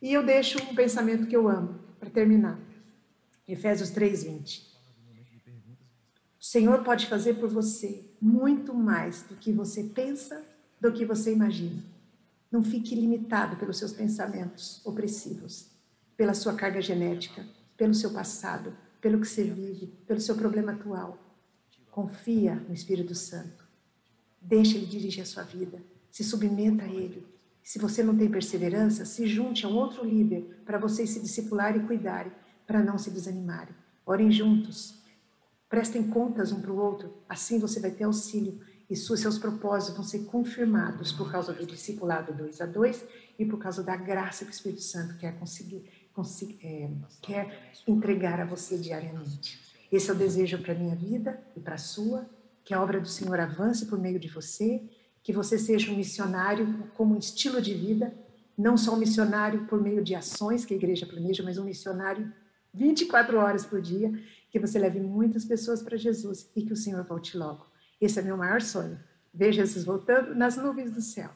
E 0.00 0.12
eu 0.12 0.24
deixo 0.24 0.58
um 0.62 0.74
pensamento 0.74 1.26
que 1.26 1.36
eu 1.36 1.48
amo, 1.48 1.78
para 2.00 2.08
terminar. 2.08 2.58
Efésios 3.46 3.90
3:20. 3.90 4.66
O 6.40 6.44
Senhor 6.44 6.82
pode 6.82 7.06
fazer 7.06 7.34
por 7.34 7.48
você 7.48 8.06
muito 8.20 8.72
mais 8.72 9.22
do 9.22 9.36
que 9.36 9.52
você 9.52 9.84
pensa, 9.84 10.42
do 10.80 10.92
que 10.92 11.04
você 11.04 11.32
imagina. 11.32 11.82
Não 12.50 12.62
fique 12.62 12.94
limitado 12.94 13.56
pelos 13.56 13.76
seus 13.78 13.92
pensamentos 13.92 14.80
opressivos 14.86 15.77
pela 16.18 16.34
sua 16.34 16.52
carga 16.54 16.82
genética, 16.82 17.46
pelo 17.76 17.94
seu 17.94 18.10
passado, 18.10 18.76
pelo 19.00 19.20
que 19.20 19.28
você 19.28 19.44
vive, 19.44 19.86
pelo 20.04 20.20
seu 20.20 20.34
problema 20.34 20.72
atual. 20.72 21.16
Confia 21.92 22.56
no 22.56 22.74
Espírito 22.74 23.14
Santo. 23.14 23.64
Deixa 24.42 24.76
ele 24.76 24.86
dirigir 24.86 25.22
a 25.22 25.26
sua 25.26 25.44
vida. 25.44 25.80
Se 26.10 26.24
submeta 26.24 26.82
a 26.82 26.88
ele. 26.88 27.24
Se 27.62 27.78
você 27.78 28.02
não 28.02 28.16
tem 28.16 28.28
perseverança, 28.28 29.04
se 29.04 29.28
junte 29.28 29.64
a 29.64 29.68
um 29.68 29.76
outro 29.76 30.04
líder 30.04 30.60
para 30.66 30.76
vocês 30.76 31.10
se 31.10 31.20
discipularem 31.20 31.82
e 31.82 31.86
cuidarem, 31.86 32.32
para 32.66 32.82
não 32.82 32.98
se 32.98 33.10
desanimarem. 33.12 33.74
Orem 34.04 34.32
juntos. 34.32 35.00
Prestem 35.68 36.02
contas 36.02 36.50
um 36.50 36.60
para 36.60 36.72
o 36.72 36.78
outro. 36.78 37.14
Assim 37.28 37.60
você 37.60 37.78
vai 37.78 37.92
ter 37.92 38.04
auxílio 38.04 38.60
e 38.90 38.96
seus 38.96 39.38
propósitos 39.38 39.94
vão 39.94 40.04
ser 40.04 40.24
confirmados 40.24 41.12
por 41.12 41.30
causa 41.30 41.52
do 41.52 41.66
discipulado 41.66 42.32
dois 42.32 42.60
a 42.60 42.66
dois 42.66 43.04
e 43.38 43.44
por 43.44 43.58
causa 43.58 43.82
da 43.82 43.94
graça 43.94 44.44
que 44.44 44.50
o 44.50 44.54
Espírito 44.54 44.82
Santo 44.82 45.16
quer 45.18 45.38
conseguir 45.38 45.84
é, 46.62 46.90
quer 47.22 47.72
entregar 47.86 48.40
a 48.40 48.44
você 48.44 48.76
diariamente. 48.78 49.58
Esse 49.90 50.10
é 50.10 50.12
o 50.12 50.16
desejo 50.16 50.58
para 50.58 50.72
a 50.72 50.78
minha 50.78 50.94
vida 50.94 51.42
e 51.56 51.60
para 51.60 51.74
a 51.74 51.78
sua, 51.78 52.26
que 52.64 52.74
a 52.74 52.82
obra 52.82 53.00
do 53.00 53.08
Senhor 53.08 53.38
avance 53.40 53.86
por 53.86 53.98
meio 53.98 54.18
de 54.18 54.28
você, 54.28 54.82
que 55.22 55.32
você 55.32 55.58
seja 55.58 55.90
um 55.90 55.96
missionário 55.96 56.90
como 56.94 57.14
um 57.14 57.18
estilo 57.18 57.60
de 57.60 57.74
vida, 57.74 58.12
não 58.56 58.76
só 58.76 58.94
um 58.94 58.98
missionário 58.98 59.66
por 59.66 59.80
meio 59.80 60.02
de 60.02 60.14
ações 60.14 60.64
que 60.64 60.74
a 60.74 60.76
igreja 60.76 61.06
planeja, 61.06 61.42
mas 61.42 61.58
um 61.58 61.64
missionário 61.64 62.32
24 62.74 63.38
horas 63.38 63.64
por 63.64 63.80
dia, 63.80 64.12
que 64.50 64.58
você 64.58 64.78
leve 64.78 65.00
muitas 65.00 65.44
pessoas 65.44 65.82
para 65.82 65.96
Jesus 65.96 66.50
e 66.54 66.62
que 66.62 66.72
o 66.72 66.76
Senhor 66.76 67.02
volte 67.04 67.36
logo. 67.36 67.66
Esse 68.00 68.18
é 68.18 68.22
meu 68.22 68.36
maior 68.36 68.60
sonho. 68.60 68.98
Ver 69.32 69.52
Jesus 69.52 69.84
voltando 69.84 70.34
nas 70.34 70.56
nuvens 70.56 70.90
do 70.90 71.00
céu. 71.00 71.30